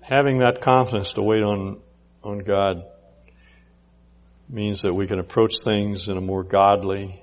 Having 0.02 0.40
that 0.40 0.62
confidence 0.62 1.14
to 1.14 1.22
wait 1.22 1.44
on 1.44 1.80
on 2.24 2.40
God 2.40 2.86
means 4.50 4.82
that 4.82 4.94
we 4.94 5.08
can 5.08 5.20
approach 5.20 5.56
things 5.64 6.10
in 6.10 6.18
a 6.18 6.22
more 6.22 6.44
godly, 6.44 7.22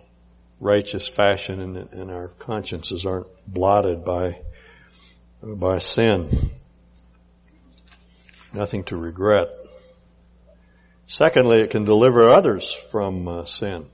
righteous 0.60 1.06
fashion 1.06 1.60
and, 1.60 1.76
and 1.92 2.10
our 2.10 2.28
consciences 2.28 3.04
aren't 3.04 3.26
blotted 3.46 4.04
by 4.04 4.40
by 5.42 5.78
sin. 5.78 6.50
Nothing 8.52 8.84
to 8.84 8.96
regret. 8.96 9.48
Secondly, 11.06 11.60
it 11.60 11.70
can 11.70 11.84
deliver 11.84 12.30
others 12.30 12.72
from 12.90 13.28
uh, 13.28 13.44
sin. 13.44 13.86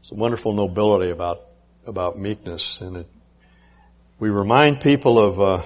It's 0.00 0.12
a 0.12 0.14
wonderful 0.14 0.52
nobility 0.52 1.10
about 1.10 1.40
about 1.86 2.18
meekness, 2.18 2.80
and 2.80 2.98
it, 2.98 3.08
we 4.18 4.30
remind 4.30 4.80
people 4.80 5.18
of 5.18 5.40
uh, 5.40 5.62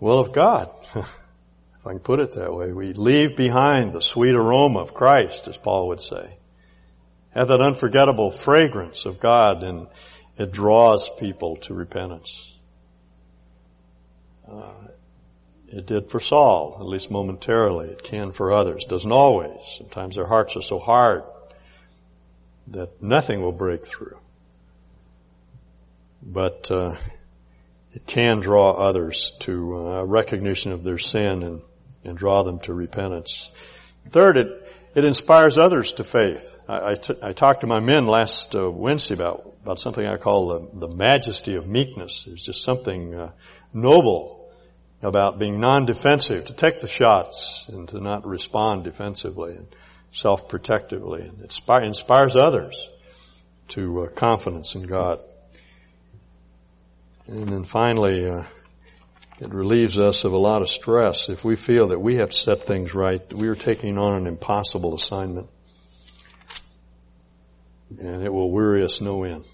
will 0.00 0.18
of 0.18 0.32
God, 0.32 0.70
if 0.94 1.86
I 1.86 1.90
can 1.90 2.00
put 2.00 2.20
it 2.20 2.32
that 2.32 2.52
way. 2.52 2.72
We 2.72 2.92
leave 2.92 3.36
behind 3.36 3.92
the 3.92 4.00
sweet 4.00 4.34
aroma 4.34 4.80
of 4.80 4.94
Christ, 4.94 5.46
as 5.46 5.56
Paul 5.56 5.88
would 5.88 6.00
say. 6.00 6.36
Have 7.30 7.48
that 7.48 7.60
unforgettable 7.60 8.30
fragrance 8.30 9.04
of 9.04 9.20
God, 9.20 9.62
and 9.62 9.88
it 10.36 10.52
draws 10.52 11.08
people 11.08 11.56
to 11.58 11.74
repentance. 11.74 12.52
Uh, 14.50 14.72
it 15.68 15.86
did 15.86 16.10
for 16.10 16.20
Saul, 16.20 16.78
at 16.80 16.86
least 16.86 17.10
momentarily. 17.10 17.88
It 17.88 18.02
can 18.02 18.32
for 18.32 18.52
others. 18.52 18.84
Doesn't 18.86 19.12
always. 19.12 19.58
Sometimes 19.76 20.14
their 20.14 20.26
hearts 20.26 20.56
are 20.56 20.62
so 20.62 20.78
hard 20.78 21.24
that 22.68 23.02
nothing 23.02 23.42
will 23.42 23.52
break 23.52 23.86
through. 23.86 24.18
But 26.22 26.70
uh, 26.70 26.96
it 27.92 28.06
can 28.06 28.40
draw 28.40 28.72
others 28.72 29.32
to 29.40 29.76
uh, 29.76 30.04
recognition 30.04 30.72
of 30.72 30.84
their 30.84 30.98
sin 30.98 31.42
and, 31.42 31.62
and 32.04 32.16
draw 32.16 32.42
them 32.42 32.60
to 32.60 32.72
repentance. 32.72 33.50
Third, 34.10 34.38
it 34.38 34.68
it 34.94 35.04
inspires 35.04 35.58
others 35.58 35.94
to 35.94 36.04
faith. 36.04 36.58
I, 36.66 36.90
I, 36.90 36.94
t- 36.94 37.14
I 37.22 37.32
talked 37.32 37.60
to 37.60 37.66
my 37.66 37.78
men 37.78 38.06
last 38.06 38.56
uh, 38.56 38.70
Wednesday 38.70 39.14
about 39.14 39.54
about 39.62 39.78
something 39.78 40.04
I 40.04 40.16
call 40.16 40.48
the, 40.48 40.86
the 40.86 40.94
majesty 40.94 41.56
of 41.56 41.66
meekness. 41.66 42.24
There's 42.24 42.42
just 42.42 42.62
something 42.62 43.14
uh, 43.14 43.30
noble 43.72 44.37
about 45.00 45.38
being 45.38 45.60
non-defensive, 45.60 46.46
to 46.46 46.52
take 46.52 46.80
the 46.80 46.88
shots 46.88 47.66
and 47.68 47.88
to 47.88 48.00
not 48.00 48.26
respond 48.26 48.84
defensively 48.84 49.54
and 49.54 49.68
self-protectively. 50.10 51.22
And 51.22 51.40
it 51.40 51.60
inspires 51.84 52.34
others 52.34 52.88
to 53.68 54.02
uh, 54.02 54.08
confidence 54.08 54.74
in 54.74 54.82
God. 54.82 55.22
And 57.26 57.48
then 57.48 57.64
finally, 57.64 58.28
uh, 58.28 58.44
it 59.40 59.52
relieves 59.54 59.98
us 59.98 60.24
of 60.24 60.32
a 60.32 60.38
lot 60.38 60.62
of 60.62 60.68
stress 60.68 61.28
if 61.28 61.44
we 61.44 61.54
feel 61.54 61.88
that 61.88 62.00
we 62.00 62.16
have 62.16 62.30
to 62.30 62.36
set 62.36 62.66
things 62.66 62.92
right. 62.94 63.22
We 63.32 63.48
are 63.48 63.54
taking 63.54 63.98
on 63.98 64.16
an 64.16 64.26
impossible 64.26 64.96
assignment. 64.96 65.48
And 68.00 68.24
it 68.24 68.32
will 68.32 68.50
weary 68.50 68.82
us 68.82 69.00
no 69.00 69.22
end. 69.22 69.44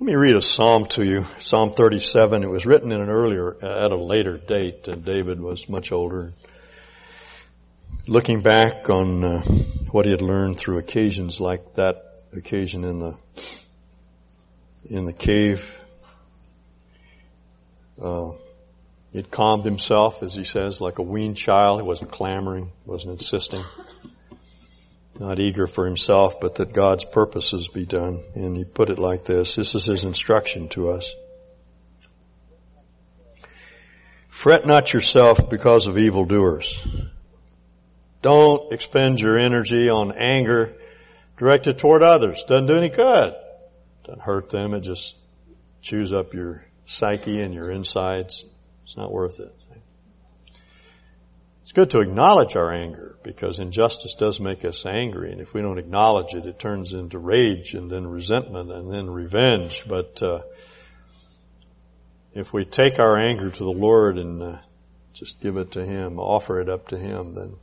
Let 0.00 0.06
me 0.06 0.14
read 0.14 0.36
a 0.36 0.42
psalm 0.42 0.86
to 0.90 1.04
you. 1.04 1.26
Psalm 1.40 1.72
37. 1.74 2.44
It 2.44 2.48
was 2.48 2.64
written 2.64 2.92
in 2.92 3.00
an 3.00 3.08
earlier, 3.08 3.56
at 3.60 3.90
a 3.90 3.96
later 3.96 4.38
date, 4.38 4.86
and 4.86 5.04
David 5.04 5.40
was 5.40 5.68
much 5.68 5.90
older. 5.90 6.34
Looking 8.06 8.40
back 8.40 8.88
on 8.90 9.24
uh, 9.24 9.40
what 9.90 10.04
he 10.04 10.12
had 10.12 10.22
learned 10.22 10.56
through 10.56 10.78
occasions 10.78 11.40
like 11.40 11.74
that 11.74 12.22
occasion 12.32 12.84
in 12.84 13.00
the 13.00 13.16
in 14.88 15.04
the 15.04 15.12
cave, 15.12 15.80
uh, 18.00 18.30
it 19.12 19.32
calmed 19.32 19.64
himself, 19.64 20.22
as 20.22 20.32
he 20.32 20.44
says, 20.44 20.80
like 20.80 21.00
a 21.00 21.02
weaned 21.02 21.36
child. 21.36 21.80
He 21.80 21.86
wasn't 21.86 22.12
clamoring, 22.12 22.70
wasn't 22.86 23.20
insisting 23.20 23.64
not 25.18 25.40
eager 25.40 25.66
for 25.66 25.84
himself, 25.84 26.40
but 26.40 26.56
that 26.56 26.72
God's 26.72 27.04
purposes 27.04 27.68
be 27.68 27.84
done. 27.84 28.22
And 28.34 28.56
he 28.56 28.64
put 28.64 28.90
it 28.90 28.98
like 28.98 29.24
this. 29.24 29.56
This 29.56 29.74
is 29.74 29.84
his 29.84 30.04
instruction 30.04 30.68
to 30.70 30.90
us. 30.90 31.14
Fret 34.28 34.66
not 34.66 34.92
yourself 34.92 35.50
because 35.50 35.88
of 35.88 35.98
evildoers. 35.98 36.80
Don't 38.22 38.72
expend 38.72 39.20
your 39.20 39.36
energy 39.36 39.90
on 39.90 40.12
anger 40.12 40.74
directed 41.36 41.78
toward 41.78 42.02
others. 42.02 42.44
Doesn't 42.46 42.66
do 42.66 42.76
any 42.76 42.88
good. 42.88 43.34
Doesn't 44.04 44.22
hurt 44.22 44.50
them. 44.50 44.74
It 44.74 44.80
just 44.80 45.16
chews 45.82 46.12
up 46.12 46.34
your 46.34 46.64
psyche 46.86 47.40
and 47.40 47.52
your 47.52 47.70
insides. 47.70 48.44
It's 48.84 48.96
not 48.96 49.12
worth 49.12 49.40
it. 49.40 49.54
It's 51.68 51.74
good 51.74 51.90
to 51.90 52.00
acknowledge 52.00 52.56
our 52.56 52.72
anger 52.72 53.18
because 53.22 53.58
injustice 53.58 54.14
does 54.14 54.40
make 54.40 54.64
us 54.64 54.86
angry, 54.86 55.32
and 55.32 55.40
if 55.42 55.52
we 55.52 55.60
don't 55.60 55.76
acknowledge 55.76 56.32
it, 56.32 56.46
it 56.46 56.58
turns 56.58 56.94
into 56.94 57.18
rage 57.18 57.74
and 57.74 57.90
then 57.90 58.06
resentment 58.06 58.72
and 58.72 58.90
then 58.90 59.10
revenge. 59.10 59.84
But 59.86 60.22
uh, 60.22 60.44
if 62.32 62.54
we 62.54 62.64
take 62.64 62.98
our 62.98 63.18
anger 63.18 63.50
to 63.50 63.64
the 63.64 63.70
Lord 63.70 64.16
and 64.16 64.42
uh, 64.42 64.58
just 65.12 65.42
give 65.42 65.58
it 65.58 65.72
to 65.72 65.84
Him, 65.84 66.18
offer 66.18 66.58
it 66.62 66.70
up 66.70 66.88
to 66.88 66.96
Him, 66.96 67.34
then 67.34 67.56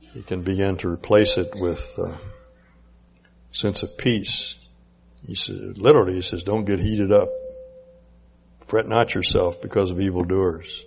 He 0.00 0.22
can 0.22 0.40
begin 0.40 0.78
to 0.78 0.88
replace 0.88 1.36
it 1.36 1.50
with 1.54 1.98
uh, 1.98 2.16
sense 3.52 3.82
of 3.82 3.98
peace. 3.98 4.54
He 5.26 5.34
says, 5.34 5.76
literally, 5.76 6.14
He 6.14 6.22
says, 6.22 6.44
"Don't 6.44 6.64
get 6.64 6.80
heated 6.80 7.12
up. 7.12 7.28
Fret 8.64 8.88
not 8.88 9.14
yourself 9.14 9.60
because 9.60 9.90
of 9.90 10.00
evildoers." 10.00 10.86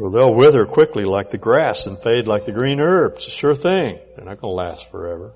For 0.00 0.10
they'll 0.10 0.34
wither 0.34 0.64
quickly 0.64 1.04
like 1.04 1.28
the 1.28 1.36
grass 1.36 1.86
and 1.86 2.02
fade 2.02 2.26
like 2.26 2.46
the 2.46 2.52
green 2.52 2.80
herb. 2.80 3.16
It's 3.16 3.26
a 3.26 3.30
sure 3.30 3.54
thing. 3.54 3.98
They're 4.16 4.24
not 4.24 4.40
going 4.40 4.56
to 4.56 4.68
last 4.70 4.90
forever. 4.90 5.34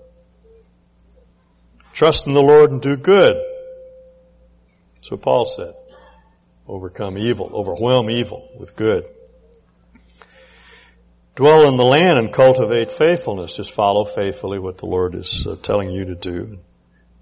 Trust 1.92 2.26
in 2.26 2.32
the 2.32 2.40
Lord 2.40 2.72
and 2.72 2.80
do 2.80 2.96
good. 2.96 3.34
What 5.10 5.20
Paul 5.20 5.44
said. 5.44 5.74
Overcome 6.66 7.18
evil, 7.18 7.50
overwhelm 7.52 8.08
evil 8.08 8.48
with 8.58 8.74
good. 8.74 9.04
Dwell 11.36 11.68
in 11.68 11.76
the 11.76 11.84
land 11.84 12.18
and 12.18 12.32
cultivate 12.32 12.90
faithfulness. 12.90 13.56
Just 13.56 13.72
follow 13.72 14.06
faithfully 14.06 14.58
what 14.58 14.78
the 14.78 14.86
Lord 14.86 15.14
is 15.14 15.46
uh, 15.46 15.56
telling 15.56 15.90
you 15.90 16.06
to 16.06 16.14
do. 16.14 16.58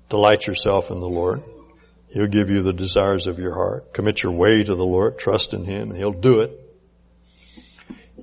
Delight 0.09 0.47
yourself 0.47 0.93
in 0.93 1.01
the 1.01 1.09
Lord. 1.09 1.43
He'll 2.07 2.29
give 2.29 2.51
you 2.51 2.63
the 2.63 2.73
desires 2.73 3.27
of 3.27 3.41
your 3.41 3.55
heart. 3.55 3.93
Commit 3.93 4.23
your 4.23 4.33
way 4.33 4.63
to 4.63 4.77
the 4.77 4.87
Lord. 4.87 5.19
Trust 5.19 5.55
in 5.55 5.65
Him 5.65 5.91
and 5.91 5.99
He'll 5.99 6.13
do 6.13 6.43
it. 6.43 6.62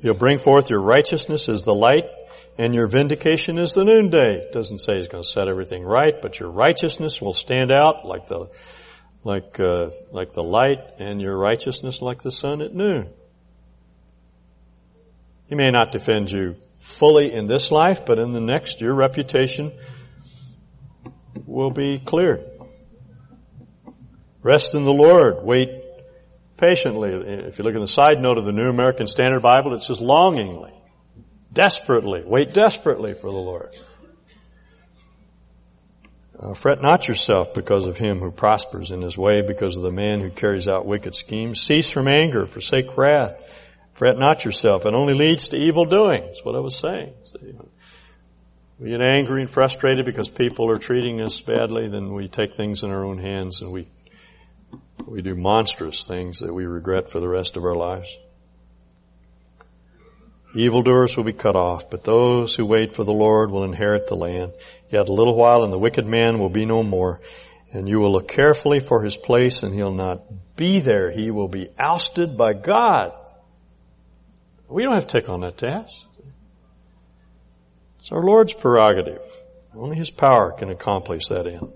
You'll 0.02 0.16
bring 0.16 0.40
forth 0.40 0.70
your 0.70 0.82
righteousness 0.82 1.50
as 1.50 1.64
the 1.64 1.74
light 1.74 2.06
and 2.58 2.74
your 2.74 2.88
vindication 2.88 3.58
is 3.58 3.74
the 3.74 3.84
noonday. 3.84 4.40
It 4.40 4.52
doesn't 4.52 4.80
say 4.80 4.98
he's 4.98 5.08
going 5.08 5.24
to 5.24 5.30
set 5.30 5.48
everything 5.48 5.84
right, 5.84 6.14
but 6.22 6.40
your 6.40 6.52
righteousness 6.52 7.22
will 7.22 7.34
stand 7.34 7.72
out 7.72 8.06
like 8.06 8.28
the, 8.28 8.50
like, 9.24 9.60
uh, 9.60 9.90
like 10.12 10.34
the 10.34 10.44
light 10.44 10.80
and 11.00 11.22
your 11.22 11.38
righteousness 11.38 12.02
like 12.02 12.22
the 12.22 12.32
sun 12.32 12.62
at 12.62 12.74
noon. 12.74 13.10
He 15.48 15.56
may 15.56 15.72
not 15.72 15.92
defend 15.92 16.30
you 16.30 16.56
fully 16.80 17.34
in 17.34 17.48
this 17.48 17.72
life, 17.72 18.06
but 18.06 18.20
in 18.20 18.34
the 18.34 18.42
next, 18.42 18.82
your 18.82 18.94
reputation 18.94 19.72
will 21.46 21.72
be 21.72 22.00
cleared. 22.00 22.46
Rest 24.44 24.76
in 24.76 24.84
the 24.84 24.92
Lord. 24.92 25.44
Wait 25.44 25.79
patiently. 26.60 27.10
If 27.10 27.58
you 27.58 27.64
look 27.64 27.76
at 27.76 27.82
the 27.82 27.88
side 27.88 28.22
note 28.22 28.38
of 28.38 28.46
the 28.46 28.52
New 28.52 28.70
American 28.70 29.08
Standard 29.08 29.42
Bible, 29.42 29.74
it 29.74 29.82
says 29.82 30.00
longingly. 30.00 30.74
Desperately. 31.52 32.24
Wait 32.26 32.54
desperately 32.54 33.14
for 33.14 33.32
the 33.32 33.38
Lord. 33.38 33.76
Uh, 36.40 36.54
fret 36.54 36.82
not 36.82 37.08
yourself 37.08 37.54
because 37.54 37.86
of 37.86 37.98
him 37.98 38.20
who 38.20 38.32
prospers 38.32 38.92
in 38.92 39.02
his 39.02 39.18
way, 39.18 39.42
because 39.42 39.76
of 39.76 39.84
the 39.84 39.92
man 39.92 40.22
who 40.22 40.30
carries 40.30 40.70
out 40.70 40.86
wicked 40.86 41.14
schemes. 41.14 41.62
Cease 41.62 41.90
from 41.90 42.08
anger, 42.08 42.46
forsake 42.46 42.96
wrath. 42.96 43.36
Fret 43.94 44.18
not 44.18 44.46
yourself. 44.46 44.86
It 44.86 44.96
only 44.96 45.16
leads 45.16 45.50
to 45.50 45.58
evil 45.58 45.84
doing. 45.84 46.22
That's 46.26 46.46
what 46.46 46.56
I 46.56 46.60
was 46.60 46.78
saying. 46.78 47.14
we 48.80 48.92
get 48.92 49.02
angry 49.02 49.42
and 49.42 49.50
frustrated 49.50 50.06
because 50.06 50.30
people 50.30 50.72
are 50.72 50.78
treating 50.78 51.20
us 51.20 51.42
badly, 51.42 51.90
then 51.90 52.14
we 52.14 52.30
take 52.30 52.56
things 52.56 52.84
in 52.84 52.92
our 52.92 53.04
own 53.04 53.18
hands 53.18 53.60
and 53.60 53.74
we, 53.74 53.90
we 55.10 55.22
do 55.22 55.36
monstrous 55.36 56.06
things 56.06 56.40
that 56.40 56.54
we 56.54 56.66
regret 56.66 57.10
for 57.10 57.20
the 57.20 57.28
rest 57.28 57.58
of 57.58 57.64
our 57.64 57.76
lives. 57.76 58.08
Evildoers 60.56 61.16
will 61.16 61.24
be 61.24 61.34
cut 61.34 61.56
off, 61.56 61.90
but 61.90 62.04
those 62.04 62.56
who 62.56 62.66
wait 62.66 62.94
for 62.94 63.04
the 63.04 63.14
Lord 63.14 63.52
will 63.52 63.64
inherit 63.64 64.08
the 64.08 64.16
land. 64.16 64.54
Yet 64.90 65.10
a 65.10 65.14
little 65.14 65.36
while 65.36 65.64
and 65.64 65.72
the 65.72 65.78
wicked 65.78 66.08
man 66.08 66.40
will 66.40 66.50
be 66.50 66.66
no 66.66 66.82
more. 66.82 67.22
And 67.72 67.88
you 67.88 68.00
will 68.00 68.12
look 68.12 68.28
carefully 68.28 68.80
for 68.80 69.04
his 69.04 69.16
place 69.16 69.62
and 69.62 69.76
he'll 69.76 69.94
not 69.94 70.24
be 70.56 70.80
there. 70.80 71.12
He 71.12 71.30
will 71.30 71.48
be 71.48 71.70
ousted 71.78 72.36
by 72.36 72.54
God. 72.54 73.14
We 74.68 74.84
don't 74.84 74.94
have 74.94 75.08
to 75.08 75.22
take 75.22 75.30
on 75.30 75.42
that 75.42 75.58
task. 75.58 76.06
It's 78.00 78.12
our 78.12 78.24
Lord's 78.24 78.54
prerogative. 78.54 79.22
Only 79.76 79.98
His 79.98 80.10
power 80.10 80.52
can 80.52 80.70
accomplish 80.70 81.28
that 81.28 81.48
end. 81.48 81.72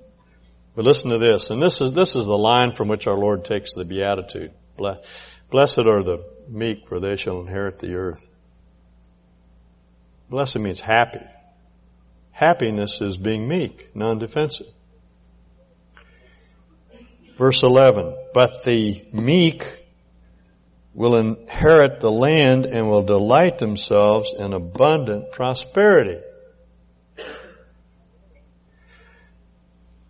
But 0.75 0.85
listen 0.85 1.11
to 1.11 1.19
this, 1.19 1.49
and 1.51 1.61
this 1.61 1.81
is, 1.81 1.93
this 1.93 2.15
is 2.15 2.25
the 2.25 2.37
line 2.37 2.71
from 2.71 2.87
which 2.87 3.05
our 3.05 3.17
Lord 3.17 3.45
takes 3.45 3.75
the 3.75 3.85
beatitude. 3.85 4.51
Blessed 4.77 5.79
are 5.79 6.03
the 6.03 6.25
meek, 6.49 6.87
for 6.87 6.99
they 6.99 7.15
shall 7.15 7.41
inherit 7.41 7.77
the 7.79 7.93
earth. 7.95 8.27
Blessed 10.29 10.59
means 10.59 10.79
happy. 10.79 11.21
Happiness 12.31 13.01
is 13.01 13.17
being 13.17 13.47
meek, 13.47 13.95
non-defensive. 13.95 14.65
Verse 17.37 17.61
11, 17.61 18.15
but 18.33 18.63
the 18.63 19.05
meek 19.13 19.83
will 20.95 21.17
inherit 21.17 21.99
the 21.99 22.11
land 22.11 22.65
and 22.65 22.89
will 22.89 23.03
delight 23.03 23.59
themselves 23.59 24.33
in 24.37 24.53
abundant 24.53 25.31
prosperity. 25.31 26.19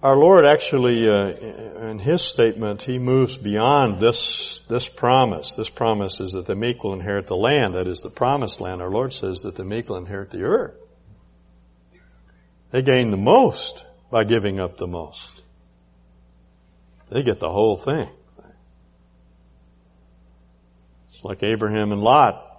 Our 0.04 0.18
Lord 0.18 0.46
actually, 0.46 1.08
uh, 1.08 1.30
in 1.90 1.98
His 1.98 2.22
statement, 2.22 2.82
He 2.82 3.00
moves 3.00 3.38
beyond 3.38 4.02
this, 4.02 4.60
this 4.68 4.90
promise. 4.90 5.56
This 5.56 5.70
promise 5.70 6.20
is 6.20 6.34
that 6.34 6.46
the 6.46 6.56
meek 6.56 6.84
will 6.84 6.92
inherit 6.92 7.28
the 7.28 7.38
land, 7.38 7.76
that 7.76 7.88
is 7.88 8.02
the 8.02 8.10
promised 8.10 8.60
land. 8.60 8.82
Our 8.82 8.92
Lord 8.92 9.14
says 9.14 9.44
that 9.44 9.56
the 9.56 9.64
meek 9.64 9.88
will 9.88 9.96
inherit 9.96 10.30
the 10.30 10.44
earth. 10.44 10.76
They 12.72 12.82
gain 12.82 13.12
the 13.12 13.18
most 13.18 13.86
by 14.12 14.26
giving 14.26 14.60
up 14.60 14.76
the 14.76 14.88
most. 14.88 15.32
They 17.10 17.24
get 17.24 17.40
the 17.40 17.50
whole 17.50 17.78
thing. 17.78 18.10
It's 21.14 21.24
like 21.24 21.44
Abraham 21.44 21.94
and 21.94 22.02
Lot. 22.02 22.50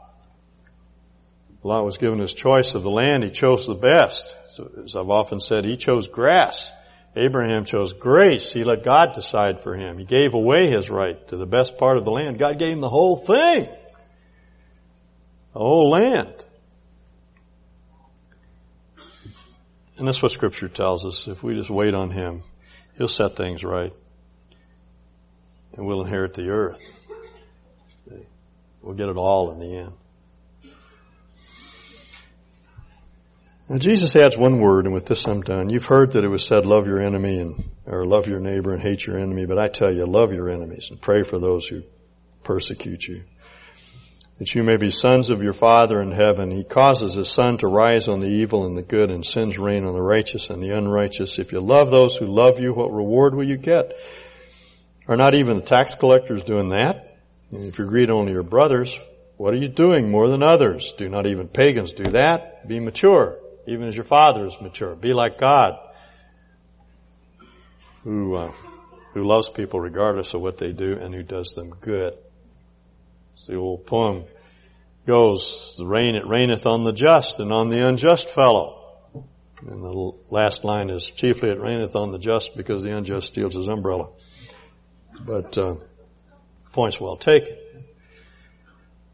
Lot 1.62 1.84
was 1.84 1.98
given 1.98 2.20
his 2.20 2.32
choice 2.32 2.74
of 2.74 2.82
the 2.82 2.90
land. 2.90 3.22
He 3.22 3.30
chose 3.30 3.66
the 3.66 3.74
best. 3.74 4.34
So, 4.48 4.70
as 4.84 4.96
I've 4.96 5.10
often 5.10 5.40
said, 5.40 5.66
he 5.66 5.76
chose 5.76 6.08
grass. 6.08 6.70
Abraham 7.16 7.64
chose 7.64 7.92
grace. 7.92 8.52
He 8.52 8.64
let 8.64 8.82
God 8.82 9.12
decide 9.14 9.60
for 9.60 9.76
him. 9.76 9.98
He 9.98 10.04
gave 10.04 10.34
away 10.34 10.70
his 10.70 10.90
right 10.90 11.26
to 11.28 11.36
the 11.36 11.46
best 11.46 11.78
part 11.78 11.96
of 11.96 12.04
the 12.04 12.10
land. 12.10 12.38
God 12.38 12.58
gave 12.58 12.72
him 12.72 12.80
the 12.80 12.88
whole 12.88 13.16
thing. 13.16 13.68
The 15.52 15.58
whole 15.58 15.90
land. 15.90 16.44
And 19.96 20.08
that's 20.08 20.20
what 20.20 20.32
scripture 20.32 20.68
tells 20.68 21.06
us. 21.06 21.28
If 21.28 21.42
we 21.44 21.54
just 21.54 21.70
wait 21.70 21.94
on 21.94 22.10
him, 22.10 22.42
he'll 22.98 23.06
set 23.06 23.36
things 23.36 23.62
right. 23.62 23.92
And 25.74 25.86
we'll 25.86 26.02
inherit 26.02 26.34
the 26.34 26.48
earth. 26.50 26.90
We'll 28.82 28.96
get 28.96 29.08
it 29.08 29.16
all 29.16 29.52
in 29.52 29.60
the 29.60 29.76
end. 29.76 29.92
Jesus 33.78 34.14
adds 34.14 34.36
one 34.36 34.60
word, 34.60 34.84
and 34.84 34.92
with 34.92 35.06
this 35.06 35.26
I'm 35.26 35.40
done. 35.40 35.70
You've 35.70 35.86
heard 35.86 36.12
that 36.12 36.24
it 36.24 36.28
was 36.28 36.44
said, 36.44 36.66
love 36.66 36.86
your 36.86 37.00
enemy 37.00 37.38
and, 37.38 37.64
or 37.86 38.04
love 38.04 38.26
your 38.26 38.38
neighbor 38.38 38.74
and 38.74 38.82
hate 38.82 39.06
your 39.06 39.16
enemy, 39.16 39.46
but 39.46 39.58
I 39.58 39.68
tell 39.68 39.90
you, 39.90 40.04
love 40.04 40.34
your 40.34 40.50
enemies 40.50 40.90
and 40.90 41.00
pray 41.00 41.22
for 41.22 41.38
those 41.38 41.66
who 41.66 41.82
persecute 42.42 43.08
you. 43.08 43.22
That 44.38 44.54
you 44.54 44.64
may 44.64 44.76
be 44.76 44.90
sons 44.90 45.30
of 45.30 45.42
your 45.42 45.54
Father 45.54 46.02
in 46.02 46.10
heaven. 46.10 46.50
He 46.50 46.62
causes 46.62 47.14
his 47.14 47.30
sun 47.30 47.56
to 47.58 47.66
rise 47.66 48.06
on 48.06 48.20
the 48.20 48.28
evil 48.28 48.66
and 48.66 48.76
the 48.76 48.82
good 48.82 49.10
and 49.10 49.24
sends 49.24 49.56
rain 49.56 49.86
on 49.86 49.94
the 49.94 50.02
righteous 50.02 50.50
and 50.50 50.62
the 50.62 50.76
unrighteous. 50.76 51.38
If 51.38 51.52
you 51.52 51.60
love 51.60 51.90
those 51.90 52.16
who 52.16 52.26
love 52.26 52.60
you, 52.60 52.74
what 52.74 52.92
reward 52.92 53.34
will 53.34 53.48
you 53.48 53.56
get? 53.56 53.94
Are 55.08 55.16
not 55.16 55.34
even 55.34 55.56
the 55.56 55.62
tax 55.62 55.94
collectors 55.94 56.42
doing 56.42 56.70
that? 56.70 57.16
And 57.50 57.64
if 57.64 57.78
you 57.78 57.86
greet 57.86 58.10
only 58.10 58.32
your 58.32 58.42
brothers, 58.42 58.94
what 59.38 59.54
are 59.54 59.58
you 59.58 59.68
doing 59.68 60.10
more 60.10 60.28
than 60.28 60.42
others? 60.46 60.92
Do 60.98 61.08
not 61.08 61.26
even 61.26 61.48
pagans 61.48 61.94
do 61.94 62.10
that? 62.10 62.68
Be 62.68 62.78
mature 62.78 63.38
even 63.66 63.88
as 63.88 63.94
your 63.94 64.04
Father 64.04 64.46
is 64.46 64.60
mature. 64.60 64.94
Be 64.94 65.12
like 65.12 65.38
God, 65.38 65.78
who 68.02 68.34
uh, 68.34 68.52
who 69.14 69.24
loves 69.24 69.48
people 69.48 69.80
regardless 69.80 70.34
of 70.34 70.40
what 70.40 70.58
they 70.58 70.72
do 70.72 70.92
and 70.94 71.14
who 71.14 71.22
does 71.22 71.54
them 71.54 71.70
good. 71.80 72.18
The 73.46 73.56
old 73.56 73.86
poem 73.86 74.24
goes, 75.06 75.74
the 75.78 75.86
rain 75.86 76.14
it 76.14 76.26
raineth 76.26 76.66
on 76.66 76.84
the 76.84 76.92
just 76.92 77.40
and 77.40 77.52
on 77.52 77.68
the 77.68 77.86
unjust 77.86 78.30
fellow. 78.30 78.80
And 79.66 79.82
the 79.82 80.12
last 80.30 80.64
line 80.64 80.90
is, 80.90 81.04
chiefly 81.04 81.50
it 81.50 81.60
raineth 81.60 81.96
on 81.96 82.10
the 82.10 82.18
just 82.18 82.56
because 82.56 82.82
the 82.82 82.96
unjust 82.96 83.28
steals 83.28 83.54
his 83.54 83.66
umbrella. 83.66 84.10
But, 85.20 85.56
uh, 85.56 85.76
point's 86.72 87.00
well 87.00 87.16
taken. 87.16 87.56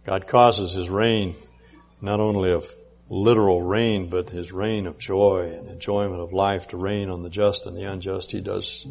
God 0.04 0.26
causes 0.26 0.72
his 0.72 0.88
rain 0.88 1.36
not 2.00 2.20
only 2.20 2.52
of 2.52 2.68
literal 3.10 3.60
rain, 3.60 4.08
but 4.08 4.30
his 4.30 4.52
rain 4.52 4.86
of 4.86 4.96
joy 4.96 5.52
and 5.52 5.68
enjoyment 5.68 6.20
of 6.20 6.32
life 6.32 6.68
to 6.68 6.76
rain 6.76 7.10
on 7.10 7.22
the 7.24 7.28
just 7.28 7.66
and 7.66 7.76
the 7.76 7.82
unjust. 7.82 8.30
He 8.30 8.40
does, 8.40 8.86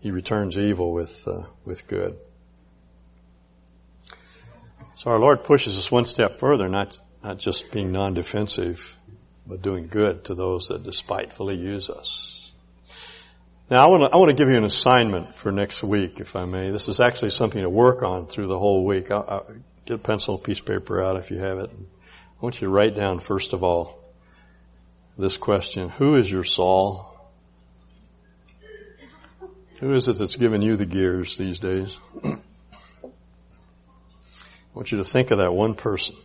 he 0.00 0.10
returns 0.10 0.56
evil 0.56 0.92
with, 0.92 1.28
uh, 1.28 1.42
with 1.64 1.86
good. 1.86 2.16
So 4.94 5.10
our 5.10 5.18
Lord 5.18 5.44
pushes 5.44 5.76
us 5.76 5.90
one 5.90 6.06
step 6.06 6.38
further, 6.38 6.68
not, 6.68 6.98
not 7.22 7.38
just 7.38 7.70
being 7.70 7.92
non-defensive, 7.92 8.96
but 9.46 9.60
doing 9.60 9.88
good 9.88 10.24
to 10.24 10.34
those 10.34 10.68
that 10.68 10.82
despitefully 10.82 11.56
use 11.56 11.90
us. 11.90 12.50
Now 13.70 13.84
I 13.84 13.88
want 13.88 14.04
to, 14.06 14.10
I 14.10 14.16
want 14.16 14.30
to 14.30 14.36
give 14.36 14.48
you 14.48 14.56
an 14.56 14.64
assignment 14.64 15.36
for 15.36 15.52
next 15.52 15.82
week, 15.82 16.18
if 16.18 16.34
I 16.34 16.46
may. 16.46 16.70
This 16.70 16.88
is 16.88 16.98
actually 17.00 17.30
something 17.30 17.60
to 17.60 17.68
work 17.68 18.02
on 18.02 18.26
through 18.26 18.46
the 18.46 18.58
whole 18.58 18.86
week. 18.86 19.10
I'll, 19.10 19.24
I'll 19.28 19.46
get 19.84 19.96
a 19.96 19.98
pencil, 19.98 20.38
piece 20.38 20.60
of 20.60 20.66
paper 20.66 21.02
out 21.02 21.16
if 21.16 21.30
you 21.30 21.38
have 21.38 21.58
it. 21.58 21.70
I 22.44 22.46
want 22.46 22.60
you 22.60 22.68
to 22.68 22.74
write 22.74 22.94
down 22.94 23.20
first 23.20 23.54
of 23.54 23.64
all 23.64 24.04
this 25.16 25.38
question. 25.38 25.88
Who 25.88 26.16
is 26.16 26.30
your 26.30 26.44
Saul? 26.44 27.10
Who 29.80 29.94
is 29.94 30.08
it 30.08 30.18
that's 30.18 30.36
giving 30.36 30.60
you 30.60 30.76
the 30.76 30.84
gears 30.84 31.38
these 31.38 31.58
days? 31.58 31.96
I 32.22 33.08
want 34.74 34.92
you 34.92 34.98
to 34.98 35.04
think 35.04 35.30
of 35.30 35.38
that 35.38 35.54
one 35.54 35.74
person. 35.74 36.16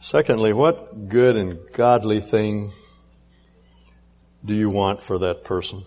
Secondly, 0.00 0.52
what 0.52 1.08
good 1.08 1.36
and 1.36 1.58
godly 1.72 2.20
thing 2.20 2.70
do 4.44 4.54
you 4.54 4.68
want 4.68 5.02
for 5.02 5.18
that 5.18 5.42
person? 5.42 5.82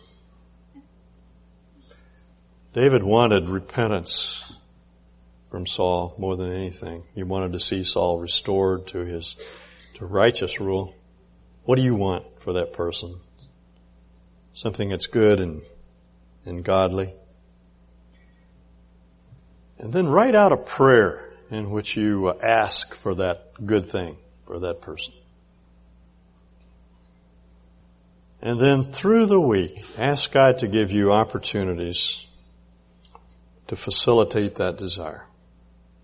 David 2.74 3.04
wanted 3.04 3.48
repentance 3.48 4.44
from 5.50 5.66
Saul 5.66 6.16
more 6.18 6.36
than 6.36 6.54
anything. 6.54 7.04
He 7.16 7.24
wanted 7.24 7.54
to 7.54 7.60
see 7.60 7.84
Saul 7.84 8.20
restored 8.20 8.88
to 8.88 9.00
his 9.00 9.36
to 9.96 10.06
righteous 10.06 10.60
rule. 10.60 10.94
What 11.64 11.78
do 11.78 11.84
you 11.84 11.96
want 11.96 12.42
for 12.42 12.54
that 12.54 12.74
person? 12.74 13.20
Something 14.54 14.90
that's 14.90 15.08
good 15.08 15.40
and 15.40 15.62
and 16.46 16.64
godly. 16.64 17.14
And 19.78 19.94
then 19.94 20.08
write 20.08 20.36
out 20.36 20.52
a 20.52 20.58
prayer 20.58 21.32
in 21.50 21.70
which 21.70 21.96
you 21.96 22.28
uh, 22.28 22.38
ask 22.42 22.94
for 22.94 23.16
that 23.16 23.54
good 23.66 23.90
thing 23.90 24.18
for 24.46 24.60
that 24.60 24.82
person. 24.82 25.14
And 28.42 28.60
then 28.60 28.92
through 28.92 29.26
the 29.26 29.40
week, 29.40 29.84
ask 29.98 30.32
God 30.32 30.60
to 30.60 30.68
give 30.68 30.92
you 30.92 31.12
opportunities 31.12 32.26
to 33.68 33.76
facilitate 33.76 34.56
that 34.56 34.78
desire 34.78 35.29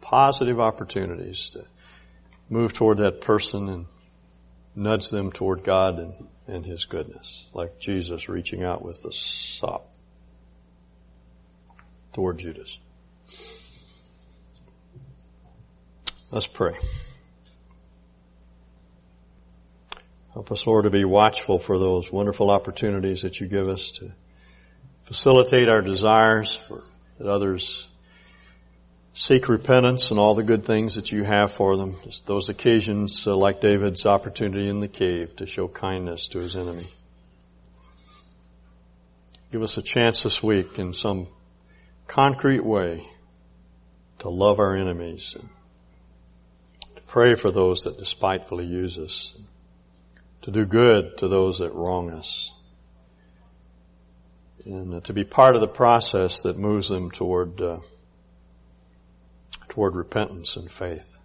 positive 0.05 0.59
opportunities 0.59 1.49
to 1.49 1.65
move 2.47 2.73
toward 2.73 2.99
that 2.99 3.21
person 3.21 3.67
and 3.69 3.85
nudge 4.75 5.09
them 5.09 5.31
toward 5.31 5.63
God 5.63 5.97
and, 5.97 6.13
and 6.45 6.63
His 6.63 6.85
goodness, 6.85 7.47
like 7.55 7.79
Jesus 7.79 8.29
reaching 8.29 8.63
out 8.63 8.85
with 8.85 9.01
the 9.01 9.11
sop 9.11 9.91
toward 12.13 12.37
Judas. 12.37 12.77
Let's 16.29 16.45
pray. 16.45 16.77
Help 20.33 20.51
us, 20.51 20.67
Lord, 20.67 20.83
to 20.83 20.91
be 20.91 21.03
watchful 21.03 21.57
for 21.57 21.79
those 21.79 22.11
wonderful 22.11 22.51
opportunities 22.51 23.23
that 23.23 23.39
you 23.39 23.47
give 23.47 23.67
us 23.67 23.89
to 23.93 24.11
facilitate 25.05 25.67
our 25.67 25.81
desires 25.81 26.55
for, 26.55 26.83
that 27.17 27.27
others 27.27 27.87
seek 29.15 29.47
repentance 29.47 30.11
and 30.11 30.19
all 30.19 30.35
the 30.35 30.43
good 30.43 30.65
things 30.65 30.95
that 30.95 31.09
you 31.11 31.23
have 31.23 31.51
for 31.51 31.77
them. 31.77 31.97
Just 32.03 32.27
those 32.27 32.49
occasions, 32.49 33.25
uh, 33.25 33.35
like 33.35 33.61
David's 33.61 34.05
opportunity 34.05 34.67
in 34.67 34.81
the 34.81 34.89
cave 34.89 35.37
to 35.37 35.47
show 35.47 35.69
kindness 35.69 36.27
to 36.29 36.39
his 36.39 36.55
enemy. 36.55 36.87
Give 39.53 39.63
us 39.63 39.77
a 39.77 39.81
chance 39.81 40.23
this 40.23 40.43
week 40.43 40.77
in 40.77 40.93
some 40.93 41.27
concrete 42.07 42.63
way 42.65 43.07
to 44.19 44.29
love 44.29 44.59
our 44.59 44.75
enemies 44.75 45.35
and 45.39 45.49
to 46.97 47.01
pray 47.03 47.35
for 47.35 47.51
those 47.51 47.83
that 47.83 47.97
despitefully 47.97 48.65
use 48.65 48.99
us, 48.99 49.33
to 50.41 50.51
do 50.51 50.65
good 50.65 51.17
to 51.19 51.29
those 51.29 51.59
that 51.59 51.73
wrong 51.73 52.09
us, 52.09 52.53
and 54.65 55.01
to 55.05 55.13
be 55.13 55.23
part 55.23 55.55
of 55.55 55.61
the 55.61 55.67
process 55.67 56.41
that 56.41 56.57
moves 56.57 56.89
them 56.89 57.11
toward 57.11 57.61
uh, 57.61 57.79
toward 59.75 59.93
repentance 59.93 60.55
and 60.55 60.71
faith. 60.71 61.19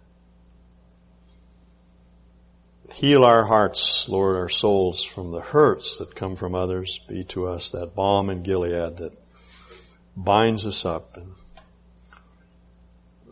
Heal 2.91 3.23
our 3.23 3.45
hearts, 3.45 4.09
Lord, 4.09 4.37
our 4.37 4.49
souls 4.49 5.05
from 5.05 5.31
the 5.31 5.39
hurts 5.39 5.99
that 5.99 6.13
come 6.13 6.35
from 6.35 6.53
others. 6.53 6.99
Be 7.07 7.23
to 7.25 7.47
us 7.47 7.71
that 7.71 7.95
balm 7.95 8.29
in 8.29 8.43
Gilead 8.43 8.97
that 8.97 9.13
binds 10.17 10.65
us 10.65 10.85
up 10.85 11.15
and 11.15 11.31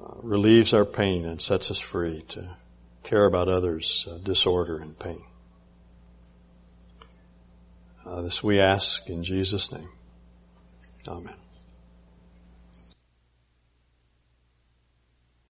uh, 0.01 0.13
relieves 0.23 0.73
our 0.73 0.85
pain 0.85 1.25
and 1.25 1.41
sets 1.41 1.69
us 1.69 1.79
free 1.79 2.23
to 2.29 2.55
care 3.03 3.25
about 3.25 3.49
others' 3.49 4.07
uh, 4.09 4.17
disorder 4.19 4.79
and 4.79 4.97
pain. 4.97 5.21
Uh, 8.05 8.21
this 8.21 8.41
we 8.41 8.61
ask 8.61 9.09
in 9.09 9.25
Jesus' 9.25 9.69
name. 9.69 9.89
Amen. 11.09 11.35